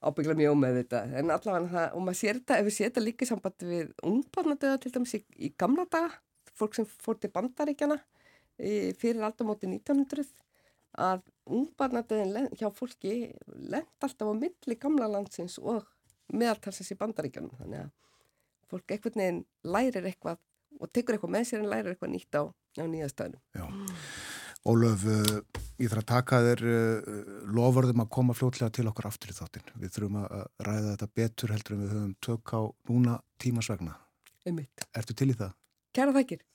Ábyggla 0.02 0.34
mjög 0.34 0.56
ómeð 0.56 0.80
þetta, 0.80 1.00
en 1.20 1.30
allavega 1.30 1.68
það, 1.70 1.90
og 1.94 2.02
maður 2.02 2.18
sér 2.18 2.38
þetta, 2.40 2.56
ef 2.58 2.66
við 2.66 2.74
sér 2.74 2.88
þetta 2.88 3.02
líka 3.06 3.22
í 3.22 3.28
sambandi 3.28 3.68
við 3.68 3.92
ungbarnadöða 4.08 4.80
til 4.82 4.90
dæmis 4.96 5.14
í, 5.14 5.20
í 5.38 5.52
gamla 5.62 5.84
daga, 5.92 6.08
fólk 6.58 6.74
sem 6.74 6.88
fór 6.90 7.20
til 7.22 7.30
bandaríkjana 7.30 8.00
í, 8.58 8.72
fyrir 8.98 9.22
aldamóti 9.22 9.70
1900 9.70 10.26
að 11.00 11.24
ungbarnadöðin 11.48 12.52
hjá 12.58 12.68
fólki 12.74 13.32
lent 13.46 14.04
alltaf 14.04 14.28
á 14.28 14.34
milli 14.36 14.78
gamla 14.80 15.08
landsins 15.10 15.58
og 15.58 15.86
meðaltalsins 16.32 16.92
í 16.94 16.98
bandaríkjanum 17.00 17.56
þannig 17.58 17.84
að 17.86 17.90
fólk 18.72 18.94
einhvern 18.94 19.20
veginn 19.22 19.42
lærir 19.64 20.06
eitthvað 20.08 20.40
og 20.80 20.92
tekur 20.92 21.16
eitthvað 21.16 21.34
með 21.34 21.48
sér 21.48 21.62
en 21.62 21.72
lærir 21.72 21.92
eitthvað 21.92 22.12
nýtt 22.14 22.38
á, 22.38 22.42
á 22.48 22.84
nýja 22.88 23.10
staðnum. 23.12 23.42
Já. 23.56 23.66
Ólöf, 24.62 25.04
uh, 25.10 25.62
ég 25.82 25.90
þarf 25.90 26.04
að 26.04 26.10
taka 26.12 26.38
þér 26.46 26.60
uh, 26.70 27.08
lofurðum 27.50 28.04
að 28.04 28.12
koma 28.14 28.36
fljótlega 28.38 28.70
til 28.76 28.86
okkar 28.90 29.08
aftur 29.10 29.32
í 29.32 29.36
þáttinn. 29.36 29.72
Við 29.82 29.96
þurfum 29.96 30.20
að 30.22 30.44
ræða 30.68 30.92
þetta 30.92 31.10
betur 31.18 31.54
heldur 31.56 31.76
en 31.76 31.82
við 31.82 31.94
höfum 31.96 32.14
tök 32.22 32.54
á 32.54 32.60
núna 32.90 33.18
tímasvegna. 33.42 33.96
Einmitt. 34.46 34.86
Ertu 34.94 35.18
til 35.18 35.32
í 35.34 35.38
það? 35.38 35.56
Kæra 35.92 36.14
þakkir. 36.14 36.46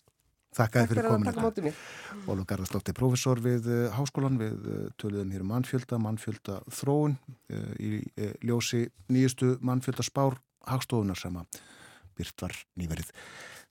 Þakka 0.56 0.80
þér 0.80 0.88
Takk 0.88 0.90
fyrir 0.90 0.98
fyrir 0.98 1.08
að 1.08 1.14
komin. 1.14 1.28
taka 1.28 1.44
mótið 1.44 1.66
mér. 1.68 1.82
Ólöf 2.28 2.48
Garðarsdóttir, 2.50 2.96
professor 2.98 3.42
við 3.44 3.68
uh, 3.68 3.82
háskólan, 3.98 4.38
við 4.40 4.56
uh, 4.72 4.78
töluðum 4.98 5.34
hér 5.36 5.44
um 5.44 5.52
mannfjölda, 5.52 6.00
mannfjölda 6.02 6.56
þróun 6.74 7.18
uh, 7.20 7.74
í 7.78 8.00
ljósi 8.48 8.86
nýjustu 9.12 9.58
mannfjölda 9.62 10.06
spár 10.08 10.40
hagstofunar 10.68 11.20
sem 11.20 11.36
að 11.38 11.60
byrt 12.18 12.46
var 12.46 12.56
nýverið. 12.80 13.12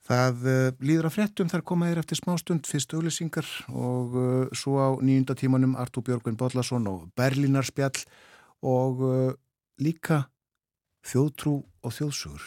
Það 0.07 0.45
líður 0.87 1.09
að 1.09 1.15
fréttum 1.17 1.49
þar 1.51 1.65
koma 1.67 1.89
þér 1.89 1.99
eftir 2.05 2.21
smástund 2.21 2.69
fyrst 2.71 2.93
auglýsingar 2.95 3.49
og 3.75 4.15
svo 4.55 4.77
á 4.79 4.89
nýjunda 5.03 5.35
tímanum 5.35 5.75
Artúr 5.75 6.05
Björgvin 6.07 6.39
Bollason 6.39 6.87
og 6.87 7.09
Berlínar 7.19 7.67
spjall 7.67 8.05
og 8.63 9.03
líka 9.83 10.29
þjóðtrú 11.11 11.57
og 11.83 11.97
þjóðsugur. 11.99 12.47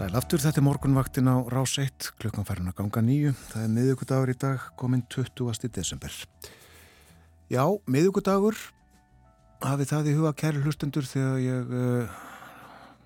Sæl 0.00 0.14
aftur, 0.16 0.40
þetta 0.40 0.62
er 0.62 0.64
morgunvaktin 0.64 1.26
á 1.28 1.44
Rás 1.52 1.74
1, 1.76 2.14
klukkan 2.16 2.46
færin 2.48 2.70
að 2.70 2.78
ganga 2.78 3.02
nýju. 3.04 3.34
Það 3.50 3.64
er 3.66 3.72
miðugudagur 3.74 4.30
í 4.32 4.34
dag, 4.40 4.62
kominn 4.80 5.02
20. 5.12 5.68
desember. 5.76 6.14
Já, 7.52 7.60
miðugudagur, 7.84 8.56
hafið 9.60 9.90
það 9.90 10.08
í 10.08 10.14
huga 10.16 10.32
kæri 10.40 10.62
hlustendur 10.64 11.04
þegar 11.04 11.36
ég 11.44 11.74
uh, 11.82 12.16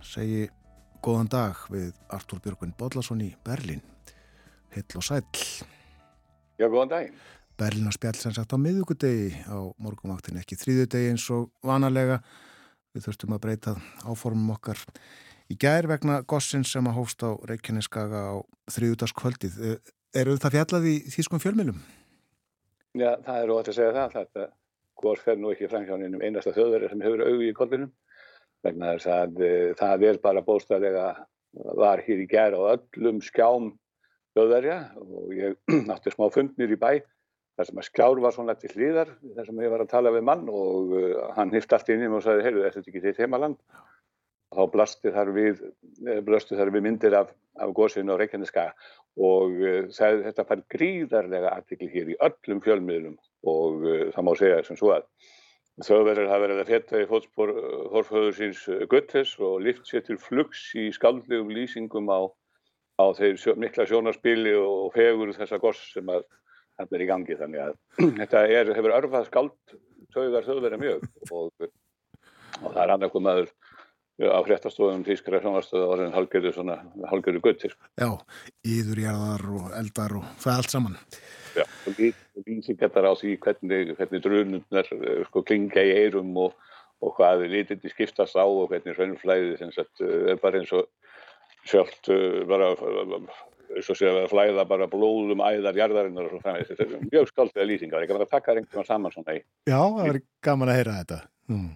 segi 0.07 0.47
góðan 1.03 1.33
dag 1.35 1.67
við 1.75 1.91
Artúr 2.15 2.45
Björgvin 2.47 2.77
Bodlason 2.79 3.27
í 3.27 3.33
Berlín. 3.43 3.83
Hill 4.79 4.87
og 4.95 5.09
sæl. 5.11 5.27
Já, 6.63 6.69
góðan 6.69 6.95
daginn. 6.95 7.21
Berlínarspjall 7.59 8.23
sem 8.23 8.39
sagt 8.39 8.55
á 8.55 8.59
miðugudegi 8.71 9.35
á 9.51 9.59
morgunvaktin, 9.83 10.39
ekki 10.39 10.63
þrýðudegi 10.63 11.11
eins 11.11 11.27
og 11.35 11.51
vanalega. 11.59 12.23
Við 12.95 13.09
þurftum 13.09 13.35
að 13.35 13.47
breyta 13.49 13.79
áformum 14.07 14.55
okkar 14.55 14.79
í 14.79 15.34
gær 15.61 15.89
vegna 15.91 16.21
gossin 16.29 16.65
sem 16.69 16.87
að 16.89 16.99
hófst 16.99 17.25
á 17.27 17.31
Reykjaneskaga 17.51 18.23
á 18.31 18.35
þrjúdaskvöldið. 18.75 19.61
Eru 20.15 20.37
það 20.41 20.57
fjallað 20.57 20.89
í 20.91 20.97
þýskum 21.11 21.43
fjölmjölum? 21.43 21.79
Já, 22.95 23.11
það 23.27 23.39
er 23.41 23.53
ótt 23.55 23.71
að 23.71 23.79
segja 23.79 23.95
það. 23.97 24.17
Þetta 24.19 24.49
gos 25.05 25.23
fer 25.27 25.39
nú 25.41 25.53
ekki 25.53 25.71
framhjáninum 25.71 26.23
einasta 26.23 26.55
þjóðverðar 26.55 26.95
sem 26.95 27.05
hefur 27.05 27.25
auði 27.27 27.49
í 27.51 27.57
kollinum. 27.57 27.95
Vegna 28.65 28.93
þess 28.95 29.11
að 29.13 29.41
e, 29.45 29.55
það 29.79 30.05
er 30.09 30.21
bara 30.23 30.45
bóstæðlega 30.45 31.09
var 31.79 32.03
hér 32.05 32.23
í 32.25 32.29
gær 32.31 32.57
á 32.57 32.61
öllum 32.75 33.21
skjám 33.25 33.73
þjóðverja 34.35 34.79
og 35.01 35.35
ég 35.37 35.59
nátti 35.89 36.15
smá 36.15 36.29
fundnir 36.35 36.73
í 36.75 36.79
bæ 36.81 37.03
þar 37.55 37.69
sem 37.69 37.81
að 37.81 37.89
skjár 37.89 38.23
var 38.23 38.35
svona 38.35 38.57
til 38.59 38.73
hlýðar 38.73 39.13
þar 39.37 39.49
sem 39.49 39.61
ég 39.63 39.75
var 39.75 39.85
að 39.85 39.93
tala 39.93 40.13
við 40.15 40.25
mann 40.27 40.49
og 40.51 40.95
uh, 40.99 41.11
hann 41.37 41.53
hitt 41.55 41.75
allt 41.75 41.93
inn 41.95 42.03
í 42.03 42.09
mig 42.09 42.19
og 42.19 42.25
sagði, 42.25 42.47
heyrðu, 42.49 42.65
þetta 42.67 42.81
er 42.81 42.89
ekki 42.89 43.05
þitt 43.05 43.21
heimaland 43.23 43.61
þá 44.55 44.63
blasti 44.73 45.13
þar 45.15 45.31
við, 45.35 45.63
þar 46.51 46.73
við 46.75 46.85
myndir 46.85 47.17
af, 47.19 47.33
af 47.63 47.73
góðsinu 47.77 48.17
á 48.17 48.21
Reykjaneska 48.21 48.67
og 49.15 49.57
það, 49.95 50.21
þetta 50.29 50.47
fær 50.49 50.65
gríðarlega 50.75 51.55
artikli 51.55 51.89
hér 51.93 52.13
í 52.15 52.19
öllum 52.27 52.61
fjölmiðlum. 52.65 53.17
Og 53.47 53.85
uh, 53.85 54.05
það 54.15 54.27
má 54.27 54.33
segja 54.41 54.61
sem 54.67 54.79
svo 54.81 54.95
að 54.95 55.09
þauðverðar 55.85 56.31
hafa 56.31 56.45
verið 56.45 56.63
að 56.63 56.71
feta 56.71 57.03
í 57.03 57.09
fótspor 57.11 57.51
horfhauður 57.91 58.37
síns 58.37 58.63
Göttes 58.91 59.35
og 59.43 59.59
lift 59.65 59.91
til 59.91 60.19
flugs 60.23 60.69
í 60.79 60.87
skaldlegum 60.95 61.51
lýsingum 61.51 62.11
á, 62.15 62.31
á 63.03 63.05
þeir 63.19 63.41
sjó, 63.43 63.57
mikla 63.59 63.87
sjónarspili 63.91 64.55
og 64.55 64.93
fegur 64.95 65.35
þessa 65.35 65.59
goss 65.63 65.83
sem 65.97 66.13
að 66.15 66.23
þetta 66.79 66.97
er 66.97 67.03
í 67.03 67.11
gangi. 67.11 67.39
Þannig 67.41 67.65
að 67.65 67.75
þetta 68.21 68.45
er, 68.47 68.73
hefur 68.79 68.97
örfað 69.01 69.29
skald 69.33 69.77
taugar 70.15 70.47
þauðverðar 70.47 70.83
mjög 70.83 71.09
og, 71.35 71.69
og 72.63 72.69
það 72.69 72.83
er 72.85 72.95
annað 72.95 73.15
komaður 73.17 73.53
tískara 75.07 75.41
sjónastöðu 75.43 75.87
og 75.87 75.95
orðin 75.97 76.15
halgerðu 76.15 76.53
svona, 76.55 76.77
halgerðu 77.11 77.41
guttir. 77.43 77.73
Já, 77.99 78.11
íðurjarðar 78.63 79.47
og 79.59 79.73
eldar 79.81 80.19
og 80.21 80.29
það 80.43 80.61
allt 80.61 80.75
saman. 80.75 80.99
Já, 81.55 81.65
og 81.65 81.99
lýsingar 82.47 83.09
á 83.11 83.13
því 83.19 83.35
hvernig, 83.43 83.95
hvernig 83.99 84.23
drunundar 84.23 84.93
sko 85.31 85.43
klingja 85.47 85.83
í 85.87 85.97
eirum 86.05 86.31
og, 86.45 86.55
og 87.03 87.17
hvað 87.19 87.49
litindi 87.51 87.91
skiptast 87.91 88.39
á 88.39 88.47
og 88.47 88.71
hvernig 88.71 88.95
sem 89.59 89.75
sagt 89.75 90.05
er 90.05 90.39
bara 90.43 90.63
eins 90.63 90.73
og 90.75 90.87
sjálft 91.67 92.11
bara 92.47 92.75
eins 93.75 93.91
og 93.91 93.99
sé 93.99 94.09
að 94.09 94.29
flæða 94.31 94.65
bara 94.69 94.89
blóðum 94.91 95.43
æðar 95.43 95.79
jarðarinnar 95.79 96.29
og 96.29 96.35
svo 96.35 96.43
framvegis. 96.43 96.71
Þetta 96.71 96.85
er 96.85 97.07
mjög 97.09 97.31
skaldlega 97.31 97.69
lýsingar. 97.69 98.05
Ég 98.05 98.11
kan 98.11 98.19
bara 98.21 98.31
taka 98.31 98.55
reyngum 98.55 98.87
saman 98.87 99.15
svona 99.15 99.39
í. 99.39 99.41
Já, 99.67 99.79
það 99.81 100.03
verður 100.03 100.27
gaman 100.47 100.71
að 100.71 100.79
heyra 100.79 100.99
þetta. 101.01 101.21
Mm. 101.51 101.71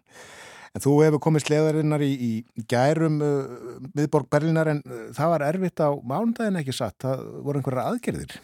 En 0.79 0.83
þú 0.85 0.93
hefur 1.03 1.19
komið 1.19 1.43
sleðarinnar 1.43 2.03
í, 2.07 2.13
í 2.23 2.63
gærum 2.71 3.17
uh, 3.19 3.79
miðborg 3.99 4.29
Berlinar 4.31 4.69
en 4.71 4.79
uh, 4.87 5.09
það 5.17 5.33
var 5.33 5.45
erfitt 5.49 5.81
á 5.83 5.91
mánudagin 6.07 6.61
ekki 6.61 6.75
satt. 6.77 6.95
Það 7.03 7.25
voru 7.43 7.59
einhverja 7.59 7.87
aðgerðir. 7.91 8.37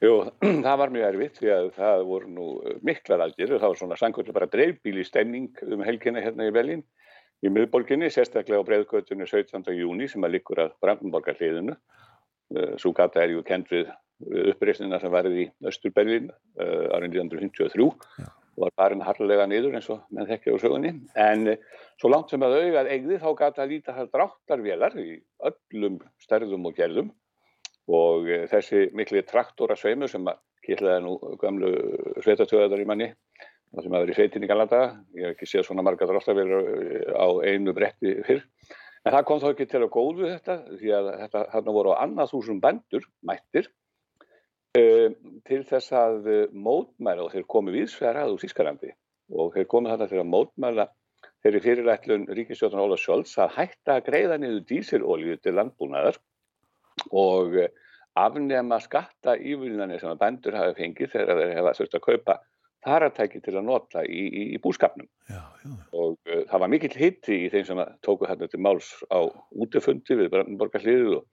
Jú, 0.00 0.14
það 0.64 0.78
var 0.80 0.94
mjög 0.94 1.04
erfitt 1.10 1.40
því 1.42 1.50
að 1.52 1.68
það 1.76 2.04
voru 2.08 2.30
nú 2.38 2.46
miklar 2.88 3.26
aðgerðir. 3.26 3.60
Það 3.60 3.74
var 3.74 3.80
svona 3.82 3.98
sangkvöldu 4.00 4.36
bara 4.38 4.48
dreifbíli 4.54 5.04
stemning 5.04 5.60
um 5.68 5.84
helginna 5.84 6.24
hérna 6.24 6.48
í 6.48 6.54
Berlin 6.56 6.86
í 7.44 7.52
miðborginni, 7.52 8.08
sérstaklega 8.08 8.64
á 8.64 8.68
breyðgötunni 8.70 9.28
17. 9.28 9.68
júni 9.76 10.08
sem 10.08 10.24
að 10.24 10.38
likur 10.38 10.64
að 10.64 10.72
Brandenborgar 10.80 11.36
hliðinu. 11.36 11.76
Svo 12.80 12.96
gata 12.96 13.26
er 13.26 13.36
ju 13.36 13.44
kent 13.44 13.68
við 13.74 13.92
uppreysnina 14.54 15.02
sem 15.04 15.12
varði 15.12 15.44
í 15.44 15.46
Östur-Berlin 15.68 16.32
uh, 16.32 16.96
árið 16.96 17.20
1953 17.26 17.92
Já. 18.24 18.32
Var 18.60 18.72
farin 18.78 19.04
harlega 19.04 19.46
niður 19.50 19.76
eins 19.78 19.88
og 19.92 20.02
menn 20.14 20.28
þekkja 20.28 20.54
úr 20.54 20.62
sögunni. 20.62 20.92
En 21.18 21.52
uh, 21.52 21.56
svo 22.00 22.10
langt 22.12 22.32
sem 22.32 22.44
að 22.46 22.58
augað 22.60 22.90
eigði 22.94 23.20
þá 23.22 23.28
gata 23.40 23.64
að 23.64 23.74
líta 23.74 23.96
það 23.96 24.12
dráttarvélar 24.16 24.98
í 25.02 25.08
öllum 25.50 26.00
stærðum 26.24 26.70
og 26.70 26.78
gerðum 26.78 27.12
og 27.92 28.30
uh, 28.30 28.46
þessi 28.52 28.86
mikli 28.96 29.22
traktora 29.28 29.76
sveimur 29.78 30.10
sem 30.12 30.26
að 30.26 30.40
kýrlaði 30.66 31.04
nú 31.04 31.36
gamlu 31.40 31.74
sveitatöðar 32.24 32.82
í 32.82 32.88
manni 32.88 33.12
það 33.76 33.84
sem 33.84 33.94
að 33.94 34.04
verið 34.06 34.18
sveitin 34.18 34.46
í 34.46 34.50
galanda. 34.50 34.82
Ég 35.14 35.28
hef 35.28 35.36
ekki 35.36 35.50
séð 35.50 35.68
svona 35.68 35.84
marga 35.86 36.08
dráttarvélar 36.08 36.70
á 37.12 37.26
einu 37.46 37.74
bretti 37.76 38.18
fyrr. 38.26 38.44
En 39.06 39.14
það 39.14 39.26
kom 39.28 39.40
þá 39.42 39.50
ekki 39.52 39.66
til 39.70 39.82
að 39.84 39.92
góðu 39.94 40.30
þetta 40.32 40.54
því 40.80 40.94
að 40.96 41.08
þetta 41.20 41.42
þarna 41.52 41.74
voru 41.76 41.92
á 41.94 42.02
annað 42.02 42.32
þúsum 42.32 42.62
bændur 42.62 43.04
mættir 43.26 43.68
til 45.46 45.62
þess 45.68 45.96
að 45.96 46.30
mótmæla 46.52 47.26
og 47.26 47.34
þeir 47.34 47.48
komi 47.50 47.74
viðsverðað 47.74 48.34
úr 48.34 48.42
Þískalandi 48.44 48.92
og 49.36 49.52
þeir 49.56 49.68
komi 49.70 49.90
þarna 49.92 50.08
til 50.10 50.20
að 50.22 50.30
mótmæla 50.32 50.86
þeirri 51.44 51.62
fyrirætlun 51.64 52.28
Ríkisjóttan 52.36 52.82
Óla 52.82 52.98
Sjólds 53.00 53.36
að 53.42 53.54
hætta 53.56 53.96
að 53.96 54.06
greiða 54.10 54.38
niður 54.42 54.64
dísilolju 54.70 55.38
til 55.42 55.54
landbúnaðar 55.58 56.18
og 57.12 57.58
afnema 58.16 58.78
skatta 58.80 59.36
ívillinanir 59.36 60.00
sem 60.00 60.12
að 60.12 60.20
bændur 60.22 60.56
hafi 60.56 60.76
fengið 60.80 61.12
þegar 61.12 61.40
þeir 61.42 61.56
hefa 61.58 61.74
þurft 61.78 61.98
að 61.98 62.04
kaupa 62.06 62.36
faratæki 62.86 63.42
til 63.42 63.56
að 63.58 63.66
nota 63.66 64.04
í, 64.06 64.22
í, 64.26 64.42
í 64.54 64.60
búskapnum 64.62 65.08
já, 65.28 65.42
já. 65.62 65.72
og 65.92 66.16
uh, 66.30 66.42
það 66.48 66.62
var 66.62 66.72
mikill 66.72 66.94
hitti 66.96 67.40
í 67.44 67.50
þeim 67.52 67.66
sem 67.68 67.82
tóku 68.06 68.28
hérna 68.30 68.48
til 68.50 68.62
máls 68.62 68.92
á 69.10 69.26
útefundi 69.52 70.18
við 70.20 70.30
Brandenborgarliðið 70.34 71.18
og, 71.18 71.26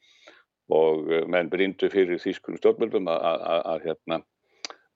og 0.72 1.10
uh, 1.10 1.24
menn 1.28 1.52
brindu 1.52 1.90
fyrir 1.92 2.22
þýskunum 2.22 2.62
stjórnmjölum 2.62 3.10
að 3.12 3.88
hérna 3.88 4.22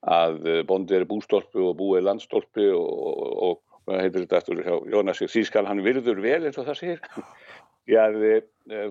að 0.07 0.43
bondi 0.69 0.93
er 0.95 1.07
bústolpi 1.09 1.59
og 1.59 1.73
búið 1.79 2.05
landstolpi 2.05 2.67
og 2.69 3.57
hvað 3.87 4.03
heitir 4.03 4.23
þetta 4.23 4.37
eftir 4.37 4.59
Jónas 4.93 5.23
Þýskal 5.33 5.65
hann 5.67 5.81
virður 5.83 6.21
vel 6.21 6.45
eins 6.45 6.59
og 6.61 6.67
það 6.67 6.77
sér 6.83 7.01
Já, 7.87 8.03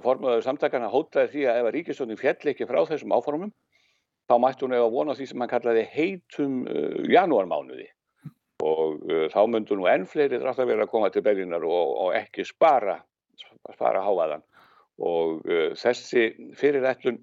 formaður 0.01 0.43
samtakana 0.45 0.89
hótaði 0.89 1.29
því 1.35 1.43
að 1.47 1.59
ef 1.61 1.67
að 1.69 1.75
ríkistónin 1.75 2.21
fjall 2.21 2.51
ekki 2.53 2.69
frá 2.69 2.79
þessum 2.89 3.13
áformum 3.13 3.53
þá 4.27 4.39
mætti 4.43 4.65
hún 4.65 4.77
eða 4.77 4.93
vona 4.93 5.15
því 5.17 5.29
sem 5.31 5.43
hann 5.43 5.53
kallaði 5.53 5.85
heitum 5.93 6.63
uh, 6.65 7.03
janúarmánuði. 7.13 7.87
Og 8.65 9.05
uh, 9.05 9.27
þá 9.33 9.41
myndu 9.53 9.79
nú 9.79 9.89
enn 9.91 10.07
fleiri 10.09 10.41
drátt 10.41 10.63
að 10.63 10.73
vera 10.73 10.87
að 10.87 10.93
koma 10.95 11.11
til 11.13 11.23
Berlínar 11.27 11.67
og, 11.69 11.93
og 12.07 12.17
ekki 12.17 12.47
spara, 12.49 12.99
spara 13.77 14.03
háaðan 14.05 14.45
og 15.03 15.45
uh, 15.45 15.71
þessi 15.77 16.31
fyrirætlun 16.57 17.21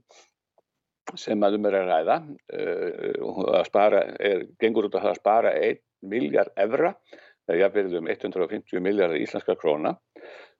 sem 1.20 1.44
að 1.44 1.58
um 1.58 1.68
er 1.68 1.78
að 1.82 1.90
ræða 1.92 2.18
uh, 2.58 3.42
að 3.60 3.68
spara, 3.68 4.06
er, 4.20 4.48
gengur 4.62 4.88
út 4.90 4.98
af 4.98 5.06
það 5.06 5.14
að 5.14 5.22
spara 5.22 5.54
1 5.72 5.84
miljard 6.14 6.54
evra, 6.60 6.94
það 7.44 7.56
er 7.56 7.62
jafnverðið 7.64 8.00
um 8.00 8.10
150 8.14 8.84
miljardar 8.84 9.20
íslenska 9.20 9.58
króna 9.60 9.98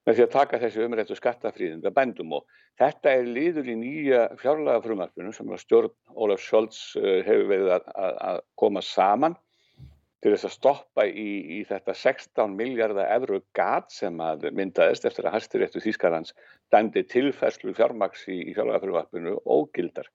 með 0.04 0.18
því 0.18 0.26
að 0.26 0.34
taka 0.34 0.60
þessi 0.60 0.84
umrættu 0.84 1.16
skattafríðinda 1.16 1.92
bændum. 1.96 2.34
Og 2.36 2.48
þetta 2.82 3.14
er 3.16 3.30
líður 3.30 3.70
í 3.72 3.76
nýja 3.80 4.26
fjárlega 4.42 4.82
frumarpunum 4.84 5.36
sem 5.36 5.54
stjórn 5.62 5.94
Ólaf 6.12 6.44
Scholz 6.44 6.82
hefur 7.00 7.48
verið 7.48 7.72
að, 7.78 7.88
að, 7.96 8.18
að 8.28 8.42
koma 8.60 8.84
saman 8.84 9.38
til 10.24 10.32
þess 10.32 10.48
að 10.48 10.56
stoppa 10.56 11.06
í, 11.06 11.30
í 11.58 11.60
þetta 11.68 11.96
16 12.00 12.56
miljardar 12.56 13.12
efru 13.12 13.42
gat 13.58 13.92
sem 13.92 14.22
að 14.24 14.48
myndaðist 14.56 15.08
eftir 15.10 15.28
að 15.28 15.36
Hæstiréttu 15.38 15.84
Þýskarlands 15.84 16.32
dæmdi 16.72 17.04
tilfærslu 17.12 17.76
fjármaks 17.76 18.24
í, 18.32 18.40
í 18.48 18.56
fjárlega 18.56 18.86
frumarpunum 18.86 19.42
og 19.44 19.68
gildar. 19.76 20.08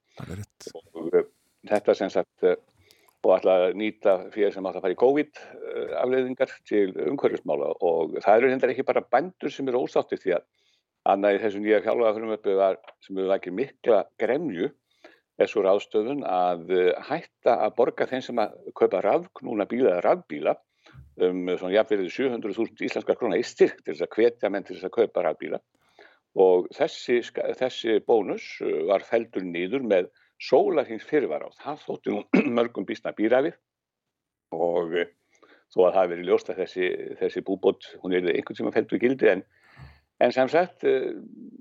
Og 0.96 1.20
þetta 1.68 1.96
sem 1.98 2.12
sagt 2.14 2.48
og 3.28 3.34
ætla 3.34 3.54
að 3.66 3.76
nýta 3.76 4.14
fyrir 4.32 4.54
sem 4.54 4.66
átt 4.68 4.78
að 4.78 4.84
fara 4.86 4.94
í 4.94 5.00
COVID-afleiðingar 5.02 6.52
til 6.68 6.86
umhverfismála 7.10 7.72
og 7.84 8.16
það 8.24 8.40
eru 8.40 8.50
hendur 8.52 8.72
ekki 8.72 8.86
bara 8.88 9.04
bændur 9.04 9.52
sem 9.52 9.68
eru 9.68 9.82
ósáttir 9.84 10.20
því 10.22 10.36
að 10.38 10.46
annað 11.12 11.36
í 11.36 11.40
þessu 11.42 11.62
nýja 11.62 11.82
fjárlega 11.84 12.14
frumöpu 12.16 12.56
sem 13.04 13.18
eru 13.18 13.34
ekki 13.34 13.54
mikla 13.54 14.04
gremju 14.22 14.70
svo 15.46 15.62
ráðstöðun 15.62 16.24
að 16.26 16.72
hætta 17.06 17.54
að 17.62 17.76
borga 17.78 18.08
þeim 18.10 18.24
sem 18.26 18.40
að 18.42 18.56
kaupa 18.74 19.02
rafknúna 19.04 19.68
bíla 19.70 19.92
eða 19.92 20.06
rafbíla 20.08 20.56
um 21.22 21.44
svona 21.52 21.74
jafnverðið 21.76 22.14
700.000 22.16 22.86
íslenskar 22.88 23.18
krónar 23.18 23.38
í 23.38 23.46
styrk 23.46 23.82
til 23.84 23.92
þess 23.94 24.06
að 24.06 24.16
hvetja 24.16 24.50
menn 24.50 24.66
til 24.66 24.76
þess 24.76 24.88
að 24.88 24.96
kaupa 24.96 25.24
rafbíla 25.26 25.60
og 26.38 26.66
þessi, 26.74 27.20
þessi 27.58 27.98
bónus 28.06 28.48
var 28.88 29.06
feldur 29.06 29.46
nýður 29.46 29.86
með 29.86 30.10
sólarhings 30.38 31.06
fyrirvar 31.06 31.46
á. 31.46 31.48
Það 31.58 31.84
þótti 31.86 32.14
nú 32.14 32.20
mörgum 32.58 32.86
býstna 32.86 33.14
býrafið 33.16 33.56
og 34.54 34.94
þó 35.74 35.80
að 35.84 35.92
það 35.92 35.98
hefði 35.98 36.12
verið 36.14 36.28
ljóst 36.30 36.50
að 36.52 36.60
þessi, 36.62 36.90
þessi 37.20 37.44
búbót, 37.44 37.88
hún 38.02 38.14
er 38.16 38.30
einhvern 38.32 38.58
sem 38.58 38.70
að 38.70 38.78
feldu 38.78 39.00
gildi 39.02 39.32
en 39.32 39.42
En 40.18 40.32
sem 40.34 40.48
sagt, 40.50 40.82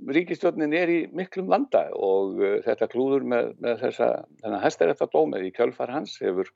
ríkistjórnin 0.10 0.72
er 0.74 0.90
í 0.90 1.02
miklum 1.14 1.50
vanda 1.52 1.84
og 1.94 2.40
þetta 2.66 2.88
klúður 2.90 3.28
með, 3.30 3.52
með 3.62 3.84
þessa, 3.84 4.08
þennan 4.42 4.64
hæstarétta 4.64 5.08
dómið 5.14 5.46
í 5.46 5.52
kjölfar 5.54 5.94
hans 5.94 6.16
hefur 6.24 6.50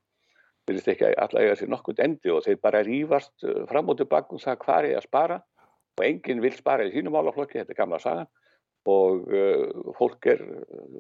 vilist 0.70 0.90
ekki 0.90 1.12
alltaf 1.12 1.42
eiga 1.42 1.56
sér 1.60 1.70
nokkund 1.70 2.02
endi 2.02 2.34
og 2.34 2.44
þeir 2.46 2.60
bara 2.64 2.84
rýfast 2.86 3.46
fram 3.70 3.90
og 3.94 4.00
tilbaka 4.02 4.34
um 4.34 4.42
það 4.42 4.60
hvað 4.66 4.90
er 4.90 4.98
að 4.98 5.08
spara 5.08 5.40
og 6.00 6.06
enginn 6.08 6.42
vil 6.42 6.54
spara 6.56 6.88
í 6.88 6.94
sínum 6.94 7.18
álaflokki, 7.20 7.60
þetta 7.62 7.76
er 7.76 7.82
gamla 7.82 8.00
sagan 8.02 8.30
og 8.90 9.28
uh, 9.30 9.92
fólk 10.00 10.26
er, 10.32 10.40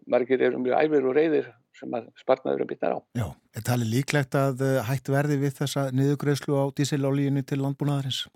margir 0.05 0.43
eru 0.45 0.59
mjög 0.61 0.83
æfir 0.83 1.07
og 1.09 1.15
reyðir 1.17 1.47
sem 1.77 1.95
að 1.97 2.11
spartnaður 2.19 2.61
er 2.61 2.69
bitnar 2.69 2.93
á. 2.93 2.99
Já, 3.17 3.25
er 3.57 3.65
talið 3.65 3.93
líklegt 3.95 4.37
að 4.37 4.61
hætt 4.85 5.09
verði 5.09 5.39
við 5.41 5.55
þessa 5.63 5.87
niðugreðslu 5.95 6.61
á 6.61 6.65
dísilálíinu 6.77 7.41
til 7.47 7.61
landbúnaðarins? 7.63 8.27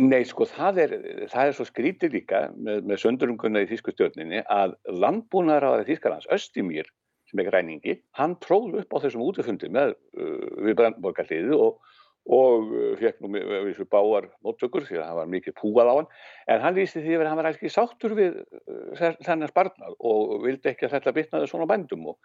Nei, 0.00 0.22
sko, 0.24 0.46
það 0.48 0.78
er, 0.84 0.92
það 1.28 1.50
er 1.50 1.54
svo 1.56 1.66
skrítið 1.68 2.14
líka 2.16 2.38
með, 2.56 2.84
með 2.88 3.00
söndurunguna 3.02 3.64
í 3.64 3.68
Þískustjórninni 3.68 4.40
að 4.48 4.76
landbúnaðaráðið 5.02 5.90
Þískarlands, 5.90 6.28
Östimír, 6.32 6.88
sem 7.28 7.42
er 7.42 7.50
græningi, 7.50 7.96
hann 8.16 8.38
tróð 8.40 8.78
upp 8.80 8.96
á 8.96 9.02
þessum 9.04 9.26
útöfundi 9.26 9.68
með 9.72 9.92
uh, 10.16 10.46
við 10.64 10.78
brandborgarliðu 10.80 11.58
og 11.66 11.82
og 12.30 12.68
uh, 12.76 12.92
fekk 13.00 13.22
nú 13.24 13.30
við 13.32 13.80
báar 13.90 14.28
móttökur 14.44 14.84
því 14.84 14.98
að 14.98 15.06
það 15.06 15.18
var 15.18 15.30
mikið 15.34 15.56
púað 15.56 15.90
á 15.90 15.94
hann. 15.94 16.08
En 16.52 16.62
hann 16.64 16.76
lísti 16.76 17.02
því 17.04 17.16
að 17.16 17.26
hann 17.30 17.40
var 17.40 17.48
ekki 17.50 17.72
sáttur 17.72 18.14
við 18.18 18.36
uh, 18.40 19.16
þennan 19.24 19.50
sparnað 19.50 19.96
og 19.98 20.36
vildi 20.44 20.72
ekki 20.72 20.86
að 20.86 20.98
þetta 20.98 21.16
bitnaði 21.16 21.50
svona 21.50 21.68
bændum 21.70 22.10
og 22.12 22.18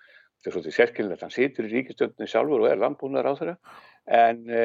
þetta 0.44 0.62
er 0.62 0.78
sérkynilegt, 0.78 1.24
hann 1.24 1.34
situr 1.34 1.70
í 1.70 1.74
ríkistöndinni 1.74 2.30
sjálfur 2.30 2.66
og 2.66 2.70
er 2.70 2.82
landbúnaður 2.84 3.32
á 3.32 3.40
þeirra 3.40 3.56
en 4.06 4.44
e, 4.50 4.64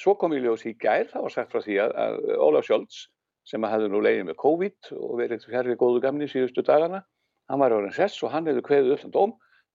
svo 0.00 0.14
kom 0.20 0.34
í 0.36 0.40
ljós 0.42 0.66
í 0.68 0.74
gær, 0.80 1.08
það 1.12 1.26
var 1.26 1.34
sagt 1.34 1.52
frá 1.52 1.62
því 1.64 1.78
að, 1.84 1.94
að 2.04 2.18
Ólaf 2.44 2.66
Sjólds 2.68 3.06
sem 3.48 3.64
að 3.64 3.74
hefði 3.76 3.88
nú 3.92 4.02
leiðið 4.04 4.26
með 4.28 4.38
COVID 4.42 4.90
og 4.98 5.14
verið 5.18 5.46
hérfið 5.50 5.78
góðu 5.80 6.02
gamni 6.04 6.28
síðustu 6.30 6.64
dagana, 6.66 7.02
hann 7.50 7.62
var 7.62 7.74
orðin 7.74 7.96
sess 7.96 8.22
og 8.22 8.32
hann 8.34 8.46
hefði 8.50 8.66
kveðið 8.68 8.94
upp 8.96 9.02
þann 9.04 9.16
dóm 9.16 9.32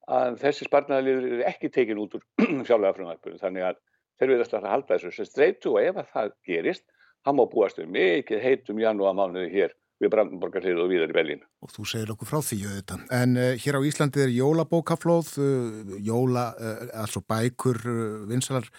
að 0.08 0.38
þessi 0.44 0.68
sparnaðarliður 0.70 1.34
er 1.36 1.50
ekki 1.50 1.72
tekin 1.74 2.00
út 2.00 2.16
úr 2.16 2.24
sjálflega 2.68 2.96
frumvarpunum 2.96 3.42
þannig 3.42 3.68
að 3.68 3.82
þeir 4.18 4.32
verðast 4.34 4.56
að 4.56 4.70
halda 4.72 4.94
þessu 4.94 5.12
sem 5.18 5.28
streitu 5.28 5.74
og 5.74 5.82
ef 5.84 6.00
að 6.00 6.14
það 6.14 6.32
gerist, 6.48 6.86
hann 7.28 7.38
má 7.38 7.44
búast 7.52 7.82
um 7.84 7.92
mikið 7.92 8.44
heitum 8.46 8.80
janúamánuði 8.82 9.52
hér 9.52 9.76
við 10.02 10.12
Brandenborgarlið 10.14 10.82
og 10.84 10.90
viðar 10.92 11.14
í 11.14 11.18
Berlín. 11.18 11.44
Og 11.66 11.72
þú 11.74 11.86
segir 11.90 12.14
okkur 12.14 12.30
frá 12.30 12.40
því 12.46 12.58
auðvitað. 12.68 13.06
En 13.18 13.38
uh, 13.38 13.52
hér 13.64 13.78
á 13.80 13.82
Íslandi 13.90 14.24
er 14.24 14.34
jólabókaflóð, 14.36 15.32
uh, 15.42 15.94
jóla, 16.06 16.50
uh, 16.58 16.84
altså 17.04 17.24
bækur, 17.26 17.82
vinsalar 18.30 18.70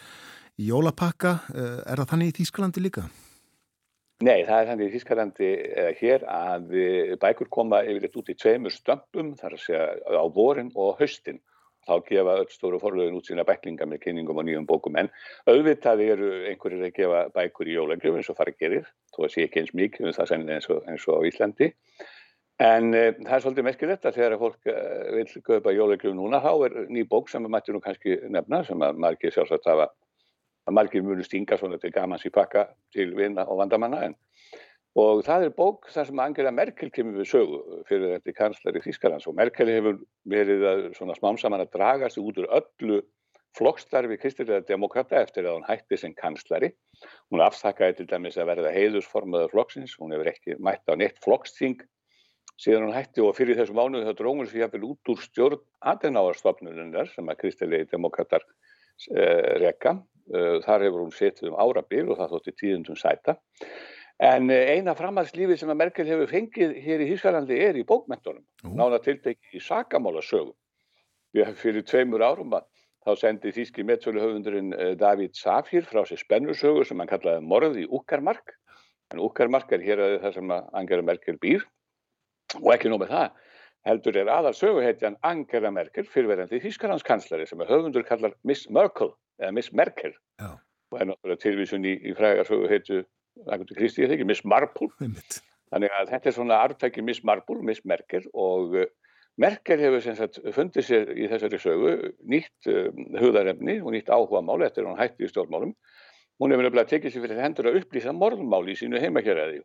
jólapakka. 0.58 1.38
Er 1.54 2.00
það 2.00 2.12
þannig 2.12 2.30
í 2.32 2.36
Þýskalandi 2.40 2.82
líka? 2.82 3.04
Nei, 4.26 4.42
það 4.42 4.56
er 4.56 4.70
þannig 4.72 4.88
í 4.88 4.94
Þýskalandi 4.96 5.50
hér 6.00 6.24
að 6.34 6.72
bækur 7.22 7.50
koma 7.54 7.84
yfirleitt 7.86 8.18
út 8.18 8.32
í 8.32 8.34
tveimur 8.34 8.74
stömpum, 8.74 9.36
þar 9.38 9.54
að 9.54 9.62
segja 9.62 9.84
á 10.18 10.26
vorin 10.34 10.72
og 10.74 10.98
höstin 10.98 11.38
þá 11.88 11.94
gefa 12.10 12.36
öll 12.42 12.52
stóru 12.52 12.80
forlögin 12.82 13.16
út 13.18 13.30
sína 13.30 13.46
bæklinga 13.48 13.88
með 13.88 14.02
kynningum 14.04 14.38
og 14.38 14.46
nýjum 14.46 14.68
bókum. 14.68 14.98
En 15.00 15.10
auðvitað 15.48 16.04
eru 16.04 16.30
einhverjir 16.50 16.86
að 16.90 16.94
gefa 17.00 17.24
bækur 17.34 17.70
í 17.70 17.76
jólagjöf 17.78 18.20
eins 18.20 18.30
og 18.32 18.38
fara 18.38 18.54
gerir 18.54 18.86
þó 19.14 19.24
að 19.24 19.34
sé 19.34 19.48
ekki 19.48 19.64
eins 19.64 19.74
mikið 19.80 20.08
um 20.08 20.16
það 20.18 20.30
sennilega 20.32 20.60
eins 20.60 20.88
eins 20.92 21.08
og 21.08 21.18
á 21.18 21.20
Íslandi. 21.32 21.72
En 22.58 22.90
e, 22.90 23.02
það 23.22 23.34
er 23.36 23.42
svolítið 23.44 23.66
merkilegt 23.68 24.06
að 24.08 24.16
þegar 24.18 24.40
fólk 24.40 24.66
e, 24.66 24.76
vil 25.14 25.42
köpa 25.46 25.74
jólagjöf 25.76 26.14
núna 26.18 26.40
þá 26.42 26.52
er 26.66 26.78
ný 26.90 27.04
bók 27.06 27.30
sem 27.30 27.44
við 27.46 27.54
mættum 27.54 27.78
nú 27.78 27.82
kannski 27.84 28.16
nefna 28.34 28.64
sem 28.66 28.82
að 28.82 28.98
margir 29.04 29.34
sjálfsagt 29.34 29.68
hafa 29.70 29.86
að 30.66 30.74
margir 30.74 31.04
munu 31.06 31.22
stinga 31.24 31.56
svona 31.60 31.78
til 31.78 31.92
gamans 31.94 32.26
í 32.26 32.32
pakka 32.34 32.66
til 32.94 33.12
vinna 33.16 33.46
og 33.46 33.62
vandamanna 33.62 34.02
en 34.08 34.18
Og 34.98 35.20
það 35.22 35.44
er 35.46 35.52
bók 35.54 35.86
þar 35.94 36.08
sem 36.08 36.20
Angela 36.22 36.50
Merkel 36.54 36.90
kemur 36.90 37.20
við 37.20 37.28
sögu 37.30 37.58
fyrir 37.86 38.16
þetta 38.16 38.34
kanslari 38.34 38.82
Þýskalands 38.82 39.28
og 39.30 39.36
Merkel 39.38 39.70
hefur 39.70 40.00
verið 40.26 40.64
að 40.66 40.80
svona 40.96 41.14
smámsaman 41.18 41.62
að 41.62 41.74
draga 41.76 42.08
sig 42.10 42.24
út 42.24 42.40
úr 42.42 42.48
öllu 42.58 42.98
flokkstarfi 43.58 44.18
kristilega 44.20 44.64
demokrata 44.66 45.20
eftir 45.20 45.46
að 45.46 45.58
hún 45.58 45.68
hætti 45.68 45.98
sem 46.00 46.14
kanslari. 46.18 46.72
Hún 47.30 47.42
aftakkaði 47.44 48.00
til 48.00 48.08
dæmis 48.10 48.38
að 48.38 48.50
verða 48.50 48.74
heiðusformaður 48.74 49.54
flokksins, 49.54 49.94
hún 50.00 50.14
hefur 50.14 50.32
ekki 50.32 50.58
mætt 50.62 50.90
á 50.90 50.94
neitt 50.98 51.22
flokksting 51.24 51.78
síðan 52.58 52.88
hún 52.88 52.96
hætti 52.96 53.22
og 53.22 53.36
fyrir 53.38 53.58
þessu 53.58 53.76
mánuðu 53.78 54.08
þá 54.08 54.18
dróngur 54.18 54.48
sér 54.50 54.64
jáfnvel 54.64 54.88
út 54.90 55.12
úr 55.12 55.20
stjórn 55.22 55.60
aðeináðarstofnuninnar 55.92 57.12
sem 57.12 57.30
að 57.30 57.38
kristilegi 57.44 57.86
demokrater 57.92 58.42
eh, 59.14 59.54
rekka. 59.62 59.94
Eh, 60.34 60.58
þar 60.64 60.88
hefur 60.88 61.04
hún 61.04 61.14
setið 61.14 61.52
um 61.52 61.60
árabil 61.62 62.08
og 62.08 62.18
það 62.18 62.34
þótti 62.34 62.56
tíðundum 62.62 62.98
sæta. 62.98 63.38
En 64.18 64.50
eh, 64.50 64.74
eina 64.74 64.96
framhaldslífi 64.98 65.56
sem 65.60 65.70
að 65.70 65.78
Merkel 65.78 66.08
hefur 66.10 66.30
fengið 66.30 66.74
hér 66.82 67.04
í 67.04 67.06
Hískalandi 67.12 67.58
er 67.62 67.76
í 67.78 67.84
bókmentunum, 67.86 68.42
nána 68.66 68.98
tiltekki 69.02 69.60
í 69.60 69.62
sakamálasögum. 69.62 70.56
Fyrir 71.60 71.84
tveimur 71.86 72.24
árum 72.26 72.56
að 72.56 72.64
þá 73.06 73.12
sendi 73.20 73.52
þýski 73.54 73.84
meðsöluhöfundurinn 73.86 74.72
eh, 74.74 74.94
David 74.98 75.36
Safir 75.38 75.86
frá 75.86 76.02
sér 76.08 76.18
spennusögu 76.18 76.82
sem 76.88 76.98
hann 76.98 77.10
kallaði 77.10 77.44
Morð 77.46 77.78
í 77.78 77.84
Úkkarmark. 77.86 78.56
En 79.14 79.22
Úkkarmark 79.22 79.70
er 79.72 79.84
hér 79.86 80.02
að 80.02 80.16
það 80.24 80.34
sem 80.40 80.54
Angela 80.56 81.06
Merkel 81.06 81.38
býr 81.38 81.62
og 82.58 82.72
ekki 82.74 82.90
nóg 82.90 83.04
með 83.04 83.14
það. 83.14 83.44
Heldur 83.86 84.18
er 84.18 84.32
aðal 84.32 84.52
söguhetjan 84.58 85.16
Angela 85.24 85.70
Merkel 85.70 86.08
fyrirverðandi 86.10 86.58
Þýskalandskanslari 86.64 87.46
sem 87.46 87.62
höfundur 87.70 88.02
kallar 88.08 88.34
Miss 88.42 88.66
Merkel 88.66 89.12
eða 89.38 89.54
Miss 89.54 89.70
Merkel. 89.70 90.10
Já. 90.42 90.58
Og 90.90 90.98
er 90.98 91.08
náttúrulega 91.12 91.44
tilvísun 91.44 91.86
í, 91.86 91.94
í 92.02 92.16
frægarsöguhetju 92.16 93.04
Agatha 93.04 93.17
Christie, 93.46 94.04
ég 94.04 94.12
þekki, 94.12 94.26
Miss 94.28 94.44
Marple. 94.44 94.88
Þannig 95.68 95.92
að 95.98 96.12
þetta 96.14 96.30
er 96.30 96.36
svona 96.36 96.58
arftæki 96.64 97.04
Miss 97.04 97.24
Marple, 97.26 97.60
Miss 97.62 97.84
Merkel 97.84 98.24
og 98.32 98.76
uh, 98.78 98.88
Merkel 99.38 99.78
hefur 99.84 100.02
sem 100.02 100.16
sagt 100.18 100.40
fundið 100.56 100.86
sér 100.86 101.10
í 101.14 101.28
þessari 101.30 101.60
sögu 101.62 101.92
nýtt 102.26 102.70
uh, 102.72 102.88
hugðarefni 103.20 103.78
og 103.82 103.92
nýtt 103.94 104.08
áhuga 104.10 104.42
mál 104.42 104.64
eftir 104.66 104.86
að 104.86 104.92
hún 104.92 105.02
hætti 105.02 105.26
í 105.26 105.32
stjórnmálum. 105.32 105.74
Hún 106.38 106.54
hefur 106.54 106.66
nefnilega 106.66 106.92
tekið 106.94 107.14
sér 107.14 107.26
fyrir 107.26 107.42
hendur 107.44 107.68
að 107.68 107.82
upplýsa 107.82 108.14
morðmáli 108.16 108.74
í 108.74 108.80
sínu 108.80 109.02
heimakjæraði 109.02 109.60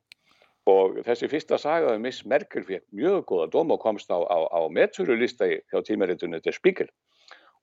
og 0.70 1.02
þessi 1.04 1.28
fyrsta 1.32 1.58
saga 1.60 1.96
um 1.96 2.06
Miss 2.06 2.24
Merkel 2.28 2.64
fekk 2.68 2.86
mjög 2.96 3.26
góða 3.32 3.50
dóm 3.52 3.74
og 3.76 3.82
komst 3.84 4.12
á, 4.12 4.20
á, 4.20 4.38
á 4.48 4.60
meðsörulista 4.72 5.50
hjá 5.50 5.82
tímaritunni 5.84 6.40
til 6.44 6.56
Spíkel 6.56 6.88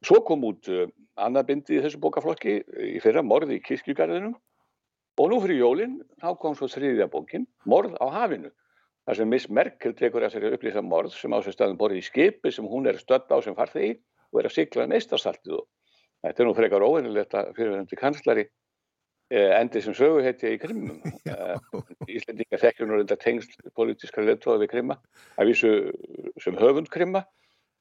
Svo 0.05 0.23
kom 0.25 0.45
út 0.49 0.69
uh, 0.73 0.87
annað 1.21 1.49
bindi 1.51 1.77
í 1.77 1.83
þessu 1.85 2.01
bókaflokki 2.01 2.61
í 2.97 3.01
fyrra 3.05 3.23
morði 3.25 3.59
í 3.59 3.65
kirkjugarðinum 3.65 4.37
Og 5.19 5.31
nú 5.33 5.41
fyrir 5.43 5.61
jólinn, 5.61 5.99
þá 6.23 6.31
kom 6.41 6.55
svo 6.57 6.69
þriðja 6.71 7.09
bókin, 7.11 7.47
Morð 7.69 7.97
á 7.99 8.07
hafinu. 8.15 8.53
Það 9.09 9.19
sem 9.19 9.31
Miss 9.33 9.51
Merkel 9.51 9.95
tekur 9.97 10.23
þessari 10.23 10.53
upplýsa 10.55 10.83
morð 10.85 11.17
sem 11.17 11.33
á 11.35 11.39
sér 11.43 11.57
staðum 11.57 11.79
borðið 11.81 12.03
í 12.03 12.07
skipi 12.07 12.53
sem 12.55 12.69
hún 12.69 12.87
er 12.87 13.01
stödd 13.01 13.33
á 13.33 13.43
sem 13.43 13.57
farþegi 13.57 13.97
og 14.31 14.41
er 14.41 14.49
að 14.49 14.55
sigla 14.55 14.87
meistarsaltið. 14.91 15.63
Þetta 16.21 16.43
er 16.43 16.49
nú 16.49 16.55
frekar 16.55 16.85
óvinnilegt 16.85 17.35
að 17.35 17.51
fyrirvændi 17.57 17.99
kanslari 17.99 18.45
eh, 18.45 19.51
endi 19.57 19.83
sem 19.83 19.97
söguhetja 19.97 20.55
í 20.55 20.61
Krimmum. 20.63 21.01
Eh, 21.31 22.17
Íslendinga 22.17 22.59
þekkjur 22.59 22.89
nú 22.89 22.97
reynda 22.99 23.17
tengst 23.21 23.53
politískar 23.79 24.25
leðtóði 24.27 24.65
við 24.65 24.71
Krimma, 24.73 24.97
að 25.39 25.51
vísu 25.51 25.71
sem 26.43 26.57
höfund 26.59 26.89
Krimma, 26.91 27.23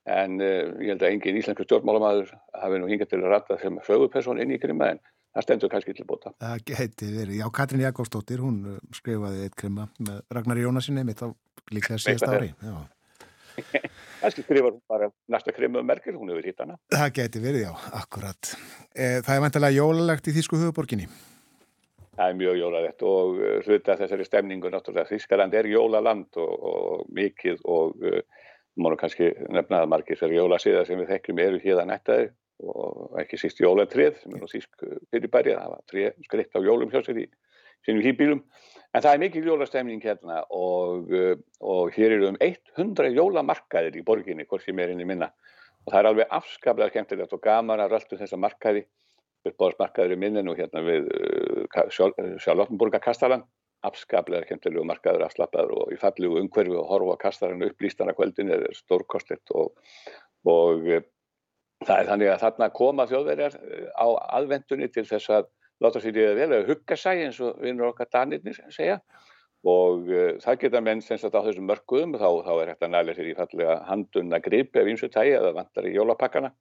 en 0.10 0.40
uh, 0.42 0.70
ég 0.82 0.94
held 0.94 1.04
að 1.04 1.14
engin 1.14 1.40
íslensku 1.40 1.66
stjórnmálamæður 1.66 2.32
hafi 2.62 2.80
nú 2.80 2.90
hingað 2.90 3.12
til 3.12 3.22
að 3.22 3.32
rata 3.34 3.58
sem 3.62 3.80
söguperson 3.86 4.42
inn 4.42 4.54
í 4.56 4.60
Krimma 4.62 4.94
en 4.94 5.02
það 5.36 5.46
stendur 5.46 5.72
kannski 5.72 5.96
til 5.98 6.06
bóta. 6.10 6.34
Það 6.42 6.64
geti 6.72 7.10
verið, 7.14 7.36
já 7.40 7.46
Katrin 7.56 7.84
Jakobsdóttir 7.86 8.44
hún 8.44 8.60
uh, 8.76 8.80
skrifaði 8.96 9.46
eitt 9.48 9.58
krima 9.60 9.90
með 10.02 10.22
Ragnar 10.36 10.62
Jónasinni 10.62 11.06
mitt 11.08 11.24
á 11.24 11.28
líklega 11.74 12.02
síðast 12.02 12.28
ári. 12.30 12.52
kannski 14.22 14.46
skrifar 14.46 14.72
hún 14.72 14.84
bara 14.90 15.10
næsta 15.32 15.54
krima 15.56 15.82
um 15.82 15.90
merkir, 15.90 16.18
hún 16.18 16.32
hefur 16.32 16.48
hitt 16.48 16.62
hana. 16.64 16.80
Það 16.94 17.16
geti 17.20 17.44
verið, 17.44 17.66
já, 17.68 17.74
akkurat. 18.02 18.54
E, 18.94 19.20
Það 19.26 19.34
er 19.36 19.44
vantilega 19.46 19.78
jólalegt 19.80 20.30
í 20.30 20.36
Þísku 20.38 20.62
höfuborginni 20.62 21.10
Það 22.20 22.32
er 22.32 22.36
mjög 22.36 22.58
jólalegt 22.60 23.04
og 23.08 23.38
uh, 23.40 23.54
hluta 23.64 23.96
þessari 23.96 24.26
stemningu 24.28 24.72
náttúrulega. 24.74 25.08
Þískaland 25.08 25.54
er 25.56 25.70
jólaland 25.72 26.40
og, 26.42 26.56
og 26.72 27.06
mikið 27.16 27.62
og 27.64 27.94
mánu 28.80 28.98
kannski 29.00 29.32
nefnaða 29.52 29.88
margir 29.92 30.20
þegar 30.20 30.36
jólasíða 30.38 30.86
sem 30.88 31.00
við 31.00 31.14
þekkjum 31.14 31.42
eru 31.44 31.62
híða 31.64 31.86
nettaði 31.90 32.30
og 32.68 33.16
ekki 33.22 33.40
síst 33.40 33.62
jólatrið 33.64 34.20
sem 34.20 34.36
er 34.36 34.42
nú 34.42 34.50
þýsk 35.10 35.18
fyrirbæri 35.18 35.56
það 35.56 35.72
var 35.74 35.86
trið 35.90 36.26
skritt 36.26 36.56
á 36.56 36.60
jólum 36.62 36.92
hjá 36.92 37.02
sér 37.04 37.18
í 37.24 37.26
sínum 37.86 38.04
hýbílum 38.04 38.42
en 38.94 39.02
það 39.02 39.14
er 39.14 39.20
mikil 39.20 39.46
jólastemning 39.46 40.04
hérna 40.04 40.44
og, 40.50 41.12
og 41.62 41.92
hér 41.96 42.18
eru 42.18 42.30
um 42.30 42.38
100 42.40 43.14
jólamarkaðir 43.16 43.98
í 43.98 44.04
borginni 44.06 44.46
hvort 44.46 44.66
sem 44.66 44.80
er 44.80 44.94
inn 44.94 45.02
í 45.02 45.08
minna. 45.08 45.32
Og 45.86 45.94
það 45.94 46.00
er 46.00 46.10
alveg 46.10 46.34
afskaplega 46.36 46.92
skemmtilegt 46.92 47.34
og 47.34 47.42
gaman 47.42 47.80
að 47.80 47.94
röldu 47.96 48.18
þessa 48.20 48.38
markaði. 48.38 48.86
Uppbóðsmarkaður 49.48 50.18
í 50.18 50.20
minninu 50.20 50.56
hérna 50.58 50.82
við 50.84 51.08
Sjálfottenburgakastalan 51.72 53.46
afskaplega 53.88 54.44
skemmtilegu 54.44 54.84
markaður 54.84 55.24
afslappaður 55.30 55.78
og 55.78 55.94
í 55.96 56.00
fallegu 56.02 56.42
umhverfi 56.42 56.76
og 56.76 56.90
horfa 56.90 57.16
kastalan 57.22 57.64
upplýstana 57.70 58.12
kvöldin 58.18 58.52
er 58.52 58.66
stórkostlegt 58.76 59.54
og, 59.56 59.72
og 60.44 60.90
það 61.86 61.96
er 62.02 62.10
þannig 62.12 62.32
að 62.34 62.44
þarna 62.44 62.70
koma 62.76 63.08
þjóðverjar 63.10 63.58
eh, 63.60 63.90
á 63.96 64.08
aðvendunni 64.40 64.90
til 64.94 65.06
þess 65.08 65.32
að 65.38 65.50
láta 65.80 66.02
sér 66.04 66.18
í 66.18 66.26
það 66.28 66.40
vel 66.42 66.52
að 66.58 66.72
hugga 66.74 66.98
sæ 67.00 67.12
eins 67.14 67.40
og 67.44 67.60
vinnur 67.64 67.94
okkar 67.94 68.10
danirnir 68.12 68.58
segja. 68.76 69.00
Og 69.68 70.08
uh, 70.08 70.36
það 70.40 70.60
geta 70.62 70.82
menn 70.84 71.02
sem 71.04 71.20
sagt 71.20 71.36
á 71.36 71.44
þessum 71.44 71.68
mörgum 71.68 72.16
þá, 72.16 72.28
þá 72.46 72.52
er 72.54 72.70
hægt 72.72 72.86
að 72.86 72.94
næla 72.94 73.16
sér 73.16 73.32
í 73.32 73.36
fallega 73.36 73.78
handunna 73.90 74.40
gripi 74.44 74.80
af 74.80 74.92
eins 74.92 75.04
og 75.04 75.12
tægi 75.12 75.34
eða 75.36 75.56
vantar 75.56 75.88
í 75.88 75.96
jólapakkana. 75.96 76.54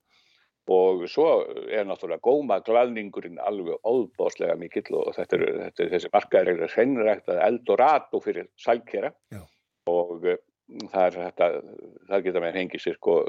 Og 0.69 1.05
svo 1.09 1.29
er 1.71 1.87
náttúrulega 1.87 2.21
góma 2.21 2.59
gladningurinn 2.61 3.39
alveg 3.41 3.79
óbáslega 3.87 4.57
mikill 4.59 4.99
og 4.99 5.15
þetta 5.15 5.39
er, 5.39 5.45
þetta 5.63 5.85
er 5.85 5.93
þessi 5.95 6.11
markaður 6.13 6.65
er 6.67 6.75
hreinrægt 6.75 7.31
að 7.31 7.41
eldorado 7.47 8.21
fyrir 8.23 8.51
sælkera. 8.59 9.13
Og 9.89 10.27
uh, 10.27 10.43
það 10.91 11.05
er 11.07 11.17
þetta, 11.23 11.49
það 12.11 12.27
geta 12.27 12.43
með 12.43 12.59
hengi 12.59 12.83
sér 12.83 12.99
sko 12.99 13.21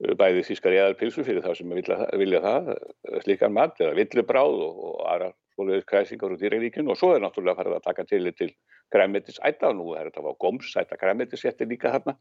bæði 0.00 0.44
þískar 0.48 0.76
eðalpilsu 0.76 1.24
fyrir 1.26 1.44
þá 1.44 1.52
sem 1.58 1.72
vilja, 1.76 1.96
vilja 2.16 2.40
það, 2.44 2.70
slíkan 3.24 3.52
mat 3.52 3.80
eða 3.80 3.96
villubráð 3.98 4.62
og, 4.64 4.78
og 4.90 5.00
aðra 5.12 5.32
svoleiðis 5.54 5.88
kræsingar 5.88 6.32
úr 6.32 6.40
dýraríkjun 6.40 6.88
og 6.88 6.96
svo 6.96 7.12
er 7.14 7.24
náttúrulega 7.24 7.58
farið 7.58 7.76
að 7.76 7.84
taka 7.88 8.06
til 8.08 8.30
til 8.38 8.48
græmitisæta 8.90 9.68
og 9.68 9.76
nú 9.76 9.92
er 9.94 10.08
þetta 10.08 10.24
á 10.24 10.40
gómsæta 10.40 10.98
græmitisætti 11.00 11.68
líka 11.68 11.92
þarna. 11.94 12.16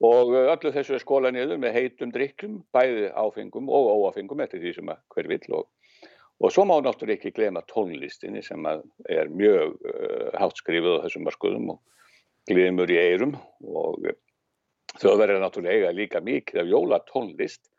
Og 0.00 0.32
öllu 0.32 0.72
þessu 0.72 0.96
er 0.96 1.02
skóla 1.02 1.32
niður 1.34 1.58
með 1.60 1.74
heitum 1.76 2.12
drikkjum, 2.14 2.62
bæði 2.72 3.10
áfengum 3.12 3.68
og 3.68 3.90
óáfengum 3.98 4.40
eftir 4.40 4.62
því 4.62 4.72
sem 4.78 4.92
hver 5.12 5.28
vill. 5.28 5.58
Og, 5.58 5.66
og 6.40 6.54
svo 6.54 6.64
má 6.64 6.78
náttúrulega 6.80 7.18
ekki 7.18 7.34
glema 7.36 7.60
tónlistinni 7.68 8.40
sem 8.44 8.64
er 8.64 9.28
mjög 9.28 9.76
uh, 9.76 10.30
hátskrifið 10.40 10.96
á 10.96 11.04
þessum 11.04 11.26
marskuðum 11.28 11.74
og 11.74 11.82
glimur 12.48 12.88
í 12.88 12.96
eirum 12.96 13.36
og 13.60 14.08
þjóðverðir 14.98 15.42
náttúrulega 15.42 15.76
eiga 15.76 15.92
líka 15.96 16.24
mikið 16.24 16.62
af 16.62 16.72
jólatónlist 16.72 17.70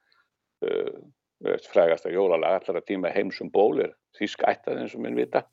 frægast 1.72 2.06
af 2.06 2.14
jólalag 2.14 2.62
allara 2.62 2.82
tíma 2.86 3.12
heimsum 3.14 3.52
ból 3.52 3.82
þísk 4.18 4.46
ættað 4.48 4.84
eins 4.84 4.96
og 4.96 5.04
minn 5.06 5.18
vita 5.18 5.44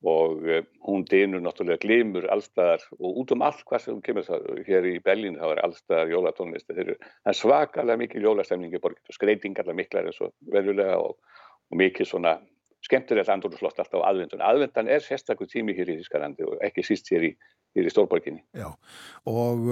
og 0.00 0.46
hún 0.86 1.02
dynur 1.04 1.42
náttúrulega 1.44 1.82
glimur 1.82 2.24
allstaðar 2.32 2.86
og 2.96 3.18
út 3.20 3.34
um 3.34 3.44
allt 3.44 3.60
hvað 3.68 3.84
sem 3.84 3.98
kemur 4.04 4.24
það 4.24 4.62
hér 4.68 4.88
í 4.88 4.94
Berlín 5.04 5.36
þá 5.36 5.50
er 5.50 5.60
allstaðar 5.66 6.14
jólatónlist 6.14 6.70
það 6.70 6.94
er 6.94 7.36
svakalega 7.36 8.00
mikil 8.00 8.24
jólastemning 8.24 8.72
í 8.72 8.80
borgin 8.80 9.12
og 9.12 9.18
skreitingarlega 9.18 9.76
miklar 9.76 10.08
eins 10.08 10.22
og 10.24 10.32
verulega 10.54 10.96
og, 11.02 11.18
og 11.68 11.82
mikil 11.82 12.08
svona 12.08 12.38
skemmtilegt 12.86 13.28
andurslott 13.28 13.78
alltaf 13.78 14.00
á 14.00 14.08
aðvendan. 14.08 14.40
Aðvendan 14.44 14.88
er 14.88 15.04
sérstaklega 15.04 15.52
tími 15.52 15.74
hér 15.76 15.92
í 15.92 15.98
Þískalandi 16.00 16.46
og 16.48 16.62
ekki 16.64 16.84
síst 16.86 17.10
hér 17.12 17.26
í, 17.28 17.30
í 17.76 17.92
Stórborginni. 17.92 18.40
Já, 18.56 18.70
og 19.28 19.68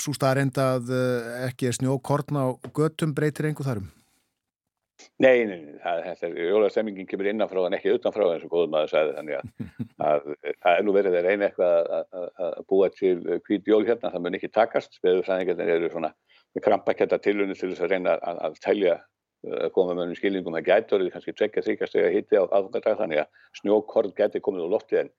svo 0.00 0.14
staðarind 0.16 0.58
að 0.60 0.90
uh, 0.92 1.28
ekki 1.48 1.70
er 1.70 1.76
snjókorn 1.78 2.40
á 2.40 2.46
göttum 2.76 3.14
breytir 3.16 3.48
einhver 3.48 3.68
þarum? 3.68 3.88
Nei, 5.20 5.44
nei, 5.44 5.58
nei, 5.60 5.74
það, 5.80 6.02
þetta 6.06 6.28
er, 6.28 6.36
jólastemmingin 6.50 7.08
kemur 7.08 7.28
innanfrá 7.30 7.64
en 7.66 7.76
ekki 7.76 7.92
utanfrá 7.96 8.30
eins 8.32 8.44
og 8.46 8.52
góðum 8.52 8.72
maður 8.72 8.92
sagði 8.92 9.16
þannig 9.16 9.36
að, 9.38 9.50
að 10.08 10.30
það 10.64 10.70
er 10.72 10.86
nú 10.86 10.94
verið 10.96 11.18
að 11.18 11.28
reyna 11.28 11.48
eitthvað 11.48 11.90
að 12.46 12.56
búa 12.72 12.88
til 12.94 13.16
hvít 13.48 13.68
jól 13.72 13.82
hérna, 13.84 14.12
það 14.12 14.24
mun 14.24 14.38
ekki 14.38 14.52
takast, 14.52 14.96
speðurfræðingarnir 15.00 15.74
eru 15.76 15.92
svona 15.92 16.12
krampaketta 16.64 17.20
tilunni 17.20 17.56
til 17.56 17.72
þess 17.72 17.84
að 17.84 17.92
reyna 17.92 18.16
að, 18.16 18.40
að 18.48 18.58
telja 18.64 18.96
að 19.46 19.72
koma 19.74 19.94
með 19.94 20.12
um 20.12 20.18
skilningum 20.18 20.56
að 20.58 20.70
gæti 20.70 20.96
orðið 20.96 21.12
kannski 21.14 21.34
tvekja 21.36 21.64
þrykast 21.66 21.98
eða 22.00 22.14
hitti 22.14 22.40
á 22.40 22.44
aðfangardag 22.44 23.00
þannig 23.00 23.22
að 23.22 23.44
snjókorn 23.60 24.14
gæti 24.16 24.42
komið 24.42 24.66
á 24.66 24.74
loftið 24.74 25.02
en, 25.04 25.10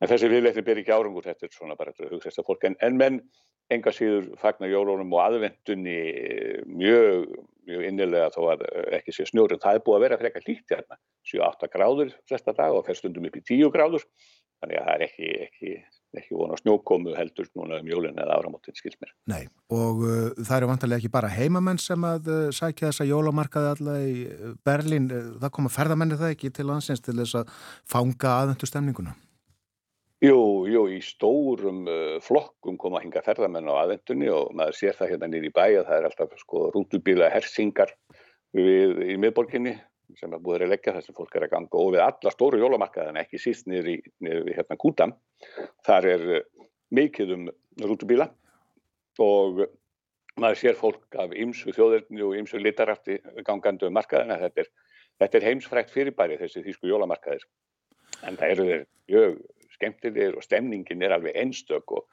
en 0.00 0.10
þessi 0.10 0.30
viðleikni 0.32 0.64
ber 0.66 0.80
ekki 0.82 0.94
árangur 0.94 1.28
þetta 1.28 1.46
er 1.46 1.54
svona 1.54 1.76
bara 1.78 1.94
að 1.94 2.14
hugsa 2.14 2.30
þess 2.30 2.42
að 2.42 2.48
fólk. 2.50 2.66
En, 2.68 2.76
en 2.86 2.98
menn 3.00 3.20
enga 3.70 3.92
síður 3.94 4.32
fagnar 4.40 4.72
jólónum 4.72 5.14
og 5.14 5.22
aðvendunni 5.26 6.00
mjög, 6.66 7.30
mjög 7.68 7.86
innilega 7.86 8.32
þó 8.34 8.40
að 8.56 8.66
ekki 8.98 9.14
sé 9.14 9.28
snjóri 9.28 9.60
það 9.62 9.78
er 9.78 9.86
búið 9.86 9.98
að 9.98 10.04
vera 10.08 10.20
frekar 10.24 10.46
lítið 10.48 10.76
hérna. 10.78 11.00
7-8 11.30 11.70
gráður 11.70 12.12
flesta 12.26 12.56
dag 12.56 12.74
og 12.74 12.86
fer 12.88 12.98
stundum 12.98 13.28
upp 13.28 13.38
í 13.38 13.46
10 13.46 13.72
gráður. 13.76 14.06
Þannig 14.60 14.80
að 14.80 14.88
það 14.88 14.94
er 14.96 15.06
ekki, 15.06 15.32
ekki 15.46 15.74
ekki 16.18 16.34
vona 16.34 16.56
snjókomu 16.58 17.14
heldur 17.14 17.46
núna 17.54 17.78
um 17.80 17.88
jólun 17.88 18.18
eða 18.18 18.38
áramótin 18.40 18.74
skils 18.74 18.98
mér. 19.02 19.12
Nei, 19.30 19.44
og 19.70 20.02
uh, 20.02 20.14
það 20.40 20.56
eru 20.56 20.70
vantarlega 20.72 21.02
ekki 21.02 21.12
bara 21.14 21.30
heimamenn 21.30 21.78
sem 21.78 22.06
að 22.06 22.30
uh, 22.30 22.42
sækja 22.54 22.90
þessa 22.90 23.06
jólamarkaði 23.06 23.72
alla 23.76 23.96
í 24.02 24.14
Berlín, 24.66 25.06
það 25.38 25.54
koma 25.54 25.72
ferðamenni 25.72 26.18
það 26.20 26.34
ekki 26.34 26.52
til 26.56 26.66
landsins 26.70 27.04
til 27.04 27.14
þess 27.20 27.42
að 27.42 27.52
fanga 27.94 28.36
aðvendu 28.40 28.70
stemninguna? 28.70 29.14
Jú, 30.20 30.40
jú, 30.68 30.82
í 30.92 30.98
stórum 31.00 31.86
uh, 31.88 32.18
flokkum 32.20 32.76
koma 32.80 33.00
hinga 33.00 33.22
ferðamenn 33.24 33.70
á 33.72 33.74
aðvendunni 33.80 34.28
og 34.28 34.50
maður 34.52 34.76
sér 34.76 34.98
það 34.98 35.14
hérna 35.14 35.28
nýri 35.32 35.50
bæ 35.56 35.62
að 35.64 35.86
það 35.86 35.94
er 35.96 36.08
alltaf 36.10 36.34
sko 36.42 36.64
rútubíla 36.74 37.30
hersingar 37.32 37.94
við 38.52 38.98
í 39.06 39.16
miðborginni 39.16 39.78
sem 40.18 40.34
er 40.34 40.42
búið 40.42 40.66
að 40.66 40.72
leggja 40.74 40.92
þess 40.96 41.12
að 41.12 41.20
fólk 41.22 41.38
er 41.38 41.46
að 41.46 41.52
ganga 41.54 41.80
og 41.80 41.94
við 41.94 42.04
alla 42.04 42.32
stóru 42.34 42.60
jólamarkaðin 42.60 43.20
ekki 43.22 43.40
síst 43.40 43.70
niður 43.70 43.88
í, 43.94 43.96
niður 44.20 44.50
hérna 44.58 44.76
Kútam 44.82 45.14
þar 45.86 46.08
er 46.10 46.24
mikið 46.92 47.32
um 47.38 47.46
rútubíla 47.80 48.26
og 49.24 49.62
maður 50.40 50.60
sér 50.60 50.76
fólk 50.78 51.16
af 51.22 51.32
ymsu 51.32 51.72
þjóðurni 51.76 52.24
og 52.26 52.36
ymsu 52.42 52.60
litarafti 52.60 53.16
gangandi 53.46 53.88
um 53.88 53.96
markaðina. 53.96 54.38
Þetta 54.40 54.64
er, 54.64 54.70
þetta 55.22 55.38
er 55.38 55.46
heimsfrækt 55.48 55.94
fyrirbæri 55.94 56.38
þessi 56.40 56.64
þýsku 56.66 56.90
jólamarkaðir. 56.90 57.46
En 58.28 58.36
það 58.40 58.54
eru 58.54 58.68
þeir 58.68 58.84
skemmtilegir 59.80 60.36
og 60.36 60.44
stemningin 60.44 61.02
er 61.02 61.16
alveg 61.16 61.38
einstök 61.40 61.96
og 61.96 62.06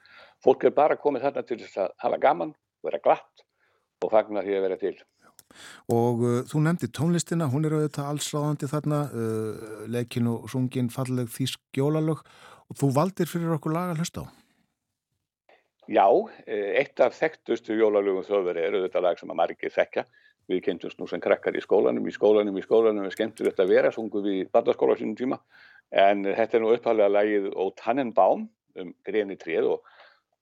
fólk 0.44 0.64
er 0.64 0.74
bara 0.76 0.98
komið 0.98 1.28
þarna 1.28 1.44
til 1.46 1.60
þess 1.60 1.84
að 1.84 1.94
hafa 2.04 2.18
gaman, 2.22 2.56
vera 2.84 3.00
glatt 3.04 3.44
og 4.02 4.12
fagnar 4.12 4.46
því 4.46 4.58
að 4.58 4.66
vera 4.66 4.80
til. 4.80 4.96
Og 5.92 6.20
uh, 6.24 6.40
þú 6.48 6.60
nefndi 6.64 6.90
tónlistina, 6.92 7.48
hún 7.48 7.64
er 7.64 7.76
auðvitað 7.76 8.10
allsláðandi 8.12 8.68
þarna 8.68 9.00
uh, 9.08 9.70
leikin 9.90 10.28
og 10.30 10.48
sungin 10.52 10.90
falleg 10.92 11.30
þýsk 11.32 11.80
jólalög. 11.80 12.20
Og 12.68 12.76
þú 12.76 12.90
valdir 12.92 13.30
fyrir 13.30 13.54
okkur 13.56 13.72
lag 13.72 13.94
að 13.94 14.02
hlusta 14.02 14.26
á? 14.28 14.32
Já, 15.88 16.04
eitt 16.44 17.00
af 17.00 17.14
þekktustu 17.16 17.78
jólalögum 17.78 18.26
þjóðveri 18.26 18.60
er 18.60 18.74
auðvitað 18.76 19.06
lag 19.06 19.20
sem 19.20 19.30
að 19.32 19.38
margir 19.40 19.72
þekka 19.72 20.04
við 20.48 20.62
kynntumst 20.64 21.00
nú 21.00 21.08
sem 21.10 21.20
krakkar 21.20 21.56
í 21.56 21.62
skólanum 21.64 22.06
í 22.08 22.14
skólanum, 22.14 22.56
í 22.56 22.64
skólanum. 22.64 23.04
Er 23.04 23.14
skemmtur 23.14 23.50
þetta 23.50 23.66
að 23.66 23.74
vera 23.74 23.92
sungum 23.94 24.24
við 24.24 24.40
í 24.40 24.48
barnaskóla 24.52 24.96
sínum 24.98 25.16
tíma. 25.18 25.40
En 25.92 26.24
þetta 26.24 26.58
er 26.58 26.64
nú 26.64 26.72
upphalega 26.74 27.14
lagið 27.14 27.50
Ó 27.52 27.64
Tannenbaum 27.76 28.48
um 28.78 28.92
greni 29.04 29.36
tríð 29.40 29.72
og 29.74 29.94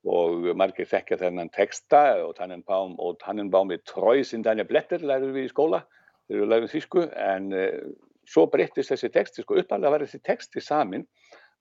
og 0.07 0.53
margir 0.59 0.87
þekkja 0.87 1.19
þennan 1.21 1.51
texta. 1.55 2.03
Og 2.25 2.37
Tannenbaum 2.39 2.95
og 3.03 3.19
Tannenbaum 3.23 3.73
er 3.75 3.83
tróið 3.89 4.25
sinn 4.31 4.45
dæni 4.47 4.67
blettir, 4.69 5.03
lærum 5.03 5.35
við 5.35 5.49
í 5.49 5.53
skóla. 5.53 5.83
Þegar 6.27 6.43
við 6.43 6.53
lærum 6.53 6.71
þýsku, 6.71 7.03
en 7.23 7.49
uh, 7.55 7.89
svo 8.27 8.47
breyttist 8.51 8.93
þessi 8.93 9.11
texti, 9.15 9.43
sko 9.45 9.59
uppalega 9.61 9.93
var 9.95 10.05
þessi 10.07 10.23
texti 10.27 10.63
samin 10.63 11.07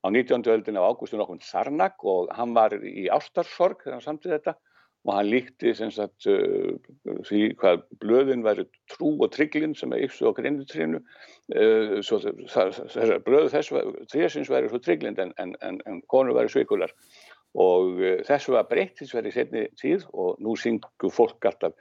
á 0.02 0.08
19. 0.10 0.46
öldin 0.54 0.78
af 0.78 0.94
Ágústun 0.94 1.22
okkur 1.22 1.42
Sarnak 1.46 2.02
og 2.06 2.32
hann 2.34 2.54
var 2.58 2.74
í 2.78 3.08
ástarsorg 3.14 3.82
þegar 3.84 3.98
hann 3.98 4.06
samtið 4.06 4.36
þetta 4.38 4.56
og 5.06 5.14
hann 5.14 5.30
líkti 5.30 5.74
sagt, 5.78 6.26
uh, 6.26 6.74
því 7.28 7.42
hvað 7.62 7.84
blöðin 8.02 8.46
væri 8.46 8.66
trú 8.92 9.14
og 9.22 9.32
trygglinn 9.36 9.76
sem 9.78 9.94
er 9.94 10.06
yksu 10.08 10.30
og 10.30 10.40
greinutrínu 10.40 11.02
uh, 11.02 12.00
blöðu 13.28 13.52
þess 13.54 13.74
þessins 14.14 14.50
væri 14.52 14.72
svo 14.72 14.82
trygglind 14.82 15.22
en, 15.22 15.34
en, 15.42 15.56
en, 15.62 16.02
konur 16.12 16.38
væri 16.38 16.54
sveikular 16.54 16.94
og 17.54 18.02
uh, 18.02 18.18
þessu 18.26 18.58
var 18.58 18.70
breyttisverið 18.72 19.32
í 19.32 19.36
setni 19.38 19.68
tíð 19.82 20.08
og 20.14 20.42
nú 20.42 20.58
syngur 20.60 21.14
fólk 21.14 21.52
alltaf 21.52 21.78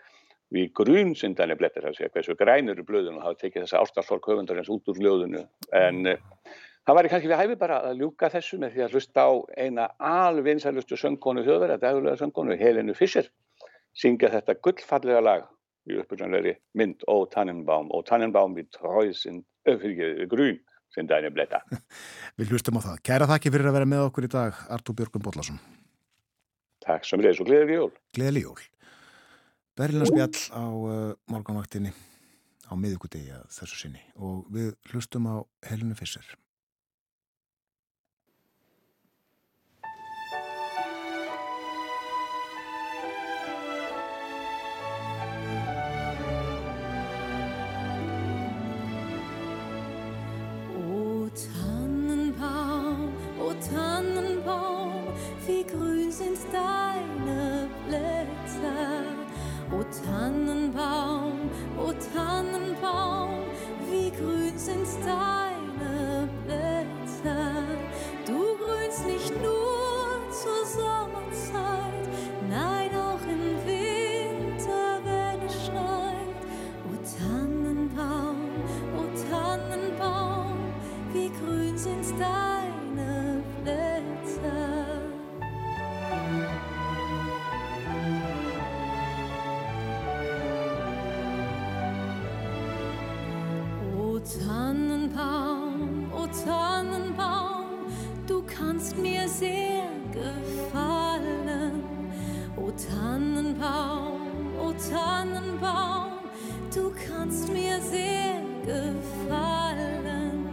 við 0.54 0.70
grunnsyndanir 0.76 1.58
blettir 1.58 1.86
það 1.86 1.96
sé 1.98 2.12
hversu 2.12 2.36
grænur 2.38 2.84
blöðun 2.86 3.18
og 3.18 3.24
hafa 3.26 3.40
tekið 3.40 3.64
þessa 3.64 3.80
ástarsfólk 3.82 4.28
höfundarins 4.30 4.70
út 4.70 4.92
úr 4.92 5.00
blöðunu 5.00 5.46
en 5.72 6.04
það 6.84 6.98
væri 6.98 7.12
kannski 7.12 7.30
við 7.30 7.40
hæfi 7.40 7.56
bara 7.60 7.80
að 7.88 8.02
ljúka 8.02 8.30
þessu 8.32 8.58
með 8.60 8.76
því 8.76 8.84
að 8.84 8.96
hlusta 8.96 9.24
á 9.24 9.32
eina 9.56 9.88
alvinsalustu 9.98 10.98
söngkonu 11.00 11.44
þjóðverða, 11.46 11.80
dægulega 11.82 12.20
söngkonu 12.20 12.58
Helenu 12.60 12.96
Fischer 12.98 13.30
syngja 13.96 14.30
þetta 14.32 14.56
gullfallega 14.64 15.22
lag 15.24 15.48
í 15.88 15.98
uppbyrjanleiri 16.00 16.54
mynd 16.78 17.04
Ó 17.08 17.24
Tannenbaum 17.32 17.90
og 17.94 18.04
Tannenbaum 18.08 18.56
við 18.56 18.70
tróðsinn 18.76 19.42
öfrigið 19.68 20.24
grún 20.30 20.60
sem 20.94 21.08
dæni 21.10 21.30
bletta. 21.34 21.60
Við 22.38 22.54
hlustum 22.54 22.78
á 22.78 22.86
það. 22.86 23.00
Kæra 23.06 23.26
þakki 23.30 23.50
fyrir 23.50 23.70
að 23.70 23.76
vera 23.78 23.88
með 23.90 24.04
okkur 24.08 24.28
í 24.28 24.30
dag, 24.30 24.60
Artúr 24.70 24.96
Björgum 25.00 25.24
Bodlason. 25.24 25.58
Takk 26.84 27.08
sem 27.08 27.22
reyðs 27.24 27.40
og 27.42 27.48
gleðileg 27.48 27.80
jól. 27.80 27.90
Gleðileg 28.14 28.46
jól. 28.46 28.62
Berlina 29.74 30.06
spjall 30.06 30.38
á 30.54 30.64
uh, 30.70 30.92
morganvaktinni 31.32 31.90
á 32.70 32.72
miðugudegi 32.78 33.34
þessu 33.50 33.80
sinni 33.80 34.04
og 34.14 34.46
við 34.54 34.70
hlustum 34.92 35.26
á 35.26 35.42
Helinu 35.66 35.98
Fisser. 35.98 36.28
Tannenbaum, 105.34 106.12
du 106.72 106.92
kannst 107.08 107.52
mir 107.52 107.80
sehr 107.80 108.40
gefallen. 108.64 110.46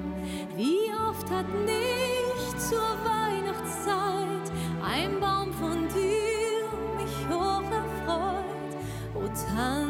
Wie 0.56 0.90
oft 1.08 1.30
hat 1.30 1.46
nicht 1.66 2.60
zur 2.60 2.98
Weihnachtszeit 3.06 4.52
ein 4.84 5.20
Baum 5.20 5.54
von 5.54 5.88
dir 5.90 6.66
mich 6.98 7.16
hoch 7.30 7.62
erfreut? 7.62 8.74
O 9.14 9.28
Tannenbaum, 9.56 9.81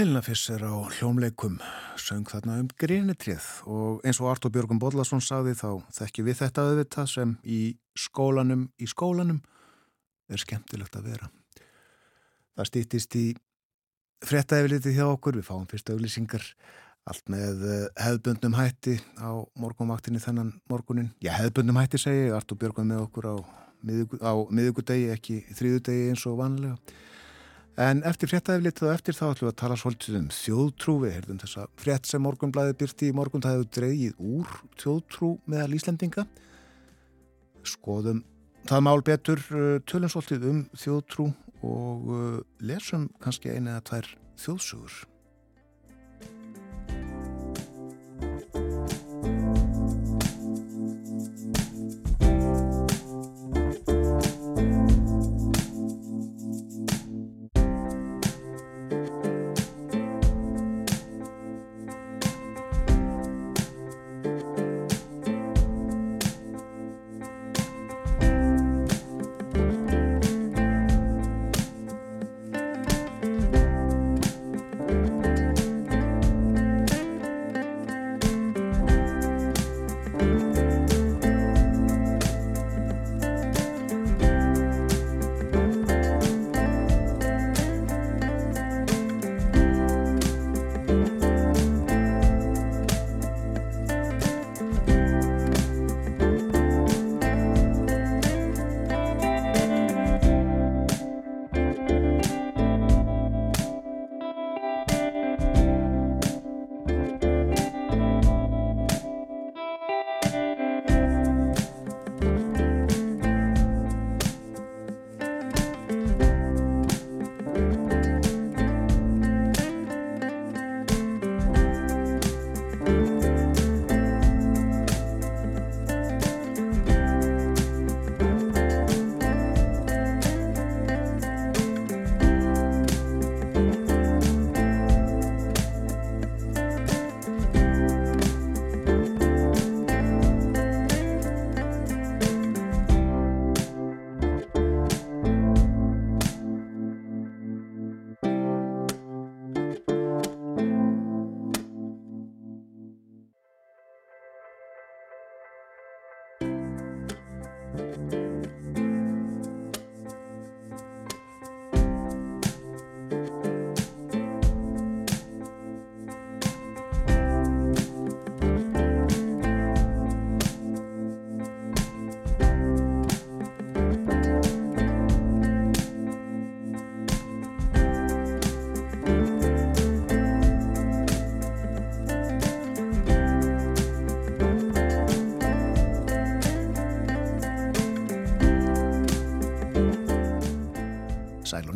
Helena 0.00 0.22
Fisser 0.24 0.62
á 0.64 0.72
hljómleikum 0.96 1.58
söng 2.00 2.24
þarna 2.24 2.54
um 2.62 2.68
grinitrið 2.80 3.44
og 3.68 3.98
eins 4.00 4.16
og 4.22 4.30
Artur 4.30 4.48
Björgum 4.54 4.78
Bodlason 4.80 5.20
sagði 5.20 5.52
þá 5.58 5.82
þekki 5.92 6.24
við 6.24 6.38
þetta 6.38 6.62
auðvitað 6.64 7.10
sem 7.12 7.34
í 7.44 7.58
skólanum 7.92 8.62
í 8.80 8.88
skólanum 8.88 9.42
er 10.32 10.40
skemmtilegt 10.40 10.96
að 10.96 11.10
vera. 11.10 11.28
Það 12.56 12.70
stýttist 12.70 13.18
í 13.20 13.26
frettæfiliti 14.24 14.94
hjá 14.96 15.04
okkur, 15.10 15.36
við 15.36 15.50
fáum 15.50 15.68
fyrst 15.68 15.92
auglýsingar 15.92 16.48
allt 17.04 17.28
með 17.36 17.68
eh, 17.68 17.84
hefðbundnum 18.00 18.56
hætti 18.56 18.96
á 19.20 19.36
morgunvaktinni 19.60 20.24
þennan 20.24 20.54
morgunin. 20.72 21.12
Já, 21.20 21.34
hefðbundnum 21.42 21.82
hætti 21.82 22.00
segi 22.00 22.32
Artur 22.32 22.56
Björgum 22.56 22.88
með 22.88 23.04
okkur 23.04 23.34
á, 23.36 23.36
miðugudegi, 23.84 25.12
ekki 25.12 25.42
þriðudegi 25.60 26.08
eins 26.14 26.24
og 26.24 26.40
vanlega. 26.40 26.80
En 27.78 28.02
eftir 28.04 28.28
fréttaeflitið 28.28 28.88
og 28.88 28.94
eftir 28.94 29.16
þá 29.16 29.24
ætlum 29.30 29.46
við 29.46 29.52
að 29.52 29.60
tala 29.62 29.76
svolítið 29.78 30.18
um 30.18 30.26
þjóðtrú. 30.34 30.96
Við 31.04 31.14
heyrðum 31.16 31.42
þessa 31.44 31.66
frétt 31.80 32.10
sem 32.10 32.24
morgunblæði 32.24 32.76
byrti 32.82 33.10
í 33.10 33.14
morgun. 33.16 33.44
Það 33.44 33.56
hefur 33.56 33.70
dreigið 33.78 34.18
úr 34.18 34.56
þjóðtrú 34.82 35.30
meðal 35.46 35.78
Íslandinga. 35.78 36.26
Skoðum 37.70 38.24
það 38.68 38.84
mál 38.86 39.00
betur, 39.04 39.44
uh, 39.54 39.78
tölum 39.88 40.12
svolítið 40.12 40.48
um 40.50 40.60
þjóðtrú 40.76 41.30
og 41.66 42.10
uh, 42.10 42.36
lesum 42.64 43.08
kannski 43.22 43.54
eina 43.54 43.78
eða 43.78 43.86
tvær 43.90 44.12
þjóðsugur. 44.40 45.09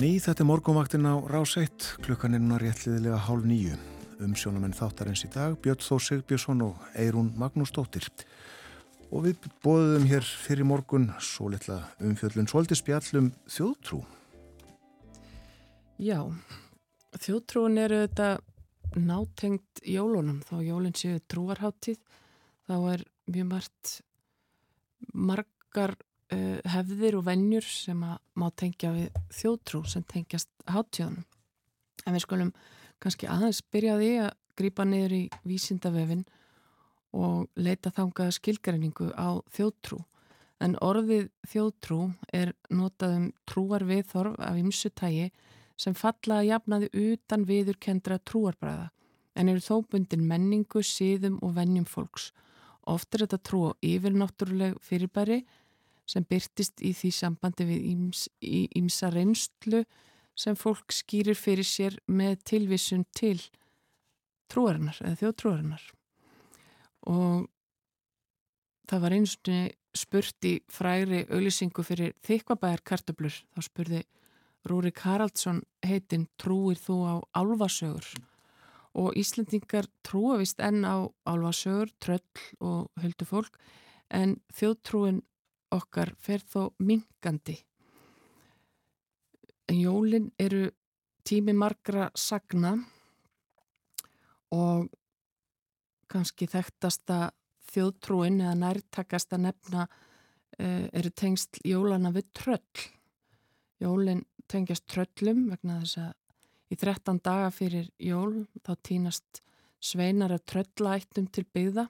Ný, 0.04 0.18
þetta 0.20 0.42
er 0.42 0.48
morgunvaktin 0.48 1.06
á 1.08 1.16
Rás 1.30 1.54
1, 1.56 1.84
klukkan 2.04 2.36
er 2.36 2.42
núna 2.42 2.58
réttliðilega 2.60 3.16
hálf 3.24 3.44
nýju. 3.48 3.76
Umsjónamenn 4.24 4.74
þáttarins 4.76 5.22
í 5.24 5.30
dag, 5.32 5.54
Björn 5.64 5.80
Þór 5.80 6.02
Sigbjörnsson 6.04 6.60
og 6.66 6.82
Eirún 7.00 7.30
Magnúsdóttir. 7.40 8.04
Og 9.08 9.24
við 9.24 9.48
bóðum 9.64 10.04
hér 10.10 10.26
fyrir 10.26 10.68
morgun 10.68 11.08
svo 11.24 11.48
litla 11.54 11.78
umfjöllun 12.04 12.50
svolítið 12.50 12.80
spjallum 12.82 13.30
þjóðtrú. 13.48 14.02
Já, 16.04 16.20
þjóðtrúin 17.24 17.80
eru 17.86 18.02
þetta 18.04 18.30
nátengt 18.98 19.84
jólunum, 19.88 20.42
þá 20.44 20.56
jólinn 20.66 20.98
séu 21.00 21.22
trúarháttíð, 21.32 22.02
þá 22.68 22.76
er 22.92 23.06
mjög 23.30 23.52
margt 23.54 23.98
margar 25.14 25.96
uh, 26.32 26.60
hefðir 26.74 27.18
og 27.18 27.26
vennjur 27.28 27.66
sem 27.66 28.00
að 28.06 28.16
má 28.40 28.48
tengja 28.56 28.92
við 28.94 29.18
þjóðtrú 29.34 29.82
sem 29.90 30.06
tengjast 30.08 30.50
háttíðunum. 30.70 31.26
En 32.04 32.16
við 32.16 32.24
skulum 32.24 32.54
kannski 33.02 33.28
aðeins 33.30 33.62
byrja 33.72 33.98
því 34.00 34.10
að 34.24 34.32
grípa 34.58 34.86
niður 34.86 35.16
í 35.16 35.22
vísindavefin 35.44 36.24
og 37.14 37.46
leita 37.56 37.92
þangað 37.94 38.34
skilgreiningu 38.38 39.10
á 39.14 39.38
þjóðtrú. 39.54 40.00
En 40.62 40.76
orðið 40.82 41.28
þjóðtrú 41.50 42.00
er 42.32 42.54
notað 42.70 43.16
um 43.18 43.26
trúar 43.50 43.84
viðþorf 43.86 44.38
af 44.38 44.58
ymsu 44.58 44.90
tægi 44.94 45.30
sem 45.76 45.96
falla 45.98 46.40
að 46.40 46.50
jafnaði 46.52 46.90
utan 47.12 47.46
viðurkendra 47.48 48.20
trúarbræða 48.22 48.90
en 49.34 49.50
eru 49.50 49.62
þó 49.62 49.82
bundin 49.90 50.26
menningu, 50.28 50.82
síðum 50.86 51.40
og 51.42 51.56
vennjum 51.56 51.86
fólks. 51.90 52.30
Oft 52.86 53.14
er 53.14 53.24
þetta 53.24 53.40
trú 53.42 53.60
á 53.66 53.72
yfirnáttúruleg 53.82 54.76
fyrirbæri 54.84 55.42
sem 56.06 56.24
byrtist 56.28 56.82
í 56.84 56.92
því 56.96 57.10
sambandi 57.16 57.66
við 57.68 57.86
ímsa 58.76 59.10
reynslu 59.12 59.84
sem 60.36 60.56
fólk 60.58 60.92
skýrir 60.92 61.38
fyrir 61.38 61.66
sér 61.66 61.96
með 62.10 62.42
tilvísun 62.50 63.04
til 63.14 63.38
trúarinnar 64.50 64.98
eða 65.02 65.20
þjóðtrúarinnar. 65.22 65.84
Og 67.10 67.46
það 68.90 69.04
var 69.04 69.16
einstu 69.16 69.56
spurt 69.94 70.48
í 70.48 70.56
fræri 70.72 71.22
auðlýsingu 71.28 71.84
fyrir 71.86 72.14
þykvabæjar 72.26 72.82
kartablur. 72.90 73.36
Þá 73.54 73.60
spurði 73.68 74.02
Rúrik 74.68 75.02
Haraldsson 75.04 75.62
heitinn 75.84 76.26
Trúir 76.40 76.80
þú 76.80 76.96
á 77.06 77.14
álvasögur? 77.36 78.06
Og 78.94 79.16
Íslandingar 79.18 79.88
trúa 80.06 80.38
vist 80.38 80.60
enn 80.62 80.84
á 80.86 81.06
álvasögur, 81.26 81.90
tröll 81.98 82.22
og 82.62 82.90
höldufólk 83.02 83.58
en 84.14 84.38
þjóðtrúin 84.54 85.22
okkar 85.74 86.14
fer 86.18 86.42
þó 86.42 86.72
mingandi. 86.78 87.56
En 89.68 89.80
jólin 89.80 90.30
eru 90.38 90.68
tími 91.24 91.54
margra 91.56 92.10
sagna 92.14 92.74
og 94.52 94.90
kannski 96.10 96.46
þekktasta 96.50 97.30
þjóðtrúin 97.72 98.42
eða 98.44 98.58
nærtakasta 98.60 99.38
nefna 99.40 99.86
uh, 99.88 100.84
eru 100.92 101.10
tengst 101.16 101.58
jólana 101.64 102.12
við 102.14 102.28
tröll. 102.36 102.84
Jólin 103.82 104.22
tengjast 104.50 104.86
tröllum 104.90 105.48
vegna 105.50 105.80
þess 105.82 106.02
að 106.04 106.12
í 106.74 106.78
13 106.80 107.20
daga 107.24 107.50
fyrir 107.54 107.90
jól 107.98 108.44
þá 108.64 108.72
týnast 108.86 109.42
sveinar 109.84 110.32
að 110.36 110.46
tröllættum 110.52 111.26
til 111.32 111.44
byggða. 111.52 111.88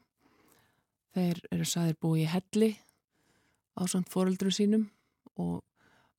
Þeir 1.15 1.43
eru 1.55 1.67
saðir 1.69 1.99
búið 2.03 2.25
í 2.25 2.31
helli 2.31 2.71
á 3.75 3.83
svona 3.87 4.11
fóruldrum 4.11 4.55
sínum 4.55 4.87
og 5.41 5.63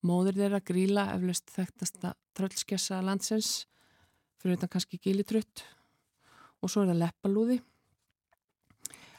móður 0.06 0.38
þeirra 0.40 0.60
gríla 0.64 1.06
eflaust 1.14 1.50
þekktasta 1.54 2.14
tröllskessa 2.36 3.00
landsins 3.04 3.66
fyrir 4.36 4.56
þetta 4.56 4.72
kannski 4.74 5.00
gílitrutt. 5.02 5.64
Og 6.62 6.72
svo 6.72 6.84
er 6.84 6.92
það 6.92 7.02
leppalúði. 7.04 7.58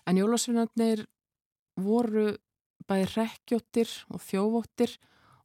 En 0.07 0.19
jólasvinnarnir 0.19 1.03
voru 1.77 2.30
bæði 2.88 3.09
rekkjóttir 3.15 3.91
og 4.14 4.23
þjóvóttir 4.23 4.93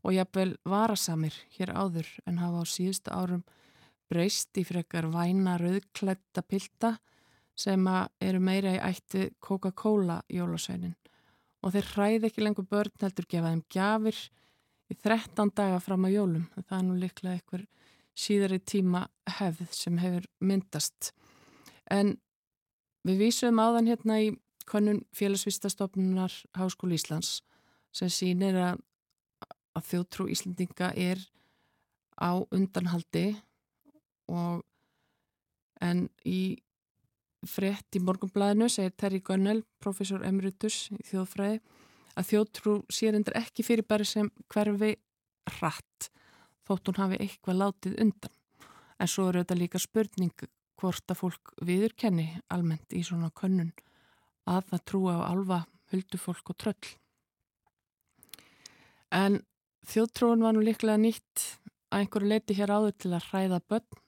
og 0.03 0.15
jafnvel 0.15 0.55
varasamir 0.69 1.35
hér 1.57 1.75
áður 1.75 2.09
en 2.27 2.41
hafa 2.43 2.63
á 2.63 2.65
síðustu 2.67 3.13
árum 3.15 3.43
breyst 4.11 4.59
í 4.61 4.65
frekar 4.67 5.09
væna 5.11 5.57
rauðklætta 5.61 6.45
pilda 6.47 6.97
sem 7.59 7.87
eru 8.21 8.41
meira 8.41 8.75
í 8.77 8.81
ætti 8.83 9.29
Coca-Cola 9.41 10.21
jólasveinin 10.33 10.97
og 11.63 11.75
þeir 11.75 11.91
hræði 11.95 12.29
ekki 12.29 12.45
lengur 12.45 12.67
börn 12.69 12.95
heldur 13.01 13.29
gefa 13.31 13.53
þeim 13.53 13.65
gjafir 13.73 14.19
í 14.91 14.97
13 14.99 15.53
daga 15.57 15.79
fram 15.81 16.07
á 16.07 16.11
jólum. 16.13 16.47
Það 16.59 16.79
er 16.79 16.87
nú 16.89 16.97
líklega 16.99 17.39
einhver 17.39 17.67
síðari 18.19 18.59
tíma 18.61 19.07
hefð 19.39 19.71
sem 19.73 19.99
hefur 20.03 20.27
myndast. 20.43 21.13
En 21.91 22.17
við 23.07 23.27
vísum 23.27 23.61
áðan 23.63 23.89
hérna 23.91 24.19
í 24.23 24.33
konun 24.69 25.03
félagsvistastofnunar 25.17 26.35
Háskóli 26.59 26.99
Íslands 26.99 27.41
sem 27.95 28.11
sínir 28.13 28.59
að, 28.59 28.83
að 29.77 29.89
þjóttrú 29.91 30.29
Íslandinga 30.33 30.93
er 30.97 31.23
á 32.19 32.39
undanhaldi 32.53 33.33
og 34.31 34.63
en 35.83 36.07
í 36.29 36.63
frett 37.49 37.97
í 37.99 38.03
morgunblæðinu 38.03 38.69
segir 38.71 38.95
Terri 38.97 39.21
Gönnel, 39.25 39.63
professor 39.83 40.23
emeritus 40.27 40.89
í 40.95 41.03
þjóðfræði, 41.09 41.61
að 42.17 42.29
þjóttrú 42.29 42.75
sér 42.93 43.17
endur 43.19 43.39
ekki 43.41 43.65
fyrir 43.67 43.89
bara 43.89 44.07
sem 44.07 44.29
hverfi 44.53 44.95
rætt 45.59 46.11
þótt 46.69 46.91
hún 46.91 47.01
hafi 47.01 47.21
eitthvað 47.23 47.61
látið 47.63 48.01
undan. 48.05 48.35
En 49.01 49.11
svo 49.11 49.29
eru 49.29 49.43
þetta 49.43 49.59
líka 49.59 49.81
spurning 49.83 50.45
hvort 50.79 51.11
að 51.11 51.21
fólk 51.23 51.55
viðurkenni 51.67 52.29
almennt 52.55 52.95
í 52.95 53.03
svona 53.07 53.31
könnun 53.35 53.73
að 54.51 54.69
það 54.73 54.85
trúa 54.91 55.15
á 55.23 55.31
alfa, 55.31 55.59
huldufólk 55.93 56.53
og 56.53 56.59
tröll. 56.59 56.93
En 59.13 59.43
þjóðtrúin 59.87 60.43
var 60.43 60.57
nú 60.57 60.63
líklega 60.65 60.99
nýtt 60.99 61.47
að 61.93 62.05
einhverju 62.05 62.31
leiti 62.31 62.57
hér 62.57 62.73
áður 62.73 62.97
til 62.97 63.13
að 63.13 63.29
hræða 63.29 63.61
börn, 63.69 64.02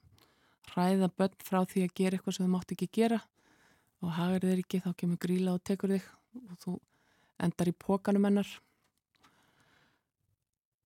hræða 0.71 1.09
börn 1.17 1.39
frá 1.45 1.61
því 1.69 1.85
að 1.85 1.95
gera 1.99 2.17
eitthvað 2.17 2.37
sem 2.37 2.45
þau 2.45 2.53
mátt 2.55 2.75
ekki 2.75 2.89
gera. 2.99 3.19
Og 4.03 4.13
hagar 4.17 4.45
þeir 4.45 4.61
ekki 4.63 4.83
þá 4.83 4.91
kemur 5.01 5.21
gríla 5.25 5.55
og 5.55 5.63
tekur 5.65 5.95
þig 5.95 6.07
og 6.41 6.57
þú 6.63 6.77
endar 7.45 7.71
í 7.71 7.75
pókanum 7.85 8.27
hennar. 8.29 8.49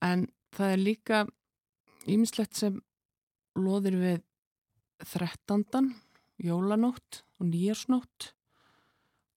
En 0.05 0.27
það 0.55 0.73
er 0.73 0.83
líka 0.83 1.23
ímislegt 2.09 2.57
sem 2.57 2.79
loðir 3.59 3.97
við 3.99 4.19
þrettandan, 5.09 5.93
jólanótt 6.39 7.23
og 7.39 7.49
nýjarsnótt 7.51 8.33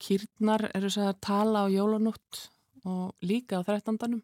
Kýrnar 0.03 0.65
eru 0.75 0.89
sæðar 0.91 1.19
tala 1.23 1.61
á 1.63 1.67
jólanótt 1.71 2.49
og 2.83 3.15
líka 3.23 3.61
á 3.63 3.67
þrættandanum 3.67 4.23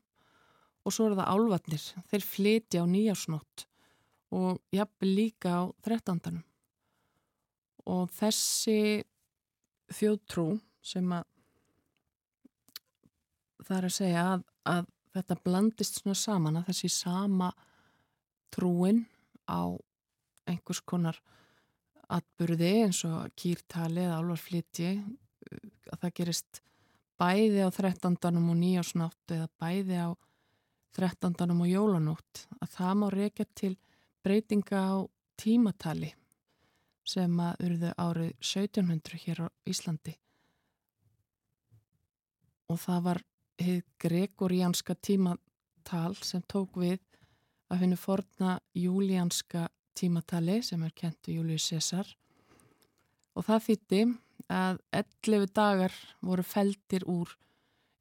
og 0.83 0.95
svo 0.95 1.07
eru 1.07 1.19
það 1.21 1.31
álvatnir, 1.35 1.85
þeir 2.11 2.25
flyti 2.27 2.81
á 2.83 2.85
nýjársnótt 2.91 3.69
og 4.35 4.61
jafnvel 4.75 5.15
líka 5.17 5.55
á 5.57 5.63
þrættandanum. 5.85 6.45
Og 7.89 8.11
þessi 8.13 9.05
þjóðtrú 9.89 10.59
sem 10.85 11.09
að 11.17 11.25
það 13.65 13.77
er 13.79 13.89
að 13.89 13.95
segja 13.97 14.25
að, 14.35 14.45
að 14.69 14.85
þetta 15.17 15.39
blandist 15.45 16.01
svona 16.01 16.19
saman 16.19 16.61
að 16.61 16.71
þessi 16.71 16.91
sama 16.93 17.49
trúin 18.55 19.03
á 19.49 19.73
einhvers 20.49 20.81
konar 20.85 21.19
atbyrði 22.09 22.71
eins 22.85 23.03
og 23.09 23.33
kýrtali 23.37 24.05
eða 24.05 24.21
álvarfliti 24.21 24.93
að 25.93 26.01
það 26.05 26.15
gerist 26.21 26.63
bæði 27.21 27.67
á 27.67 27.69
13. 27.73 28.17
og 28.25 28.57
nýjásnátt 28.57 29.35
eða 29.35 29.49
bæði 29.61 30.01
á 30.01 30.09
13. 30.97 31.53
og 31.53 31.69
jólanótt 31.69 32.47
að 32.61 32.73
það 32.77 32.95
má 33.01 33.07
reykja 33.13 33.47
til 33.59 33.75
breytinga 34.29 34.81
á 34.93 34.97
tímatali 35.41 36.11
sem 37.09 37.39
að 37.41 37.63
urðu 37.65 37.93
árið 37.97 38.33
1700 38.45 39.21
hér 39.25 39.39
á 39.41 39.49
Íslandi. 39.65 40.13
Og 42.69 42.77
það 42.83 43.01
var 43.07 43.21
heið 43.63 43.87
gregorianska 44.05 44.99
tímatal 45.01 46.13
sem 46.21 46.45
tók 46.45 46.77
við 46.77 47.01
að 47.73 47.81
henni 47.87 47.97
forna 47.97 48.59
júlíanska 48.77 49.71
tímatali 49.97 50.61
sem 50.63 50.85
er 50.85 50.93
kentu 50.93 51.39
Július 51.39 51.71
César 51.73 52.13
og 53.33 53.49
það 53.49 53.65
þýtti 53.71 54.03
að 54.53 54.83
11 55.01 55.49
dagar 55.57 55.97
voru 56.21 56.45
feldir 56.45 57.09
úr 57.09 57.33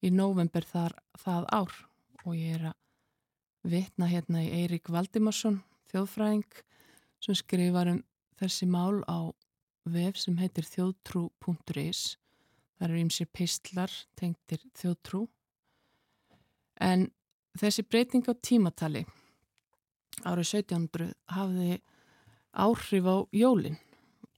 í 0.04 0.12
november 0.12 0.68
þar, 0.68 0.94
það 1.18 1.48
ár. 1.56 1.74
Og 2.28 2.36
ég 2.36 2.60
er 2.60 2.70
að 2.74 3.72
vitna 3.72 4.12
hérna 4.12 4.44
í 4.44 4.52
Eirik 4.62 4.91
Valdimarsson, 4.91 5.62
þjóðfræðing 5.91 6.61
sem 7.23 7.38
skrifar 7.38 7.91
um 7.91 8.01
þessi 8.38 8.68
mál 8.69 9.01
á 9.09 9.31
vef 9.88 10.19
sem 10.19 10.38
heitir 10.41 10.68
þjóðtrú.is 10.68 12.18
þar 12.77 12.89
eru 12.91 13.01
ymsir 13.01 13.30
pistlar 13.34 13.93
tengtir 14.19 14.61
þjóðtrú. 14.77 15.26
En 16.84 17.07
þessi 17.57 17.85
breyting 17.88 18.27
á 18.30 18.34
tímatali 18.38 19.05
árið 20.26 20.51
1700 20.61 21.14
hafði 21.34 21.80
áhrif 22.57 23.09
á 23.09 23.18
jólin 23.34 23.77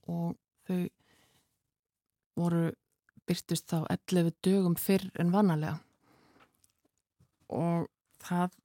og 0.08 0.36
þau 0.68 0.80
voru 2.40 2.64
byrtust 3.28 3.68
þá 3.70 3.84
11 3.92 4.34
dögum 4.44 4.76
fyrr 4.80 5.06
en 5.20 5.32
vanalega. 5.34 5.78
Og 7.50 7.88
það 8.22 8.56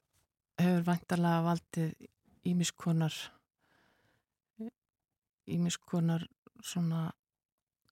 hefur 0.61 0.85
vantarlega 0.87 1.45
valdið 1.45 2.09
ímiskonar 2.45 3.13
ímiskonar 5.45 6.25
svona 6.65 7.11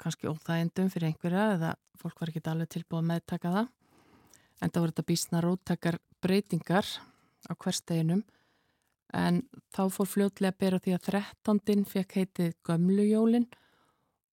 kannski 0.01 0.27
óþægendum 0.27 0.89
fyrir 0.91 1.11
einhverja 1.11 1.45
eða 1.55 1.73
fólk 2.01 2.19
var 2.19 2.31
ekki 2.31 2.43
alveg 2.49 2.71
tilbúið 2.73 2.99
að 2.99 3.09
meðtaka 3.11 3.51
það. 3.55 3.67
En 4.61 4.71
það 4.71 4.81
voru 4.81 4.93
þetta 4.93 5.09
bísna 5.11 5.41
róttakar 5.43 5.99
breytingar 6.23 6.87
á 7.49 7.51
hversteginum 7.53 8.23
en 9.13 9.43
þá 9.73 9.83
fór 9.93 10.09
fljótlega 10.09 10.53
að 10.53 10.61
bera 10.63 10.79
því 10.81 10.95
að 10.95 11.09
13. 11.45 11.83
fekk 11.89 12.15
heitið 12.17 12.55
gömlu 12.65 13.05
jólin 13.05 13.45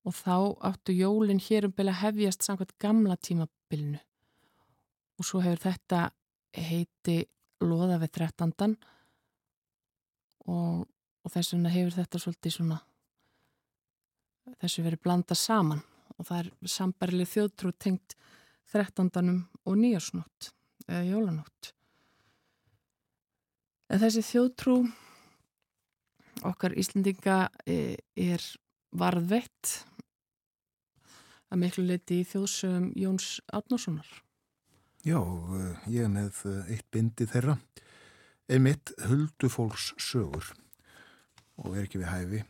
og 0.09 0.17
þá 0.17 0.37
áttu 0.71 0.95
jólin 0.97 1.43
hér 1.43 1.69
um 1.69 1.75
byrja 1.77 1.99
hefjast 2.01 2.47
samkvæmt 2.47 2.79
gamla 2.81 3.19
tímabilinu 3.21 4.01
og 5.21 5.29
svo 5.29 5.43
hefur 5.45 5.67
þetta 5.67 6.07
heiti 6.57 7.19
loða 7.61 8.01
við 8.01 8.15
13. 8.17 8.79
og, 10.51 10.87
og 11.25 11.33
þess 11.33 11.55
vegna 11.55 11.73
hefur 11.75 11.99
þetta 11.99 12.23
svolítið 12.23 12.57
svona 12.57 12.81
þessu 14.61 14.85
verið 14.85 15.05
blanda 15.05 15.37
saman 15.39 15.83
og 16.17 16.27
það 16.27 16.39
er 16.43 16.73
sambarileg 16.77 17.31
þjóðtrú 17.31 17.75
tengt 17.79 18.17
13. 18.73 19.11
og 19.67 19.79
nýjarsnótt 19.79 20.53
eða 20.89 21.05
jólanótt 21.07 21.75
En 23.91 23.99
þessi 23.99 24.23
þjóðtrú 24.23 24.75
okkar 26.47 26.77
Íslendinga 26.79 27.49
e, 27.67 27.99
er 28.15 28.45
varðveitt 28.95 29.73
að 31.51 31.59
miklu 31.65 31.83
leiti 31.89 32.21
í 32.23 32.27
þjóðsögum 32.31 32.93
Jóns 32.95 33.41
Átnárssonar. 33.51 34.07
Já, 35.03 35.19
ég 35.91 36.07
er 36.07 36.13
með 36.13 36.39
eitt 36.71 36.87
bindi 36.95 37.27
þeirra, 37.27 37.57
einmitt 38.51 38.93
huldufólks 39.07 39.93
sögur 40.01 40.51
og 41.61 41.77
er 41.77 41.87
ekki 41.87 42.01
við 42.03 42.11
hæfi 42.11 42.43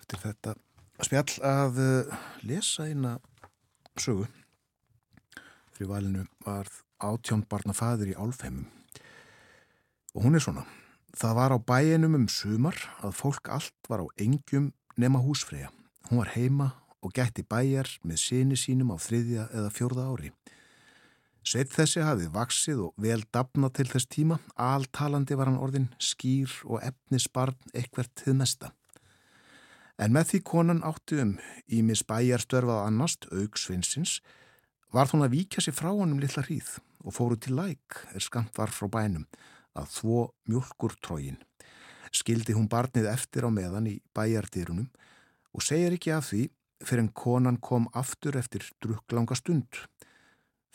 eftir 0.00 0.22
þetta 0.22 0.56
spjall 1.04 1.36
að 1.44 1.82
lesa 2.46 2.86
eina 2.86 3.18
sögu. 4.00 4.28
Fyrir 5.76 5.90
valinu 5.90 6.24
var 6.46 6.70
átjón 7.04 7.44
barna 7.50 7.74
fadur 7.76 8.08
í 8.08 8.16
álfheimum 8.16 8.70
Og 10.16 10.24
hún 10.24 10.34
er 10.34 10.40
svona. 10.40 10.64
Það 11.12 11.34
var 11.36 11.52
á 11.52 11.58
bæinum 11.60 12.14
um 12.16 12.28
sumar 12.28 12.76
að 13.04 13.12
fólk 13.18 13.50
allt 13.52 13.88
var 13.88 14.00
á 14.00 14.06
engjum 14.16 14.70
nema 14.96 15.20
húsfreyja. 15.20 15.68
Hún 16.08 16.22
var 16.22 16.32
heima 16.32 16.70
og 17.04 17.12
gætti 17.12 17.44
bæjar 17.44 17.90
með 18.00 18.22
síni 18.24 18.56
sínum 18.56 18.94
á 18.94 18.96
þriðja 18.96 19.44
eða 19.52 19.72
fjórða 19.76 20.06
ári. 20.08 20.32
Sveit 21.46 21.70
þessi 21.70 22.02
hafið 22.02 22.32
vaksið 22.34 22.80
og 22.88 22.96
vel 22.98 23.20
dapna 23.30 23.68
til 23.70 23.86
þess 23.86 24.08
tíma, 24.10 24.40
alltalandi 24.58 25.36
var 25.38 25.46
hann 25.46 25.60
orðin 25.62 25.86
skýr 26.02 26.50
og 26.66 26.82
efnisbarn 26.82 27.54
ekkvert 27.70 28.24
þið 28.24 28.38
mesta. 28.40 28.72
En 30.02 30.10
með 30.12 30.32
því 30.32 30.40
konan 30.50 30.82
átti 30.84 31.20
um 31.22 31.36
ímis 31.70 32.02
bæjarstörfað 32.08 32.82
annast, 32.88 33.28
auksvinsins, 33.30 34.18
var 34.90 35.06
hún 35.12 35.22
að 35.22 35.36
víkja 35.36 35.62
sér 35.62 35.76
frá 35.78 35.92
honum 35.92 36.18
lilla 36.18 36.42
hríð 36.42 36.80
og 37.06 37.14
fóru 37.14 37.38
til 37.38 37.54
læk 37.54 38.00
er 38.10 38.26
skamt 38.26 38.50
var 38.58 38.74
frá 38.74 38.90
bænum 38.90 39.28
að 39.78 39.92
þvó 39.94 40.20
mjölkurtrógin. 40.50 41.38
Skildi 42.10 42.56
hún 42.58 42.66
barnið 42.72 43.06
eftir 43.12 43.46
á 43.46 43.50
meðan 43.54 43.86
í 43.86 44.00
bæjardýrunum 44.18 44.90
og 45.54 45.62
segir 45.62 45.94
ekki 45.94 46.10
af 46.16 46.26
því 46.32 46.48
fyrir 46.82 47.06
en 47.06 47.14
konan 47.14 47.62
kom 47.62 47.86
aftur 47.94 48.34
eftir 48.36 48.66
drukklanga 48.82 49.38
stund. 49.38 49.86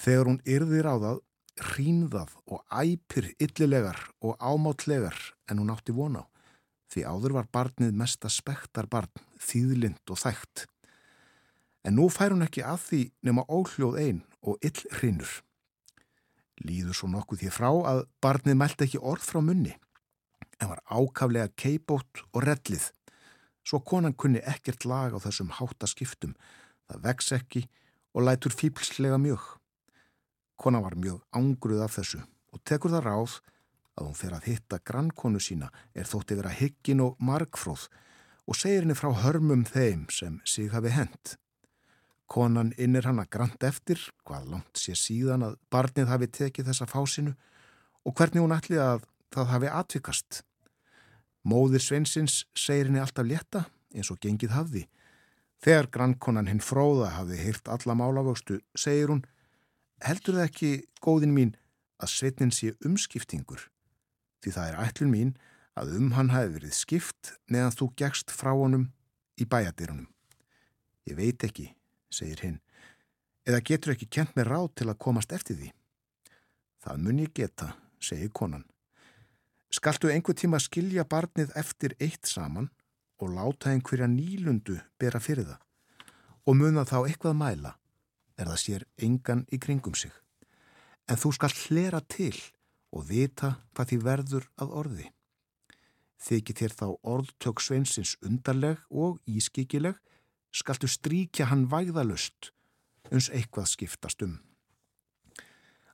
Þegar 0.02 0.30
hún 0.32 0.41
yrðir 0.49 0.88
á 0.90 0.95
það, 0.98 1.19
rínðað 1.76 2.32
og 2.49 2.61
æpir 2.73 3.28
illilegar 3.38 3.99
og 4.26 4.40
ámátlegar 4.41 5.18
en 5.45 5.61
hún 5.61 5.69
átti 5.73 5.94
vona 5.94 6.23
á. 6.26 6.32
Því 6.91 7.03
áður 7.07 7.36
var 7.38 7.48
barnið 7.53 7.94
mesta 7.95 8.32
spektar 8.32 8.90
barn, 8.90 9.11
þýðlind 9.40 10.11
og 10.11 10.19
þægt. 10.19 10.65
En 11.86 11.95
nú 11.98 12.10
fær 12.11 12.34
hún 12.34 12.44
ekki 12.45 12.65
að 12.65 12.82
því 12.88 13.02
nema 13.28 13.45
óhljóð 13.45 13.99
einn 14.02 14.23
og 14.41 14.57
ill 14.65 14.82
hrinur. 14.98 15.32
Líður 16.65 16.98
svo 16.98 17.10
nokkuð 17.14 17.44
því 17.44 17.53
frá 17.53 17.69
að 17.69 18.03
barnið 18.22 18.57
mælt 18.57 18.84
ekki 18.86 19.02
orð 19.02 19.30
frá 19.30 19.40
munni 19.41 19.78
en 20.61 20.69
var 20.69 20.82
ákaflega 20.86 21.49
keipót 21.57 22.26
og 22.34 22.44
rellið. 22.45 22.91
Svo 23.65 23.82
konan 23.86 24.14
kunni 24.18 24.41
ekkert 24.45 24.86
lag 24.86 25.14
á 25.14 25.19
þessum 25.22 25.53
háttaskiptum. 25.57 26.36
Það 26.90 27.02
vex 27.07 27.32
ekki 27.38 27.64
og 28.14 28.28
lætur 28.28 28.53
fýblslega 28.53 29.18
mjög. 29.22 29.61
Konan 30.62 30.84
var 30.86 30.94
mjög 30.94 31.24
ángruð 31.34 31.82
af 31.82 31.96
þessu 31.98 32.20
og 32.54 32.62
tekur 32.70 32.94
það 32.94 33.08
ráð 33.08 33.36
að 33.98 34.06
hún 34.06 34.18
fer 34.18 34.34
að 34.36 34.48
hitta 34.50 34.78
grannkonu 34.86 35.40
sína 35.42 35.72
er 35.98 36.06
þótti 36.06 36.38
vera 36.38 36.52
hyggin 36.54 37.02
og 37.02 37.16
margfróð 37.18 37.88
og 38.46 38.58
segir 38.60 38.84
henni 38.84 38.98
frá 38.98 39.10
hörmum 39.24 39.64
þeim 39.66 40.04
sem 40.14 40.38
sig 40.46 40.70
hafi 40.70 40.94
hent. 40.94 41.36
Konan 42.30 42.76
innir 42.78 43.08
hann 43.10 43.20
að 43.24 43.32
grant 43.34 43.66
eftir 43.66 44.06
hvað 44.28 44.52
langt 44.54 44.78
sé 44.78 44.94
síðan 44.96 45.48
að 45.50 45.58
barnið 45.74 46.14
hafi 46.14 46.30
tekið 46.38 46.70
þessa 46.70 46.90
fásinu 46.94 47.34
og 48.06 48.16
hvernig 48.16 48.46
hún 48.46 48.56
ætli 48.56 48.78
að 48.78 49.04
það 49.34 49.52
hafi 49.56 49.74
atvikast. 49.82 50.42
Móðir 51.42 51.82
Sveinsins 51.82 52.46
segir 52.54 52.88
henni 52.88 53.02
alltaf 53.02 53.26
létta 53.26 53.66
eins 53.96 54.14
og 54.14 54.22
gengið 54.22 54.54
hafði. 54.54 54.86
Þegar 55.62 55.90
grannkonan 55.94 56.50
hinn 56.50 56.62
fróða 56.62 57.12
hafði 57.18 57.42
hýrt 57.42 57.70
alla 57.70 57.98
málavöxtu, 57.98 58.62
segir 58.78 59.10
hún 59.10 59.26
heldur 60.06 60.38
það 60.40 60.48
ekki, 60.48 60.72
góðin 61.03 61.36
mín, 61.36 61.53
að 62.02 62.14
Sveitnin 62.15 62.53
sé 62.56 62.73
umskiptingur? 62.88 63.68
Því 64.41 64.53
það 64.56 64.69
er 64.72 64.80
ætlun 64.86 65.14
mín 65.14 65.36
að 65.78 65.94
um 65.99 66.10
hann 66.18 66.32
hafi 66.34 66.56
verið 66.56 66.73
skipt 66.76 67.36
meðan 67.52 67.76
þú 67.78 67.91
gegst 68.02 68.34
frá 68.34 68.52
honum 68.52 68.90
í 69.40 69.45
bæjadýrunum. 69.45 70.10
Ég 71.10 71.18
veit 71.18 71.45
ekki, 71.45 71.72
segir 72.14 72.41
hinn, 72.45 72.60
eða 73.45 73.61
getur 73.65 73.95
ekki 73.95 74.10
kent 74.10 74.36
með 74.38 74.52
ráð 74.52 74.68
til 74.82 74.90
að 74.91 74.99
komast 75.06 75.34
eftir 75.34 75.57
því. 75.60 75.72
Það 76.82 77.02
mun 77.06 77.23
ég 77.23 77.34
geta, 77.38 77.73
segir 78.02 78.34
konan. 78.34 78.65
Skaltu 79.72 80.10
einhver 80.11 80.36
tíma 80.36 80.60
skilja 80.60 81.06
barnið 81.07 81.53
eftir 81.56 81.95
eitt 82.02 82.28
saman 82.28 82.69
og 83.22 83.32
láta 83.38 83.72
einhverja 83.72 84.10
nýlundu 84.10 84.80
bera 84.99 85.22
fyrir 85.23 85.48
það 85.48 85.61
og 86.49 86.57
muna 86.57 86.84
þá 86.90 86.98
eitthvað 87.06 87.38
mæla 87.38 87.72
er 88.38 88.49
það 88.52 88.62
sér 88.64 88.86
engan 88.98 89.45
í 89.52 89.60
kringum 89.62 89.95
sig. 89.98 90.12
En 91.10 91.20
þú 91.20 91.34
skal 91.36 91.56
hlera 91.66 92.02
til 92.02 92.36
og 92.91 93.08
vita 93.10 93.56
hvað 93.74 93.90
því 93.90 93.99
verður 94.06 94.48
að 94.62 94.78
orði. 94.84 95.08
Þykir 96.22 96.58
þér 96.60 96.78
þá 96.78 96.88
orðtök 97.14 97.64
sveinsins 97.64 98.14
undarleg 98.22 98.84
og 98.91 99.20
ískikileg 99.26 99.98
skaltu 100.53 100.90
stríkja 100.91 101.48
hann 101.49 101.66
vægðalust 101.72 102.52
uns 103.12 103.30
eitthvað 103.34 103.72
skiptast 103.72 104.24
um. 104.26 104.38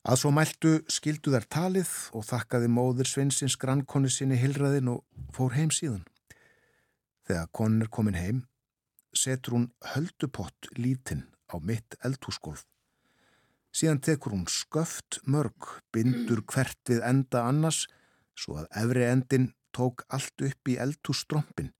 Að 0.07 0.19
svo 0.21 0.31
mæltu 0.31 0.73
skildu 0.91 1.33
þær 1.33 1.47
talið 1.51 1.89
og 2.15 2.23
þakkaði 2.27 2.69
móður 2.71 3.09
Svinsins 3.11 3.57
grannkonni 3.59 4.11
sinni 4.11 4.37
hilraðin 4.39 4.93
og 4.93 5.01
fór 5.35 5.55
heim 5.57 5.73
síðan. 5.73 6.05
Þegar 7.27 7.49
konn 7.59 7.81
er 7.83 7.89
komin 7.91 8.15
heim, 8.15 8.45
setur 9.11 9.57
hún 9.57 9.65
höldupott 9.95 10.69
lítinn 10.79 11.25
á 11.51 11.55
mitt 11.61 11.97
eldhúsgolf. 12.03 12.65
Síðan 13.71 14.01
tekur 14.01 14.33
hún 14.33 14.47
sköft 14.49 15.19
mörg, 15.23 15.81
bindur 15.93 16.41
hvert 16.47 16.79
við 16.89 17.03
enda 17.05 17.43
annars, 17.49 17.85
svo 18.37 18.57
að 18.61 18.69
efri 18.83 19.05
endin 19.05 19.51
tók 19.75 20.05
allt 20.09 20.41
upp 20.41 20.71
í 20.71 20.77
eldhússtrómpin, 20.81 21.73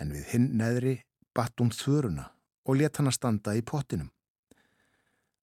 en 0.00 0.14
við 0.14 0.24
hinn 0.32 0.48
neðri 0.58 0.96
batt 1.36 1.60
hún 1.60 1.70
þöruna 1.74 2.30
og 2.66 2.80
let 2.80 2.98
hann 2.98 3.10
að 3.10 3.18
standa 3.18 3.54
í 3.58 3.62
pottinum. 3.66 4.10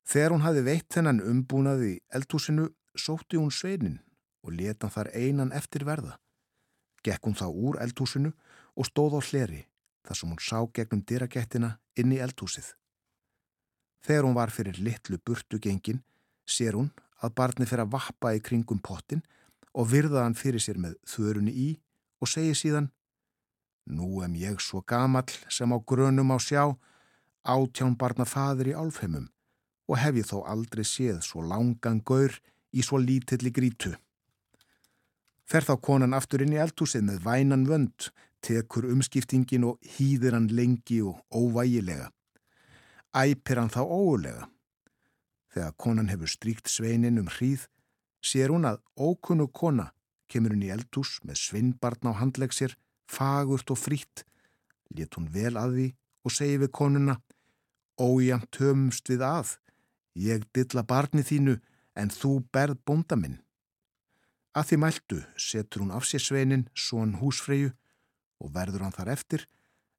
Þegar 0.08 0.34
hún 0.34 0.46
hafi 0.46 0.64
veitt 0.64 0.88
þennan 0.96 1.24
umbúnaði 1.24 1.94
í 1.94 2.02
eldhúsinu, 2.16 2.70
sótti 2.96 3.40
hún 3.40 3.52
sveinin 3.52 4.00
og 4.44 4.56
let 4.56 4.84
hann 4.84 4.94
þar 4.94 5.12
einan 5.14 5.52
eftir 5.56 5.84
verða. 5.88 6.16
Gekk 7.04 7.28
hún 7.28 7.36
þá 7.38 7.48
úr 7.52 7.80
eldhúsinu 7.84 8.32
og 8.76 8.88
stóð 8.88 9.20
á 9.20 9.22
hleri 9.28 9.66
þar 10.08 10.20
sem 10.20 10.32
hún 10.32 10.44
sá 10.44 10.60
gegnum 10.74 11.04
dyragettina 11.04 11.74
inn 12.00 12.14
í 12.16 12.22
eldhúsið. 12.24 12.72
Þegar 14.06 14.28
hún 14.28 14.38
var 14.38 14.54
fyrir 14.54 14.78
litlu 14.80 15.18
burtu 15.26 15.60
gengin, 15.60 16.04
sér 16.46 16.78
hún 16.78 16.92
að 17.24 17.34
barni 17.40 17.66
fyrir 17.66 17.86
að 17.86 17.96
vappa 17.96 18.36
í 18.36 18.44
kringum 18.44 18.80
pottin 18.84 19.24
og 19.74 19.90
virða 19.92 20.24
hann 20.26 20.38
fyrir 20.38 20.62
sér 20.64 20.78
með 20.82 20.98
þörunni 21.08 21.54
í 21.54 21.70
og 22.22 22.32
segi 22.32 22.54
síðan 22.58 22.92
Nú 23.88 24.22
em 24.24 24.34
ég 24.36 24.60
svo 24.60 24.82
gamall 24.84 25.32
sem 25.48 25.72
á 25.72 25.78
grönum 25.80 26.34
á 26.36 26.38
sjá, 26.44 26.76
átján 27.48 27.96
barna 27.96 28.26
fadur 28.28 28.68
í 28.68 28.76
álfheimum 28.76 29.30
og 29.88 30.00
hef 30.02 30.20
ég 30.20 30.28
þó 30.28 30.44
aldrei 30.44 30.84
séð 30.84 31.22
svo 31.24 31.46
langan 31.48 32.02
gaur 32.04 32.34
í 32.76 32.84
svo 32.84 33.00
lítilli 33.00 33.54
grítu. 33.56 33.94
Fer 35.48 35.64
þá 35.64 35.78
konan 35.80 36.18
aftur 36.18 36.44
inn 36.44 36.58
í 36.58 36.60
eldhúsið 36.60 37.06
með 37.08 37.24
vænan 37.24 37.64
vönd, 37.70 38.10
tekur 38.44 38.90
umskiptingin 38.92 39.64
og 39.70 39.80
hýðir 39.96 40.36
hann 40.36 40.52
lengi 40.52 41.00
og 41.08 41.24
óvægilega. 41.32 42.12
Æpir 43.18 43.58
hann 43.58 43.74
þá 43.74 43.82
óulega. 43.82 44.48
Þegar 45.54 45.78
konan 45.82 46.10
hefur 46.12 46.30
stríkt 46.30 46.70
sveinin 46.70 47.18
um 47.18 47.30
hríð, 47.32 47.66
sér 48.22 48.54
hún 48.54 48.68
að 48.70 48.82
ókunnu 48.94 49.48
kona 49.50 49.92
kemur 50.30 50.54
hún 50.54 50.66
í 50.68 50.74
eldhús 50.74 51.18
með 51.26 51.40
svinnbarn 51.42 52.12
á 52.12 52.20
handlegsir 52.20 52.76
fagurt 53.10 53.72
og 53.72 53.80
frýtt, 53.80 54.26
Lét 54.96 55.18
hún 55.18 55.28
vel 55.32 55.58
að 55.60 55.74
því 55.76 55.88
og 56.24 56.34
segi 56.34 56.60
við 56.62 56.72
konuna, 56.76 57.18
ójæmt 58.00 58.48
tömumst 58.56 59.10
við 59.12 59.24
að, 59.26 59.58
ég 60.16 60.46
dilla 60.56 60.84
barni 60.88 61.26
þínu 61.28 61.58
en 61.98 62.14
þú 62.14 62.32
berð 62.54 62.80
bónda 62.88 63.18
minn. 63.20 63.42
Að 64.56 64.70
því 64.70 64.80
mæltu 64.84 65.20
setur 65.38 65.84
hún 65.84 65.94
af 65.94 66.08
sér 66.08 66.24
sveinin, 66.24 66.68
svon 66.74 67.18
húsfreyju 67.20 67.74
og 68.42 68.54
verður 68.56 68.86
hann 68.86 68.96
þar 68.96 69.12
eftir, 69.18 69.44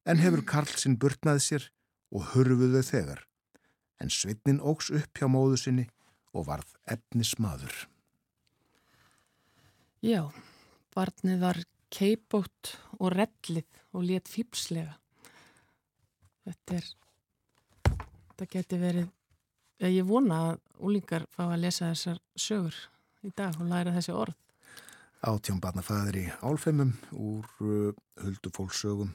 en 0.09 0.23
hefur 0.23 0.45
Karl 0.47 0.73
sinn 0.73 0.97
burtnaði 0.97 1.45
sér 1.45 1.69
og 2.15 2.31
hurfuðu 2.33 2.83
þegar. 2.85 3.25
En 3.99 4.11
sveitnin 4.13 4.61
ógs 4.63 4.93
upp 4.95 5.19
hjá 5.19 5.27
móðu 5.31 5.59
sinni 5.59 5.89
og 6.33 6.47
varð 6.49 6.77
efnismadur. 6.87 7.75
Já, 10.05 10.29
barnið 10.95 11.43
var 11.43 11.59
keipótt 11.91 12.77
og 12.99 13.13
rellið 13.17 13.67
og 13.97 14.07
let 14.07 14.31
fýpslega. 14.31 14.95
Þetta 16.47 16.79
er, 16.79 16.87
þetta 17.83 18.49
geti 18.53 18.79
verið, 18.81 19.09
ég 19.85 20.07
vona 20.09 20.39
að 20.53 20.61
úlingar 20.79 21.27
fá 21.35 21.49
að 21.49 21.65
lesa 21.67 21.91
þessar 21.91 22.23
sögur 22.39 22.79
í 23.27 23.33
dag 23.35 23.59
og 23.59 23.69
læra 23.69 23.97
þessi 23.99 24.15
orð. 24.15 24.39
Átján 25.19 25.59
barnafæðir 25.59 26.21
í 26.21 26.27
álfeimum 26.47 26.95
úr 27.11 27.53
uh, 27.67 27.91
Huldufólksögum, 28.23 29.11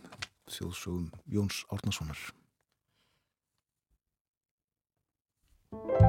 þjóðsögum 0.52 1.12
Jóns 1.32 1.64
Árnasonar. 5.74 6.03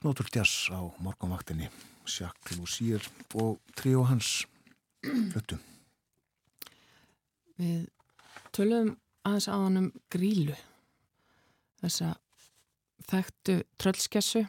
Nótur 0.00 0.30
Jazz 0.32 0.70
á 0.72 0.80
morgunvaktinni 1.04 1.66
Jacques 2.08 2.56
Lussier 2.56 3.04
og 3.36 3.58
tríu 3.76 4.00
hans 4.08 4.46
fluttu 5.04 5.58
Við 7.60 7.82
tölum 8.56 8.94
aðeins 9.28 9.48
á 9.52 9.56
hann 9.60 9.76
um 9.82 9.90
grílu 10.08 10.56
þessa 11.82 12.14
þekktu 13.10 13.58
tröllskessu. 13.76 14.46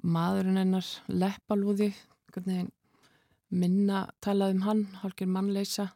Maðurinn 0.00 0.62
hennar 0.62 0.88
leppalúði 1.12 1.90
minna 3.52 4.06
talað 4.24 4.56
um 4.56 4.64
hann 4.64 4.84
hálkir 5.02 5.28
mannleisa 5.28 5.90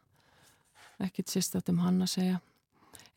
ekkit 1.01 1.33
sérstatt 1.33 1.73
um 1.73 1.81
hann 1.81 2.03
að 2.05 2.13
segja. 2.13 2.39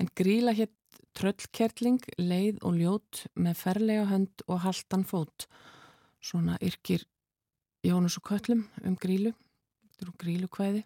En 0.00 0.08
gríla 0.16 0.56
hétt 0.56 0.72
tröllkerling, 1.16 2.00
leið 2.18 2.60
og 2.66 2.78
ljót 2.78 3.24
með 3.34 3.58
ferlega 3.60 4.06
hönd 4.10 4.44
og 4.46 4.62
haldan 4.64 5.04
fót. 5.08 5.46
Svona 6.20 6.58
yrkir 6.60 7.06
Jónus 7.86 8.18
og 8.20 8.26
Köllum 8.28 8.66
um 8.84 8.96
grílu. 8.96 9.32
Þetta 9.90 10.04
eru 10.06 10.16
grílukvæði. 10.20 10.82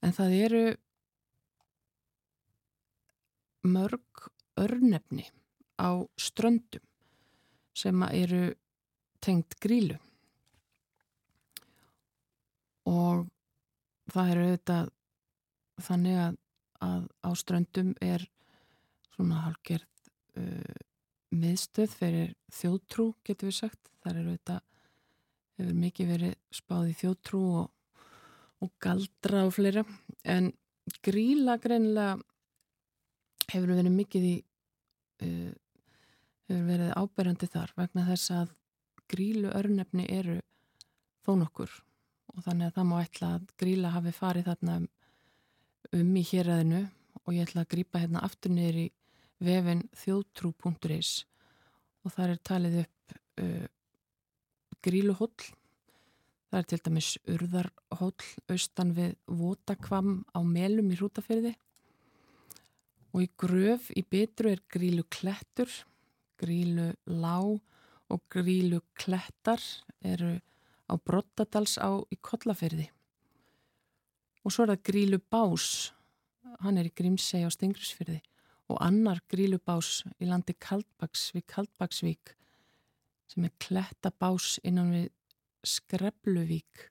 En 0.00 0.14
það 0.16 0.36
eru 0.38 0.62
mörg 3.68 4.30
örnefni 4.60 5.26
á 5.76 6.00
ströndum 6.16 6.84
sem 7.76 8.02
eru 8.08 8.54
tengt 9.20 9.58
grílu. 9.60 9.98
Og 12.88 13.28
það 14.10 14.32
eru 14.32 14.46
auðvitað 14.48 14.90
þannig 15.84 16.20
að, 16.24 16.38
að 16.80 17.02
á 17.20 17.30
ströndum 17.36 17.92
er 18.00 18.24
svona 19.20 19.44
halgerð 19.44 20.08
uh, 20.40 20.80
miðstöð 21.36 21.94
fyrir 22.00 22.34
þjóðtrú 22.56 23.10
getur 23.26 23.50
við 23.50 23.58
sagt. 23.60 23.92
Þar 24.00 24.16
eru 24.16 24.32
auðvitað 24.32 24.60
hefur 25.60 25.76
mikið 25.76 26.12
verið 26.14 26.36
spáð 26.56 26.88
í 26.88 26.96
þjóðtrú 27.02 27.40
og, 27.60 27.66
og 28.64 28.70
galdra 28.80 29.44
og 29.44 29.52
fleira. 29.54 29.84
En 30.24 30.52
gríla 31.04 31.58
greinilega 31.60 32.16
hefur 33.50 33.74
verið 33.76 33.98
mikið 33.98 34.30
í 34.30 34.36
uh, 35.26 35.52
hefur 36.48 36.64
verið 36.70 36.94
áberandi 36.96 37.50
þar 37.50 37.74
vegna 37.76 38.06
þess 38.08 38.32
að 38.38 38.54
grílu 39.10 39.52
örnefni 39.52 40.06
eru 40.08 40.38
þó 41.26 41.34
nokkur. 41.42 41.74
Og 42.30 42.46
þannig 42.46 42.70
að 42.70 42.78
það 42.78 42.88
má 42.88 42.96
ætla 43.02 43.34
að 43.36 43.52
gríla 43.60 43.92
hafi 43.92 44.14
farið 44.14 44.48
þarna 44.48 44.78
um, 44.80 44.88
um 45.98 46.16
í 46.16 46.24
héræðinu 46.30 46.82
og 47.20 47.36
ég 47.36 47.44
ætla 47.44 47.66
að 47.66 47.72
grípa 47.74 48.00
hérna 48.00 48.22
aftur 48.24 48.54
niður 48.54 48.80
í 48.86 48.88
vefin 49.40 49.86
þjóðtrú.is 49.96 51.12
og 52.04 52.14
þar 52.14 52.34
er 52.34 52.42
talið 52.44 52.76
upp 52.84 53.16
uh, 53.42 53.66
gríluhóll 54.84 55.48
það 56.50 56.60
er 56.60 56.68
til 56.70 56.80
dæmis 56.86 57.10
urðarhóll 57.30 58.28
austan 58.50 58.94
við 58.96 59.16
Votakvam 59.40 60.22
á 60.34 60.40
Melum 60.42 60.90
í 60.90 60.98
Hrútafyrði 60.98 61.54
og 63.10 63.24
í 63.24 63.28
gröf 63.40 63.90
í 63.96 64.04
betru 64.06 64.52
er 64.54 64.62
grílu 64.70 65.04
klettur 65.10 65.70
grílu 66.40 66.90
lá 67.06 67.38
og 67.40 68.22
grílu 68.32 68.80
klettar 68.98 69.62
eru 70.00 70.38
á 70.90 70.94
Brottadals 70.98 71.76
á 71.78 72.02
í 72.10 72.18
Kollafyrði 72.18 72.88
og 74.44 74.52
svo 74.52 74.64
er 74.64 74.74
það 74.74 74.86
grílu 74.90 75.20
bás 75.30 75.92
hann 76.64 76.80
er 76.80 76.88
í 76.88 76.94
Grímsei 76.96 77.44
á 77.46 77.50
Stengrisfyrði 77.52 78.20
og 78.70 78.78
annar 78.84 79.20
grílu 79.30 79.58
bás 79.58 80.02
í 80.22 80.28
landi 80.28 80.54
Kaldbaks 80.54 81.30
við 81.34 81.46
Kaldbaksvík 81.54 82.34
sem 83.30 83.46
er 83.46 83.54
klettabás 83.62 84.58
innan 84.66 84.92
við 84.94 85.08
Skrepluvík 85.66 86.86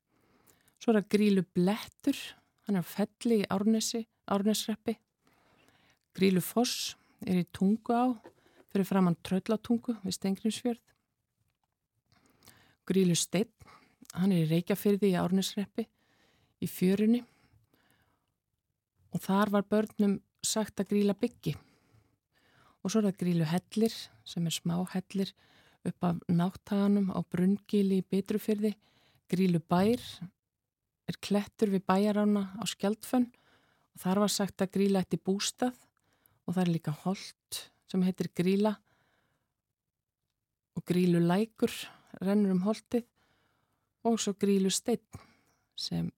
svo 0.80 0.94
er 0.94 1.02
það 1.02 1.12
grílu 1.16 1.46
blettur 1.56 2.20
hann 2.68 2.80
er 2.80 2.88
felli 2.88 3.42
í 3.42 3.50
Árnesi 3.50 4.04
Árnesreppi 4.30 4.98
grílu 6.16 6.44
foss 6.46 6.96
er 7.26 7.42
í 7.42 7.48
tungu 7.56 7.96
á 7.96 8.08
fyrir 8.70 8.88
framann 8.88 9.18
tröllatungu 9.26 9.98
við 10.04 10.18
Stengrimsfjörð 10.20 10.84
grílu 12.90 13.18
steinn 13.18 13.54
hann 14.18 14.34
er 14.34 14.46
í 14.46 14.50
Reykjafyrði 14.50 15.14
í 15.14 15.18
Árnesreppi 15.20 15.86
í 16.64 16.68
fjörunni. 16.70 17.22
Og 19.14 19.24
þar 19.24 19.54
var 19.56 19.68
börnum 19.70 20.20
sagt 20.46 20.82
að 20.82 20.94
gríla 20.94 21.16
byggi 21.18 21.56
og 22.84 22.92
svo 22.92 23.02
er 23.02 23.10
það 23.10 23.22
grílu 23.22 23.48
hellir 23.50 23.96
sem 24.28 24.46
er 24.48 24.56
smá 24.56 24.76
hellir 24.94 25.34
upp 25.88 26.04
af 26.04 26.20
náttaganum 26.28 27.10
á 27.12 27.20
Brungili 27.24 28.00
í 28.00 28.06
Bitrufyrði 28.06 28.74
grílu 29.30 29.62
bær 29.62 30.02
er 31.10 31.18
klettur 31.22 31.72
við 31.74 31.86
bæjarána 31.90 32.44
á 32.58 32.64
Skjaldfönn. 32.70 33.30
Og 33.94 34.04
þar 34.04 34.24
var 34.26 34.34
sagt 34.34 34.62
að 34.64 34.74
gríla 34.78 35.04
eftir 35.04 35.22
bústað. 35.26 35.74
Og 36.46 36.56
það 36.56 36.64
er 36.64 36.74
líka 36.74 36.94
holt 37.06 37.64
sem 37.90 38.04
heitir 38.06 38.30
gríla 38.38 38.76
og 40.78 40.86
grílu 40.88 41.22
lækur 41.22 41.74
rennur 42.22 42.56
um 42.56 42.64
holtið. 42.66 43.06
Og 44.06 44.20
svo 44.22 44.36
grílu 44.38 44.72
steinn 44.74 45.26
sem 45.80 46.10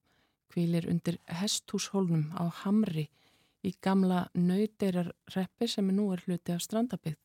kvílir 0.51 0.87
undir 0.91 1.17
hesthúshólnum 1.27 2.31
á 2.35 2.47
Hamri 2.63 3.07
í 3.65 3.73
gamla 3.83 4.25
nöydeirarreppi 4.37 5.69
sem 5.69 5.91
nú 5.93 6.09
er 6.15 6.23
hluti 6.25 6.55
af 6.55 6.63
strandabið. 6.65 7.17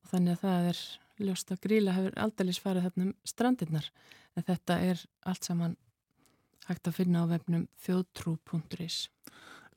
Og 0.00 0.12
þannig 0.14 0.38
að 0.38 0.42
það 0.44 0.68
er 0.70 0.82
ljóst 1.20 1.52
að 1.52 1.62
gríla 1.66 1.94
hefur 1.96 2.16
aldrei 2.24 2.52
farið 2.56 2.88
þarna 2.88 3.06
um 3.06 3.14
strandirnar 3.28 3.90
en 4.36 4.46
þetta 4.46 4.80
er 4.90 5.04
allt 5.28 5.46
saman 5.46 5.76
hægt 6.68 6.88
að 6.88 6.98
finna 7.00 7.24
á 7.26 7.30
vefnum 7.30 7.66
þjóðtrú.is. 7.84 8.98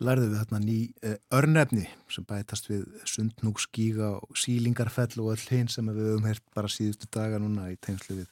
Lærðu 0.03 0.30
við 0.32 0.40
þarna 0.41 0.60
ný 0.64 0.78
uh, 1.06 1.15
örnefni 1.38 1.86
sem 2.11 2.26
bætast 2.28 2.68
við 2.70 2.86
sundnúkskíga 3.10 4.10
og 4.18 4.40
sílingarfell 4.40 5.14
og 5.22 5.36
öll 5.36 5.45
hinn 5.52 5.70
sem 5.72 5.88
við 5.91 6.14
höfum 6.14 6.28
hert 6.28 6.45
bara 6.56 6.72
síðustu 6.72 7.10
daga 7.14 7.40
núna 7.41 7.70
í 7.72 7.78
tegnslu 7.84 8.24
við 8.24 8.32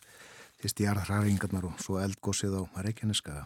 fyrst 0.62 0.82
jarðhrafingarnar 0.84 1.68
og 1.70 1.80
svo 1.82 2.00
eldgósið 2.02 2.58
á 2.60 2.62
Reykjaneskaða. 2.86 3.46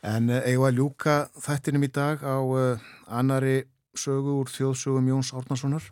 En 0.00 0.30
uh, 0.32 0.40
eigum 0.48 0.64
að 0.64 0.78
ljúka 0.78 1.14
þættinum 1.36 1.84
í 1.84 1.90
dag 1.92 2.22
á 2.24 2.40
uh, 2.40 2.80
annari 3.12 3.66
sögu 3.92 4.38
úr 4.40 4.48
þjóðsögum 4.48 5.10
Jóns 5.10 5.34
Árnasonar, 5.36 5.84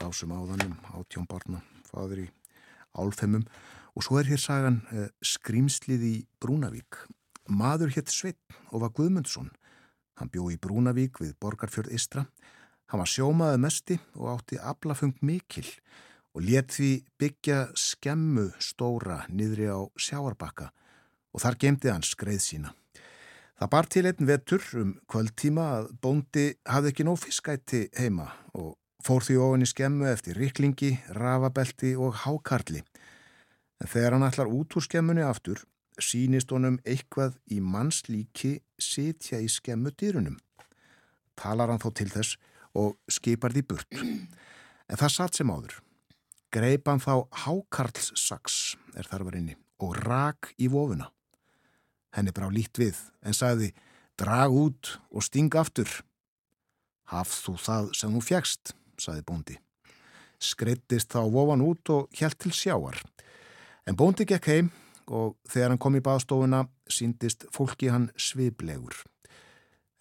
lásum 0.00 0.32
áðanum 0.32 0.72
átjón 0.96 1.26
barna, 1.28 1.60
fáður 1.90 2.22
í 2.24 2.26
álfemum 2.96 3.44
og 3.92 4.06
svo 4.06 4.22
er 4.22 4.30
hér 4.30 4.40
sagan 4.40 4.78
uh, 4.88 5.10
Skrýmslið 5.20 6.06
í 6.08 6.14
Brúnavík. 6.40 7.02
Maður 7.52 7.92
hétt 7.98 8.08
Sveit 8.08 8.40
og 8.72 8.86
var 8.86 8.94
Guðmundsson. 8.96 9.52
Hann 10.16 10.32
bjó 10.32 10.48
í 10.48 10.56
Brúnavík 10.56 11.20
við 11.20 11.36
Borgarfjörð 11.36 11.92
Istra. 11.92 12.24
Hann 12.88 13.02
var 13.02 13.12
sjómaður 13.12 13.60
mesti 13.66 13.98
og 14.16 14.32
átti 14.32 14.56
aflafung 14.56 15.12
mikil 15.20 15.66
og 16.32 16.48
let 16.48 16.72
því 16.72 16.90
byggja 17.20 17.60
skemmu 17.76 18.48
stóra 18.64 19.26
niðri 19.28 19.68
á 19.68 19.84
sjáarbakka 20.00 20.72
og 21.36 21.44
þar 21.44 21.60
gemdi 21.60 21.92
hann 21.92 22.04
skreið 22.04 22.40
sína. 22.40 22.72
Það 23.56 23.70
bar 23.72 23.86
til 23.88 24.04
einn 24.04 24.26
vetur 24.28 24.64
um 24.76 24.90
kvöldtíma 25.08 25.62
að 25.78 25.86
bóndi 26.04 26.42
hafði 26.68 26.90
ekki 26.92 27.04
nóg 27.08 27.22
fiskætti 27.22 27.86
heima 27.96 28.26
og 28.52 28.74
fór 29.06 29.24
því 29.24 29.36
ofin 29.40 29.64
í 29.64 29.68
skemmu 29.70 30.08
eftir 30.10 30.36
riklingi, 30.36 30.90
rafabelti 31.16 31.94
og 31.96 32.18
hákarli. 32.26 32.82
En 33.80 33.88
þegar 33.88 34.16
hann 34.16 34.26
ætlar 34.28 34.52
út 34.52 34.76
úr 34.76 34.84
skemmunni 34.84 35.24
aftur, 35.24 35.62
sínist 35.96 36.52
honum 36.52 36.76
eitthvað 36.84 37.38
í 37.48 37.62
mannslíki 37.64 38.58
sitja 38.76 39.40
í 39.40 39.48
skemmu 39.48 39.94
dýrunum. 39.96 40.36
Talar 41.40 41.72
hann 41.72 41.80
þó 41.80 41.88
til 41.96 42.10
þess 42.12 42.36
og 42.76 42.98
skipar 43.08 43.56
því 43.56 43.66
burt. 43.72 43.88
En 43.96 45.00
það 45.00 45.14
satt 45.16 45.40
sem 45.40 45.48
áður. 45.48 45.80
Greip 46.52 46.92
hann 46.92 47.00
þá 47.00 47.24
hákarlssaks 47.46 48.76
er 49.00 49.08
þar 49.08 49.30
var 49.30 49.40
inni 49.40 49.56
og 49.80 49.96
rak 50.04 50.52
í 50.60 50.68
vofuna. 50.72 51.08
Henni 52.16 52.32
brá 52.32 52.48
lít 52.48 52.78
við 52.80 52.96
en 53.20 53.36
sagði 53.36 53.74
drag 54.16 54.54
út 54.56 54.96
og 55.12 55.24
sting 55.26 55.52
aftur. 55.60 55.90
Hafð 57.12 57.36
þú 57.44 57.56
það 57.60 57.90
sem 57.98 58.14
þú 58.16 58.22
fjækst, 58.24 58.72
sagði 58.98 59.24
bóndi. 59.28 59.56
Skreittist 60.40 61.12
þá 61.12 61.28
vofan 61.32 61.64
út 61.64 61.92
og 61.92 62.08
hjælt 62.16 62.38
til 62.40 62.54
sjáar. 62.56 63.02
En 63.86 63.96
bóndi 63.96 64.26
gekk 64.28 64.48
heim 64.50 64.72
og 65.06 65.36
þegar 65.46 65.74
hann 65.74 65.82
kom 65.82 65.98
í 65.98 66.02
baðstofuna 66.02 66.64
síndist 66.90 67.46
fólki 67.54 67.92
hann 67.92 68.08
sviblegur. 68.16 68.96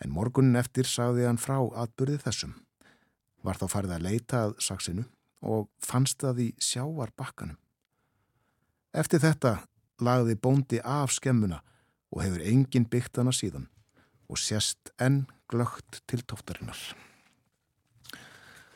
En 0.01 0.11
morgunin 0.15 0.57
eftir 0.59 0.87
sagði 0.87 1.27
hann 1.27 1.41
frá 1.41 1.59
atbyrði 1.83 2.17
þessum. 2.23 2.55
Var 3.45 3.59
þá 3.59 3.67
farið 3.69 3.95
að 3.97 4.07
leita 4.07 4.41
að 4.47 4.57
saksinu 4.63 5.05
og 5.45 5.69
fannst 5.83 6.23
það 6.23 6.41
í 6.47 6.49
sjáar 6.63 7.11
bakkanum. 7.19 7.59
Eftir 8.95 9.21
þetta 9.21 9.59
lagði 10.01 10.39
bóndi 10.39 10.79
af 10.81 11.13
skemmuna 11.13 11.59
og 12.15 12.23
hefur 12.23 12.43
enginn 12.47 12.87
byggt 12.87 13.19
hana 13.19 13.33
síðan 13.35 13.67
og 14.31 14.39
sérst 14.41 14.93
enn 15.01 15.25
glögt 15.51 16.01
til 16.09 16.23
tóftarinnar. 16.25 16.79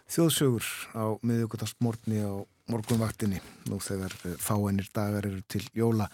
þjóðsögur 0.09 0.65
á 0.97 1.05
miðugutastmórni 1.21 2.21
á 2.25 2.33
morgunvaktinni 2.69 3.41
nú 3.69 3.79
þegar 3.81 4.13
eh, 4.25 4.37
fáennir 4.41 4.89
dagar 4.93 5.25
eru 5.25 5.41
til 5.49 5.65
jóla. 5.73 6.09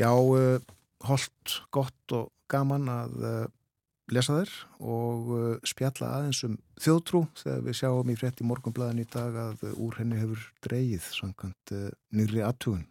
Já, 0.00 0.10
uh, 0.12 0.60
holdt, 1.04 1.60
gott 1.72 2.16
og 2.16 2.32
gaman 2.48 2.88
að 2.88 3.14
uh, 3.20 3.44
lesa 4.12 4.36
þér 4.36 4.54
og 4.84 5.30
spjalla 5.64 6.10
aðeins 6.18 6.42
um 6.44 6.58
þjóðtrú 6.80 7.22
þegar 7.40 7.62
við 7.64 7.78
sjáum 7.78 8.10
í 8.12 8.16
frétti 8.20 8.44
morgunblæðin 8.48 9.00
í 9.00 9.06
dag 9.12 9.38
að 9.46 9.64
úr 9.72 9.96
henni 10.00 10.20
hefur 10.20 10.42
dreyið 10.66 11.06
samkvæmt 11.16 11.72
nýri 12.12 12.44
aðtugun. 12.44 12.84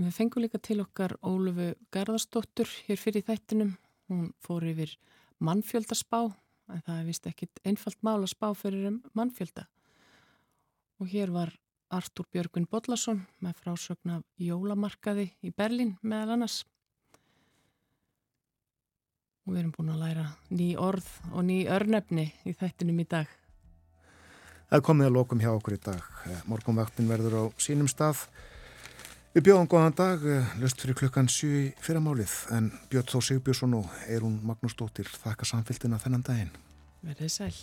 Við 0.00 0.14
fengum 0.16 0.40
líka 0.40 0.56
til 0.64 0.78
okkar 0.80 1.12
Ólufu 1.20 1.74
Garðarsdóttur 1.92 2.68
hér 2.86 2.96
fyrir 2.96 3.24
þættinum. 3.26 3.74
Hún 4.08 4.30
fór 4.40 4.64
yfir 4.64 4.94
mannfjöldaspá, 5.44 6.22
en 6.72 6.84
það 6.86 7.00
er 7.02 7.08
vist 7.08 7.26
ekkit 7.28 7.60
einfalt 7.68 7.98
mál 8.06 8.22
að 8.22 8.30
spá 8.32 8.46
fyrir 8.56 8.86
um 8.88 8.96
mannfjölda. 9.12 9.66
Og 11.04 11.10
hér 11.12 11.34
var 11.34 11.52
Artúr 11.92 12.30
Björgvin 12.32 12.64
Bodlason 12.70 13.26
með 13.44 13.60
frásögn 13.60 14.14
af 14.14 14.24
jólamarkaði 14.40 15.26
í 15.44 15.52
Berlín 15.52 15.98
meðal 16.00 16.38
annars. 16.38 16.62
Og 19.44 19.52
við 19.52 19.66
erum 19.66 19.74
búin 19.76 19.92
að 19.92 20.04
læra 20.06 20.24
ný 20.48 20.70
orð 20.80 21.10
og 21.34 21.44
ný 21.44 21.66
örnefni 21.68 22.30
í 22.48 22.54
þættinum 22.56 23.04
í 23.04 23.06
dag. 23.10 23.28
Það 24.70 24.86
komið 24.86 25.10
að 25.10 25.18
lokum 25.18 25.44
hjá 25.44 25.50
okkur 25.52 25.76
í 25.76 25.82
dag. 25.90 26.08
Morgunvaktin 26.48 27.10
verður 27.10 27.36
á 27.36 27.44
sínum 27.60 27.90
stað. 27.90 28.24
Við 29.30 29.44
bjóðum 29.46 29.68
góðan 29.70 29.92
dag, 29.94 30.24
eh, 30.26 30.46
löst 30.58 30.80
fyrir 30.82 30.96
klukkan 30.98 31.28
7 31.30 31.48
í 31.54 31.66
fyrramálið, 31.78 32.32
en 32.50 32.72
Björn 32.90 33.06
Þó 33.06 33.20
Sigbjörnsson 33.22 33.76
og 33.78 33.92
Eirún 34.10 34.40
Magnúsdóttir 34.42 35.06
þakka 35.06 35.46
samfélgina 35.46 36.00
þennan 36.02 36.24
daginn. 36.26 36.50
Verðið 37.06 37.30
sæl. 37.30 37.54